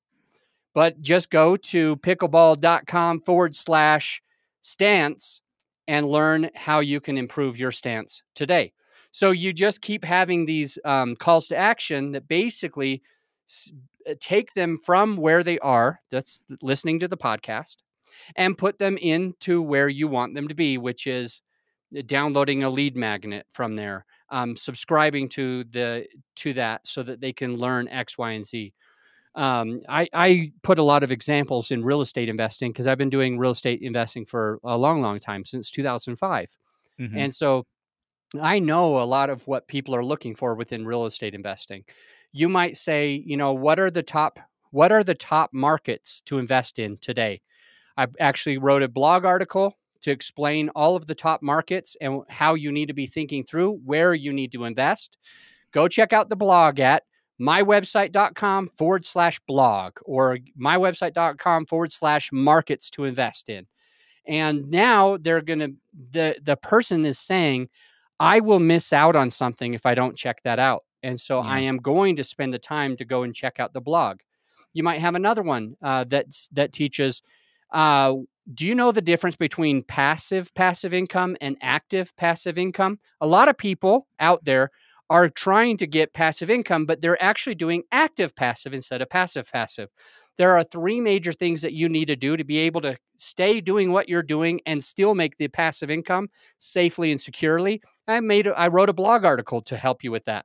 but 0.74 1.00
just 1.00 1.30
go 1.30 1.56
to 1.56 1.96
pickleball.com 1.96 3.20
forward 3.20 3.54
slash 3.54 4.22
stance 4.60 5.40
and 5.86 6.08
learn 6.08 6.50
how 6.54 6.80
you 6.80 7.00
can 7.00 7.18
improve 7.18 7.58
your 7.58 7.70
stance 7.70 8.22
today. 8.34 8.72
So 9.12 9.30
you 9.30 9.52
just 9.52 9.82
keep 9.82 10.04
having 10.04 10.44
these 10.44 10.78
um, 10.84 11.14
calls 11.14 11.48
to 11.48 11.56
action 11.56 12.12
that 12.12 12.26
basically 12.26 13.02
take 14.20 14.52
them 14.54 14.78
from 14.78 15.16
where 15.16 15.42
they 15.42 15.58
are, 15.60 16.00
that's 16.10 16.44
listening 16.62 17.00
to 17.00 17.08
the 17.08 17.16
podcast, 17.16 17.78
and 18.36 18.56
put 18.58 18.78
them 18.78 18.96
into 18.98 19.60
where 19.62 19.88
you 19.88 20.08
want 20.08 20.34
them 20.34 20.48
to 20.48 20.54
be, 20.54 20.78
which 20.78 21.06
is 21.06 21.40
uh, 21.96 22.02
downloading 22.06 22.62
a 22.62 22.70
lead 22.70 22.96
magnet 22.96 23.46
from 23.50 23.76
there, 23.76 24.04
um, 24.30 24.56
subscribing 24.56 25.28
to 25.30 25.64
the 25.64 26.06
to 26.36 26.52
that 26.54 26.86
so 26.86 27.02
that 27.02 27.20
they 27.20 27.32
can 27.32 27.56
learn 27.56 27.88
X, 27.88 28.16
Y, 28.18 28.32
and 28.32 28.46
Z. 28.46 28.72
Um, 29.34 29.78
I, 29.88 30.08
I 30.12 30.52
put 30.62 30.78
a 30.78 30.84
lot 30.84 31.02
of 31.02 31.10
examples 31.10 31.70
in 31.72 31.84
real 31.84 32.00
estate 32.00 32.28
investing 32.28 32.70
because 32.72 32.86
I've 32.86 32.98
been 32.98 33.10
doing 33.10 33.36
real 33.38 33.50
estate 33.50 33.82
investing 33.82 34.26
for 34.26 34.60
a 34.62 34.78
long, 34.78 35.02
long 35.02 35.18
time 35.18 35.44
since 35.44 35.70
2005, 35.70 36.56
Mhm. 37.00 37.16
and 37.16 37.34
so 37.34 37.66
I 38.40 38.58
know 38.58 39.00
a 39.00 39.04
lot 39.04 39.30
of 39.30 39.46
what 39.46 39.68
people 39.68 39.94
are 39.94 40.04
looking 40.04 40.34
for 40.34 40.54
within 40.54 40.86
real 40.86 41.06
estate 41.06 41.34
investing. 41.34 41.84
You 42.34 42.48
might 42.48 42.76
say, 42.76 43.22
you 43.24 43.36
know, 43.36 43.52
what 43.52 43.78
are 43.78 43.90
the 43.90 44.02
top 44.02 44.40
what 44.72 44.90
are 44.90 45.04
the 45.04 45.14
top 45.14 45.50
markets 45.52 46.20
to 46.22 46.38
invest 46.38 46.80
in 46.80 46.96
today? 46.96 47.40
I 47.96 48.08
actually 48.18 48.58
wrote 48.58 48.82
a 48.82 48.88
blog 48.88 49.24
article 49.24 49.78
to 50.00 50.10
explain 50.10 50.68
all 50.70 50.96
of 50.96 51.06
the 51.06 51.14
top 51.14 51.42
markets 51.42 51.96
and 52.00 52.22
how 52.28 52.54
you 52.54 52.72
need 52.72 52.86
to 52.86 52.92
be 52.92 53.06
thinking 53.06 53.44
through 53.44 53.74
where 53.84 54.12
you 54.14 54.32
need 54.32 54.50
to 54.50 54.64
invest. 54.64 55.16
Go 55.70 55.86
check 55.86 56.12
out 56.12 56.28
the 56.28 56.34
blog 56.34 56.80
at 56.80 57.04
mywebsite.com 57.40 58.66
forward 58.66 59.04
slash 59.04 59.38
blog 59.46 59.92
or 60.04 60.38
mywebsite.com 60.60 61.66
forward 61.66 61.92
slash 61.92 62.32
markets 62.32 62.90
to 62.90 63.04
invest 63.04 63.48
in. 63.48 63.66
And 64.26 64.70
now 64.70 65.18
they're 65.18 65.40
to, 65.40 65.74
the, 66.10 66.36
the 66.42 66.56
person 66.56 67.04
is 67.06 67.18
saying, 67.20 67.68
I 68.18 68.40
will 68.40 68.60
miss 68.60 68.92
out 68.92 69.14
on 69.14 69.30
something 69.30 69.72
if 69.72 69.86
I 69.86 69.94
don't 69.94 70.16
check 70.16 70.42
that 70.42 70.58
out. 70.58 70.82
And 71.04 71.20
so 71.20 71.38
I 71.40 71.60
am 71.60 71.76
going 71.76 72.16
to 72.16 72.24
spend 72.24 72.52
the 72.52 72.58
time 72.58 72.96
to 72.96 73.04
go 73.04 73.22
and 73.22 73.34
check 73.34 73.60
out 73.60 73.72
the 73.72 73.80
blog. 73.80 74.20
You 74.72 74.82
might 74.82 75.00
have 75.00 75.14
another 75.14 75.42
one 75.42 75.76
uh, 75.82 76.04
that's, 76.04 76.48
that 76.48 76.72
teaches 76.72 77.22
uh, 77.72 78.14
do 78.52 78.66
you 78.66 78.74
know 78.74 78.92
the 78.92 79.00
difference 79.00 79.36
between 79.36 79.82
passive 79.82 80.54
passive 80.54 80.92
income 80.92 81.36
and 81.40 81.56
active 81.62 82.14
passive 82.16 82.58
income? 82.58 82.98
A 83.20 83.26
lot 83.26 83.48
of 83.48 83.56
people 83.56 84.06
out 84.20 84.44
there 84.44 84.70
are 85.10 85.28
trying 85.28 85.76
to 85.78 85.86
get 85.86 86.12
passive 86.12 86.50
income, 86.50 86.86
but 86.86 87.00
they're 87.00 87.22
actually 87.22 87.54
doing 87.54 87.82
active 87.92 88.34
passive 88.34 88.72
instead 88.74 89.02
of 89.02 89.08
passive 89.08 89.50
passive. 89.50 89.88
There 90.36 90.56
are 90.56 90.64
three 90.64 91.00
major 91.00 91.32
things 91.32 91.62
that 91.62 91.72
you 91.72 91.88
need 91.88 92.06
to 92.06 92.16
do 92.16 92.36
to 92.36 92.44
be 92.44 92.58
able 92.58 92.80
to 92.82 92.96
stay 93.18 93.60
doing 93.60 93.92
what 93.92 94.08
you're 94.08 94.22
doing 94.22 94.60
and 94.66 94.82
still 94.82 95.14
make 95.14 95.36
the 95.36 95.48
passive 95.48 95.90
income 95.90 96.28
safely 96.58 97.10
and 97.10 97.20
securely. 97.20 97.82
I 98.06 98.20
made 98.20 98.46
I 98.48 98.68
wrote 98.68 98.88
a 98.88 98.94
blog 98.94 99.24
article 99.24 99.62
to 99.62 99.76
help 99.76 100.04
you 100.04 100.10
with 100.10 100.24
that. 100.24 100.44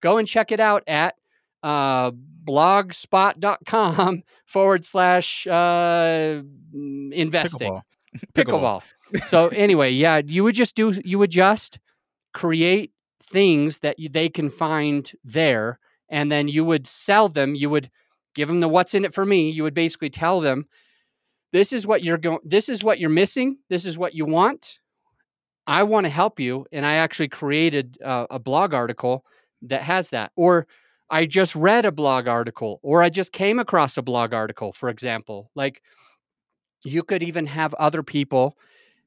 Go 0.00 0.18
and 0.18 0.26
check 0.26 0.52
it 0.52 0.60
out 0.60 0.82
at 0.86 1.16
uh, 1.62 2.10
blogspot.com 2.44 4.22
forward 4.46 4.84
slash 4.84 5.46
uh, 5.46 6.42
mm, 6.74 7.12
investing 7.12 7.80
Pickleball. 8.34 8.82
pickleball. 9.12 9.26
so 9.26 9.48
anyway, 9.48 9.90
yeah, 9.90 10.20
you 10.24 10.42
would 10.42 10.54
just 10.54 10.74
do 10.74 10.92
you 11.04 11.18
would 11.18 11.30
just 11.30 11.78
create 12.32 12.92
things 13.22 13.80
that 13.80 13.98
you, 13.98 14.08
they 14.08 14.28
can 14.28 14.48
find 14.48 15.12
there, 15.22 15.78
and 16.08 16.30
then 16.30 16.48
you 16.48 16.64
would 16.64 16.86
sell 16.86 17.28
them. 17.28 17.54
You 17.54 17.70
would 17.70 17.90
give 18.34 18.48
them 18.48 18.60
the 18.60 18.68
what's 18.68 18.94
in 18.94 19.04
it 19.04 19.14
for 19.14 19.24
me. 19.24 19.50
You 19.50 19.62
would 19.62 19.74
basically 19.74 20.10
tell 20.10 20.40
them, 20.40 20.66
this 21.52 21.72
is 21.72 21.86
what 21.86 22.02
you're 22.02 22.18
going. 22.18 22.40
This 22.44 22.68
is 22.68 22.82
what 22.82 22.98
you're 22.98 23.10
missing. 23.10 23.58
This 23.68 23.84
is 23.84 23.96
what 23.96 24.14
you 24.14 24.24
want. 24.24 24.80
I 25.66 25.84
want 25.84 26.06
to 26.06 26.10
help 26.10 26.40
you, 26.40 26.66
and 26.72 26.84
I 26.84 26.94
actually 26.94 27.28
created 27.28 27.98
uh, 28.04 28.26
a 28.28 28.38
blog 28.40 28.74
article 28.74 29.24
that 29.62 29.82
has 29.82 30.10
that, 30.10 30.32
or 30.36 30.66
I 31.10 31.26
just 31.26 31.56
read 31.56 31.84
a 31.84 31.92
blog 31.92 32.28
article, 32.28 32.78
or 32.82 33.02
I 33.02 33.10
just 33.10 33.32
came 33.32 33.58
across 33.58 33.96
a 33.96 34.02
blog 34.02 34.32
article, 34.32 34.72
for 34.72 34.88
example. 34.88 35.50
Like 35.54 35.82
you 36.84 37.02
could 37.02 37.22
even 37.22 37.46
have 37.46 37.74
other 37.74 38.02
people, 38.02 38.56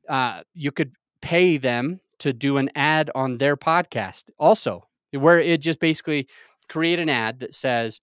uh, 0.09 0.41
you 0.53 0.71
could 0.71 0.95
pay 1.21 1.57
them 1.57 2.01
to 2.19 2.33
do 2.33 2.57
an 2.57 2.69
ad 2.75 3.09
on 3.15 3.37
their 3.37 3.55
podcast 3.55 4.29
also, 4.37 4.87
where 5.11 5.39
it 5.39 5.61
just 5.61 5.79
basically 5.79 6.27
create 6.67 6.99
an 6.99 7.09
ad 7.09 7.39
that 7.39 7.53
says, 7.53 8.01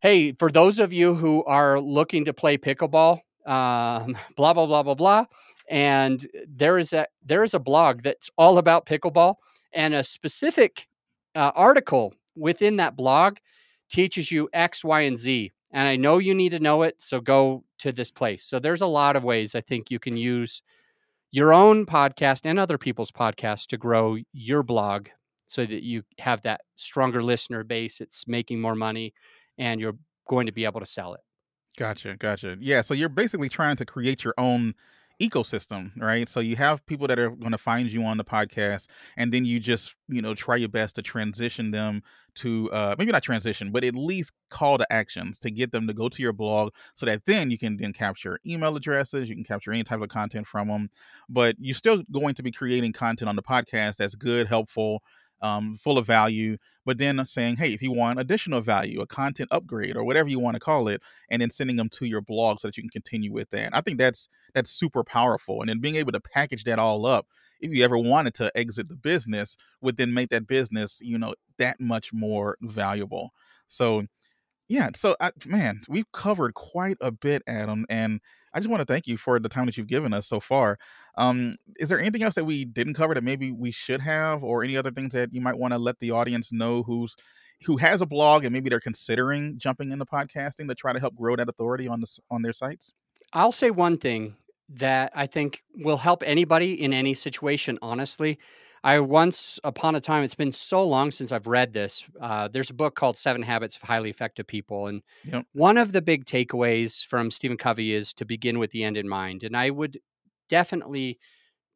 Hey, 0.00 0.32
for 0.32 0.50
those 0.50 0.80
of 0.80 0.92
you 0.92 1.14
who 1.14 1.44
are 1.44 1.80
looking 1.80 2.24
to 2.24 2.32
play 2.32 2.58
pickleball, 2.58 3.20
um, 3.46 4.16
blah, 4.36 4.52
blah, 4.52 4.66
blah, 4.66 4.82
blah, 4.82 4.94
blah. 4.94 5.24
And 5.68 6.26
there 6.48 6.78
is 6.78 6.92
a 6.92 7.06
there 7.24 7.44
is 7.44 7.54
a 7.54 7.60
blog 7.60 8.02
that's 8.02 8.30
all 8.36 8.58
about 8.58 8.86
pickleball 8.86 9.36
and 9.72 9.94
a 9.94 10.02
specific 10.02 10.88
uh, 11.34 11.52
article 11.54 12.14
within 12.36 12.76
that 12.76 12.96
blog 12.96 13.38
teaches 13.90 14.30
you 14.30 14.48
X, 14.52 14.84
Y, 14.84 15.00
and 15.02 15.18
Z. 15.18 15.52
And 15.72 15.86
I 15.86 15.96
know 15.96 16.18
you 16.18 16.34
need 16.34 16.50
to 16.50 16.60
know 16.60 16.82
it, 16.82 17.00
so 17.00 17.20
go 17.20 17.64
to 17.78 17.92
this 17.92 18.10
place. 18.10 18.44
So 18.44 18.58
there's 18.58 18.80
a 18.80 18.86
lot 18.86 19.16
of 19.16 19.24
ways 19.24 19.54
I 19.54 19.60
think 19.60 19.90
you 19.90 19.98
can 19.98 20.16
use 20.16 20.62
your 21.30 21.52
own 21.52 21.86
podcast 21.86 22.44
and 22.44 22.58
other 22.58 22.78
people's 22.78 23.12
podcasts 23.12 23.66
to 23.68 23.76
grow 23.76 24.16
your 24.32 24.62
blog 24.62 25.08
so 25.46 25.64
that 25.64 25.82
you 25.82 26.02
have 26.18 26.42
that 26.42 26.62
stronger 26.76 27.22
listener 27.22 27.62
base. 27.62 28.00
It's 28.00 28.26
making 28.26 28.60
more 28.60 28.74
money 28.74 29.14
and 29.58 29.80
you're 29.80 29.96
going 30.28 30.46
to 30.46 30.52
be 30.52 30.64
able 30.64 30.80
to 30.80 30.86
sell 30.86 31.14
it. 31.14 31.20
Gotcha, 31.78 32.16
gotcha. 32.16 32.56
Yeah, 32.60 32.82
so 32.82 32.94
you're 32.94 33.08
basically 33.08 33.48
trying 33.48 33.76
to 33.76 33.84
create 33.84 34.24
your 34.24 34.34
own 34.38 34.74
ecosystem, 35.20 35.90
right? 36.00 36.28
So 36.28 36.40
you 36.40 36.56
have 36.56 36.84
people 36.86 37.06
that 37.08 37.18
are 37.18 37.30
going 37.30 37.52
to 37.52 37.58
find 37.58 37.90
you 37.90 38.02
on 38.04 38.16
the 38.16 38.24
podcast, 38.24 38.88
and 39.16 39.32
then 39.32 39.44
you 39.44 39.60
just, 39.60 39.94
you 40.08 40.22
know, 40.22 40.34
try 40.34 40.56
your 40.56 40.68
best 40.68 40.96
to 40.96 41.02
transition 41.02 41.70
them 41.70 42.02
to 42.36 42.70
uh 42.70 42.94
maybe 42.96 43.10
not 43.10 43.22
transition, 43.24 43.72
but 43.72 43.82
at 43.82 43.94
least 43.94 44.32
call 44.50 44.78
to 44.78 44.92
actions 44.92 45.38
to 45.40 45.50
get 45.50 45.72
them 45.72 45.86
to 45.88 45.92
go 45.92 46.08
to 46.08 46.22
your 46.22 46.32
blog 46.32 46.70
so 46.94 47.04
that 47.04 47.20
then 47.26 47.50
you 47.50 47.58
can 47.58 47.76
then 47.76 47.92
capture 47.92 48.38
email 48.46 48.76
addresses, 48.76 49.28
you 49.28 49.34
can 49.34 49.44
capture 49.44 49.72
any 49.72 49.82
type 49.82 50.00
of 50.00 50.08
content 50.08 50.46
from 50.46 50.68
them, 50.68 50.88
but 51.28 51.56
you're 51.58 51.74
still 51.74 52.02
going 52.12 52.34
to 52.34 52.42
be 52.42 52.52
creating 52.52 52.92
content 52.92 53.28
on 53.28 53.36
the 53.36 53.42
podcast 53.42 53.96
that's 53.96 54.14
good, 54.14 54.46
helpful, 54.46 55.02
um, 55.42 55.76
full 55.76 55.98
of 55.98 56.06
value, 56.06 56.56
but 56.84 56.98
then 56.98 57.24
saying, 57.26 57.56
hey, 57.56 57.72
if 57.72 57.82
you 57.82 57.92
want 57.92 58.20
additional 58.20 58.60
value, 58.60 59.00
a 59.00 59.06
content 59.06 59.48
upgrade, 59.52 59.96
or 59.96 60.04
whatever 60.04 60.28
you 60.28 60.38
want 60.38 60.54
to 60.54 60.60
call 60.60 60.88
it, 60.88 61.02
and 61.30 61.40
then 61.40 61.50
sending 61.50 61.76
them 61.76 61.88
to 61.90 62.06
your 62.06 62.20
blog 62.20 62.60
so 62.60 62.68
that 62.68 62.76
you 62.76 62.82
can 62.82 62.90
continue 62.90 63.32
with 63.32 63.50
that. 63.50 63.70
I 63.72 63.80
think 63.80 63.98
that's 63.98 64.28
that's 64.54 64.70
super 64.70 65.04
powerful, 65.04 65.60
and 65.60 65.68
then 65.68 65.80
being 65.80 65.96
able 65.96 66.12
to 66.12 66.20
package 66.20 66.64
that 66.64 66.78
all 66.78 67.06
up. 67.06 67.26
If 67.60 67.72
you 67.72 67.84
ever 67.84 67.98
wanted 67.98 68.34
to 68.34 68.50
exit 68.56 68.88
the 68.88 68.96
business, 68.96 69.56
would 69.82 69.96
then 69.96 70.14
make 70.14 70.30
that 70.30 70.46
business, 70.46 71.00
you 71.02 71.18
know, 71.18 71.34
that 71.58 71.78
much 71.78 72.10
more 72.10 72.56
valuable. 72.62 73.32
So, 73.68 74.06
yeah. 74.68 74.88
So, 74.96 75.14
I, 75.20 75.30
man, 75.44 75.82
we've 75.88 76.10
covered 76.12 76.54
quite 76.54 76.96
a 77.02 77.10
bit, 77.10 77.42
Adam, 77.46 77.84
and 77.90 78.20
I 78.52 78.58
just 78.58 78.68
want 78.70 78.80
to 78.80 78.86
thank 78.86 79.06
you 79.06 79.16
for 79.16 79.38
the 79.38 79.48
time 79.48 79.66
that 79.66 79.76
you've 79.76 79.86
given 79.86 80.12
us 80.12 80.26
so 80.26 80.40
far. 80.40 80.78
Um, 81.16 81.56
is 81.78 81.88
there 81.88 82.00
anything 82.00 82.22
else 82.22 82.34
that 82.34 82.44
we 82.44 82.64
didn't 82.64 82.94
cover 82.94 83.14
that 83.14 83.24
maybe 83.24 83.52
we 83.52 83.70
should 83.70 84.00
have, 84.00 84.42
or 84.42 84.64
any 84.64 84.76
other 84.76 84.90
things 84.90 85.12
that 85.12 85.32
you 85.32 85.40
might 85.40 85.58
want 85.58 85.72
to 85.72 85.78
let 85.78 85.98
the 86.00 86.10
audience 86.10 86.52
know 86.52 86.82
who's 86.82 87.14
who 87.64 87.76
has 87.76 88.00
a 88.00 88.06
blog 88.06 88.44
and 88.44 88.52
maybe 88.52 88.70
they're 88.70 88.80
considering 88.80 89.58
jumping 89.58 89.92
into 89.92 90.06
podcasting 90.06 90.66
to 90.68 90.74
try 90.74 90.92
to 90.92 90.98
help 90.98 91.14
grow 91.14 91.36
that 91.36 91.48
authority 91.48 91.86
on 91.86 92.00
the 92.00 92.18
on 92.30 92.42
their 92.42 92.52
sites? 92.52 92.92
I'll 93.32 93.52
say 93.52 93.70
one 93.70 93.98
thing 93.98 94.36
that 94.68 95.12
I 95.14 95.26
think 95.26 95.62
will 95.74 95.96
help 95.96 96.22
anybody 96.24 96.80
in 96.80 96.92
any 96.92 97.14
situation, 97.14 97.78
honestly. 97.82 98.38
I 98.82 98.98
once 99.00 99.60
upon 99.62 99.94
a 99.94 100.00
time, 100.00 100.24
it's 100.24 100.34
been 100.34 100.52
so 100.52 100.82
long 100.82 101.10
since 101.10 101.32
I've 101.32 101.46
read 101.46 101.72
this. 101.72 102.04
Uh, 102.20 102.48
there's 102.48 102.70
a 102.70 102.74
book 102.74 102.94
called 102.94 103.18
Seven 103.18 103.42
Habits 103.42 103.76
of 103.76 103.82
Highly 103.82 104.08
Effective 104.10 104.46
People. 104.46 104.86
And 104.86 105.02
Yep. 105.24 105.46
one 105.52 105.76
of 105.76 105.92
the 105.92 106.00
big 106.00 106.24
takeaways 106.24 107.04
from 107.04 107.30
Stephen 107.30 107.58
Covey 107.58 107.92
is 107.92 108.14
to 108.14 108.24
begin 108.24 108.58
with 108.58 108.70
the 108.70 108.84
end 108.84 108.96
in 108.96 109.08
mind. 109.08 109.42
And 109.44 109.56
I 109.56 109.70
would 109.70 110.00
definitely 110.48 111.18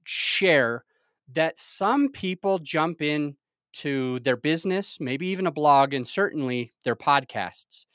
share 0.05 0.85
that 1.33 1.59
some 1.59 2.11
people 2.11 2.59
jump 2.59 3.03
in 3.03 3.37
to 3.75 4.21
their 4.21 4.37
business, 4.37 5.01
maybe 5.01 5.27
even 5.29 5.47
a 5.47 5.53
blog, 5.53 5.95
and 5.95 6.07
certainly 6.09 6.73
their 6.85 6.97
podcasts 6.97 7.87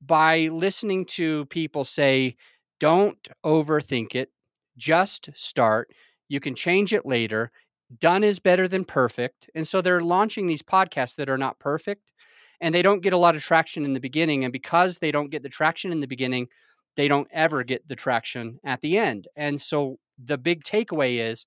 by 0.00 0.48
listening 0.48 1.04
to 1.04 1.46
people 1.46 1.84
say, 1.84 2.36
Don't 2.80 3.28
overthink 3.44 4.14
it. 4.14 4.30
Just 4.76 5.30
start. 5.34 5.92
You 6.28 6.40
can 6.40 6.54
change 6.54 6.92
it 6.92 7.04
later. 7.06 7.52
Done 7.98 8.24
is 8.24 8.38
better 8.38 8.68
than 8.68 8.84
perfect. 8.84 9.50
And 9.54 9.66
so 9.66 9.80
they're 9.80 10.00
launching 10.00 10.46
these 10.46 10.62
podcasts 10.62 11.16
that 11.16 11.28
are 11.28 11.38
not 11.38 11.58
perfect 11.58 12.12
and 12.60 12.74
they 12.74 12.82
don't 12.82 13.02
get 13.02 13.12
a 13.12 13.18
lot 13.18 13.34
of 13.36 13.42
traction 13.42 13.84
in 13.84 13.92
the 13.92 14.00
beginning. 14.00 14.44
And 14.44 14.52
because 14.52 14.98
they 14.98 15.10
don't 15.10 15.30
get 15.30 15.42
the 15.42 15.48
traction 15.48 15.90
in 15.92 16.00
the 16.00 16.06
beginning, 16.06 16.48
they 16.96 17.08
don't 17.08 17.28
ever 17.32 17.64
get 17.64 17.86
the 17.88 17.96
traction 17.96 18.58
at 18.64 18.80
the 18.80 18.96
end. 18.98 19.28
And 19.36 19.60
so 19.60 19.98
the 20.22 20.38
big 20.38 20.62
takeaway 20.62 21.18
is 21.18 21.44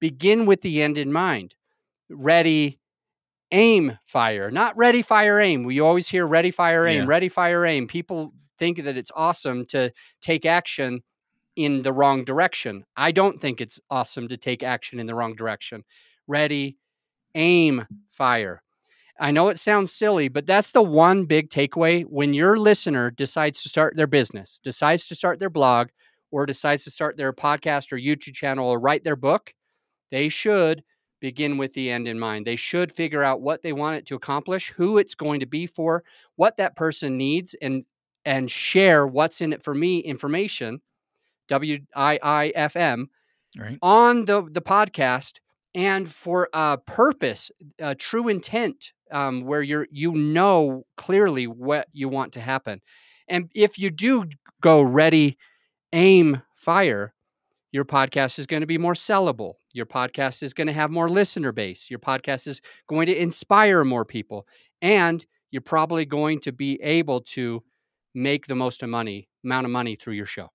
begin 0.00 0.46
with 0.46 0.60
the 0.62 0.82
end 0.82 0.98
in 0.98 1.12
mind. 1.12 1.56
Ready, 2.08 2.78
aim, 3.50 3.98
fire. 4.04 4.50
Not 4.50 4.76
ready, 4.76 5.02
fire, 5.02 5.40
aim. 5.40 5.64
We 5.64 5.80
always 5.80 6.08
hear 6.08 6.26
ready, 6.26 6.50
fire, 6.50 6.86
aim, 6.86 7.00
Yeah. 7.02 7.06
ready, 7.06 7.28
fire, 7.28 7.64
aim. 7.66 7.86
People 7.86 8.32
think 8.58 8.82
that 8.84 8.96
it's 8.96 9.10
awesome 9.16 9.64
to 9.66 9.92
take 10.20 10.46
action 10.46 11.02
in 11.56 11.82
the 11.82 11.92
wrong 11.92 12.24
direction. 12.24 12.84
I 12.96 13.12
don't 13.12 13.40
think 13.40 13.60
it's 13.60 13.80
awesome 13.90 14.28
to 14.28 14.36
take 14.36 14.62
action 14.62 14.98
in 14.98 15.06
the 15.06 15.14
wrong 15.14 15.34
direction. 15.34 15.84
Ready, 16.26 16.76
aim, 17.34 17.86
fire. 18.10 18.62
I 19.20 19.30
know 19.30 19.48
it 19.48 19.58
sounds 19.58 19.92
silly, 19.92 20.28
but 20.28 20.46
that's 20.46 20.72
the 20.72 20.82
one 20.82 21.24
big 21.24 21.50
takeaway 21.50 22.04
when 22.04 22.34
your 22.34 22.58
listener 22.58 23.10
decides 23.10 23.62
to 23.62 23.68
start 23.68 23.94
their 23.94 24.06
business, 24.06 24.58
decides 24.62 25.06
to 25.08 25.14
start 25.14 25.38
their 25.38 25.50
blog, 25.50 25.88
or 26.32 26.46
decides 26.46 26.82
to 26.84 26.90
start 26.90 27.16
their 27.16 27.32
podcast 27.32 27.92
or 27.92 27.98
YouTube 27.98 28.34
channel 28.34 28.66
or 28.66 28.80
write 28.80 29.04
their 29.04 29.16
book, 29.16 29.54
they 30.10 30.28
should 30.28 30.82
begin 31.20 31.58
with 31.58 31.72
the 31.74 31.90
end 31.90 32.08
in 32.08 32.18
mind. 32.18 32.46
They 32.46 32.56
should 32.56 32.90
figure 32.90 33.22
out 33.22 33.42
what 33.42 33.62
they 33.62 33.72
want 33.72 33.96
it 33.98 34.06
to 34.06 34.16
accomplish, 34.16 34.70
who 34.70 34.98
it's 34.98 35.14
going 35.14 35.40
to 35.40 35.46
be 35.46 35.66
for, 35.66 36.02
what 36.34 36.56
that 36.56 36.74
person 36.74 37.16
needs, 37.16 37.54
and 37.62 37.84
and 38.24 38.50
share 38.50 39.06
what's 39.06 39.40
in 39.40 39.52
it 39.52 39.62
for 39.62 39.74
me 39.74 39.98
information, 39.98 40.80
W 41.60 41.78
I 41.94 42.18
I 42.22 42.52
F 42.54 42.76
M, 42.76 43.08
Right. 43.58 43.78
on 43.82 44.24
the 44.24 44.42
the 44.50 44.62
podcast 44.62 45.40
and 45.74 46.10
for 46.10 46.48
a 46.52 46.78
purpose, 46.78 47.50
a 47.78 47.94
true 47.94 48.28
intent, 48.28 48.92
um, 49.10 49.44
where 49.44 49.62
you're 49.62 49.86
you 49.90 50.12
know 50.12 50.84
clearly 50.96 51.46
what 51.46 51.88
you 51.92 52.08
want 52.08 52.32
to 52.34 52.40
happen. 52.40 52.80
And 53.28 53.50
if 53.54 53.78
you 53.78 53.90
do 53.90 54.24
go 54.60 54.82
ready, 54.82 55.36
aim, 55.92 56.42
fire, 56.54 57.14
your 57.72 57.84
podcast 57.84 58.38
is 58.38 58.46
going 58.46 58.60
to 58.62 58.66
be 58.66 58.78
more 58.78 58.94
sellable. 58.94 59.54
Your 59.72 59.86
podcast 59.86 60.42
is 60.42 60.52
going 60.54 60.66
to 60.66 60.72
have 60.80 60.90
more 60.90 61.08
listener 61.08 61.52
base. 61.52 61.90
Your 61.90 62.00
podcast 62.00 62.46
is 62.46 62.60
going 62.88 63.06
to 63.06 63.16
inspire 63.26 63.84
more 63.84 64.04
people. 64.04 64.46
And 64.82 65.24
you're 65.50 65.62
probably 65.76 66.04
going 66.04 66.40
to 66.40 66.52
be 66.52 66.80
able 66.82 67.20
to 67.36 67.62
make 68.14 68.46
the 68.46 68.54
most 68.54 68.82
of 68.82 68.88
money, 68.90 69.28
amount 69.44 69.64
of 69.66 69.70
money 69.70 69.96
through 69.96 70.14
your 70.14 70.26
show. 70.26 70.48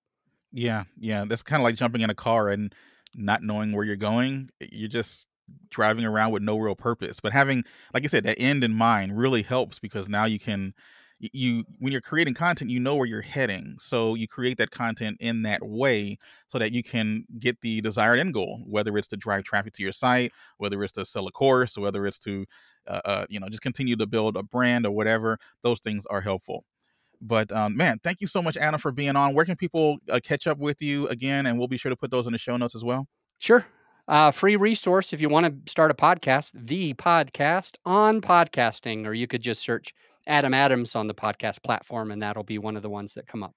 Yeah, 0.57 0.85
yeah. 0.99 1.25
That's 1.27 1.43
kind 1.43 1.61
of 1.61 1.63
like 1.65 1.75
jumping 1.75 2.01
in 2.01 2.09
a 2.09 2.15
car 2.15 2.49
and 2.49 2.73
not 3.15 3.43
knowing 3.43 3.73
where 3.73 3.85
you're 3.85 3.95
going. 3.95 4.49
You're 4.59 4.89
just 4.89 5.27
driving 5.69 6.03
around 6.05 6.31
with 6.31 6.41
no 6.41 6.57
real 6.57 6.75
purpose. 6.75 7.19
But 7.19 7.31
having, 7.31 7.63
like 7.93 8.03
I 8.03 8.07
said, 8.07 8.23
that 8.23 8.39
end 8.41 8.63
in 8.63 8.73
mind 8.73 9.17
really 9.17 9.43
helps 9.43 9.79
because 9.79 10.09
now 10.09 10.25
you 10.25 10.39
can, 10.39 10.73
you 11.19 11.63
when 11.79 11.91
you're 11.91 12.01
creating 12.01 12.33
content, 12.33 12.71
you 12.71 12.79
know 12.79 12.95
where 12.95 13.05
you're 13.07 13.21
heading. 13.21 13.77
So 13.79 14.15
you 14.15 14.27
create 14.27 14.57
that 14.57 14.71
content 14.71 15.17
in 15.19 15.43
that 15.43 15.61
way 15.63 16.17
so 16.47 16.57
that 16.57 16.71
you 16.71 16.83
can 16.83 17.25
get 17.39 17.61
the 17.61 17.81
desired 17.81 18.19
end 18.19 18.33
goal, 18.33 18.63
whether 18.65 18.97
it's 18.97 19.09
to 19.09 19.17
drive 19.17 19.43
traffic 19.43 19.73
to 19.75 19.83
your 19.83 19.93
site, 19.93 20.31
whether 20.57 20.83
it's 20.83 20.93
to 20.93 21.05
sell 21.05 21.27
a 21.27 21.31
course, 21.31 21.77
whether 21.77 22.07
it's 22.07 22.19
to, 22.19 22.45
uh, 22.87 23.01
uh, 23.05 23.25
you 23.29 23.39
know, 23.39 23.49
just 23.49 23.61
continue 23.63 23.95
to 23.95 24.07
build 24.07 24.37
a 24.37 24.43
brand 24.43 24.87
or 24.87 24.91
whatever. 24.91 25.37
Those 25.63 25.79
things 25.79 26.05
are 26.07 26.21
helpful. 26.21 26.65
But 27.21 27.51
um, 27.51 27.75
man, 27.75 27.99
thank 28.03 28.21
you 28.21 28.27
so 28.27 28.41
much, 28.41 28.57
Anna, 28.57 28.77
for 28.77 28.91
being 28.91 29.15
on. 29.15 29.33
Where 29.33 29.45
can 29.45 29.55
people 29.55 29.97
uh, 30.09 30.19
catch 30.23 30.47
up 30.47 30.57
with 30.57 30.81
you 30.81 31.07
again? 31.07 31.45
And 31.45 31.57
we'll 31.57 31.67
be 31.67 31.77
sure 31.77 31.89
to 31.89 31.95
put 31.95 32.11
those 32.11 32.27
in 32.27 32.31
the 32.31 32.37
show 32.37 32.57
notes 32.57 32.75
as 32.75 32.83
well. 32.83 33.07
Sure. 33.39 33.65
Uh, 34.07 34.31
free 34.31 34.55
resource 34.55 35.11
if 35.11 35.19
you 35.19 35.27
want 35.27 35.45
to 35.45 35.71
start 35.71 35.91
a 35.91 35.93
podcast, 35.93 36.51
the 36.55 36.93
podcast 36.93 37.75
on 37.85 38.21
podcasting, 38.21 39.05
or 39.05 39.13
you 39.13 39.27
could 39.27 39.41
just 39.41 39.61
search 39.61 39.93
Adam 40.25 40.53
Adams 40.53 40.95
on 40.95 41.07
the 41.07 41.13
podcast 41.13 41.61
platform, 41.63 42.11
and 42.11 42.21
that'll 42.21 42.43
be 42.43 42.57
one 42.57 42.77
of 42.77 42.83
the 42.83 42.89
ones 42.89 43.13
that 43.15 43.27
come 43.27 43.43
up. 43.43 43.53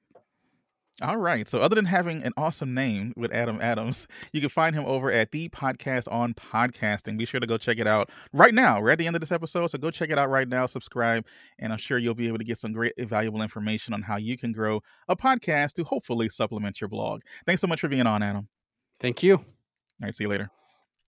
All 1.03 1.17
right. 1.17 1.49
So, 1.49 1.61
other 1.61 1.75
than 1.75 1.87
having 1.87 2.23
an 2.25 2.33
awesome 2.37 2.75
name 2.75 3.15
with 3.17 3.33
Adam 3.33 3.59
Adams, 3.63 4.07
you 4.33 4.41
can 4.41 4.51
find 4.51 4.75
him 4.75 4.85
over 4.85 5.11
at 5.11 5.31
the 5.31 5.49
podcast 5.49 6.13
on 6.13 6.35
podcasting. 6.35 7.17
Be 7.17 7.25
sure 7.25 7.41
to 7.41 7.47
go 7.47 7.57
check 7.57 7.79
it 7.79 7.87
out 7.87 8.11
right 8.35 8.53
now. 8.53 8.81
We're 8.81 8.91
at 8.91 8.99
the 8.99 9.07
end 9.07 9.17
of 9.17 9.21
this 9.21 9.33
episode. 9.33 9.71
So, 9.71 9.79
go 9.79 9.91
check 9.91 10.11
it 10.11 10.19
out 10.19 10.29
right 10.29 10.49
now, 10.49 10.67
subscribe, 10.67 11.25
and 11.59 11.73
I'm 11.73 11.79
sure 11.79 11.97
you'll 11.97 12.15
be 12.15 12.29
able 12.29 12.39
to 12.39 12.45
get 12.45 12.59
some 12.59 12.73
great, 12.73 12.93
valuable 12.99 13.41
information 13.41 13.95
on 13.95 14.03
how 14.03 14.17
you 14.17 14.37
can 14.37 14.53
grow 14.53 14.83
a 15.09 15.17
podcast 15.17 15.73
to 15.75 15.85
hopefully 15.85 16.29
supplement 16.29 16.81
your 16.81 16.89
blog. 16.89 17.23
Thanks 17.47 17.63
so 17.63 17.67
much 17.67 17.81
for 17.81 17.89
being 17.89 18.07
on, 18.07 18.23
Adam. 18.23 18.49
Thank 19.01 19.23
you. 19.23 19.37
All 19.37 19.45
right. 20.03 20.15
See 20.15 20.25
you 20.25 20.29
later. 20.29 20.51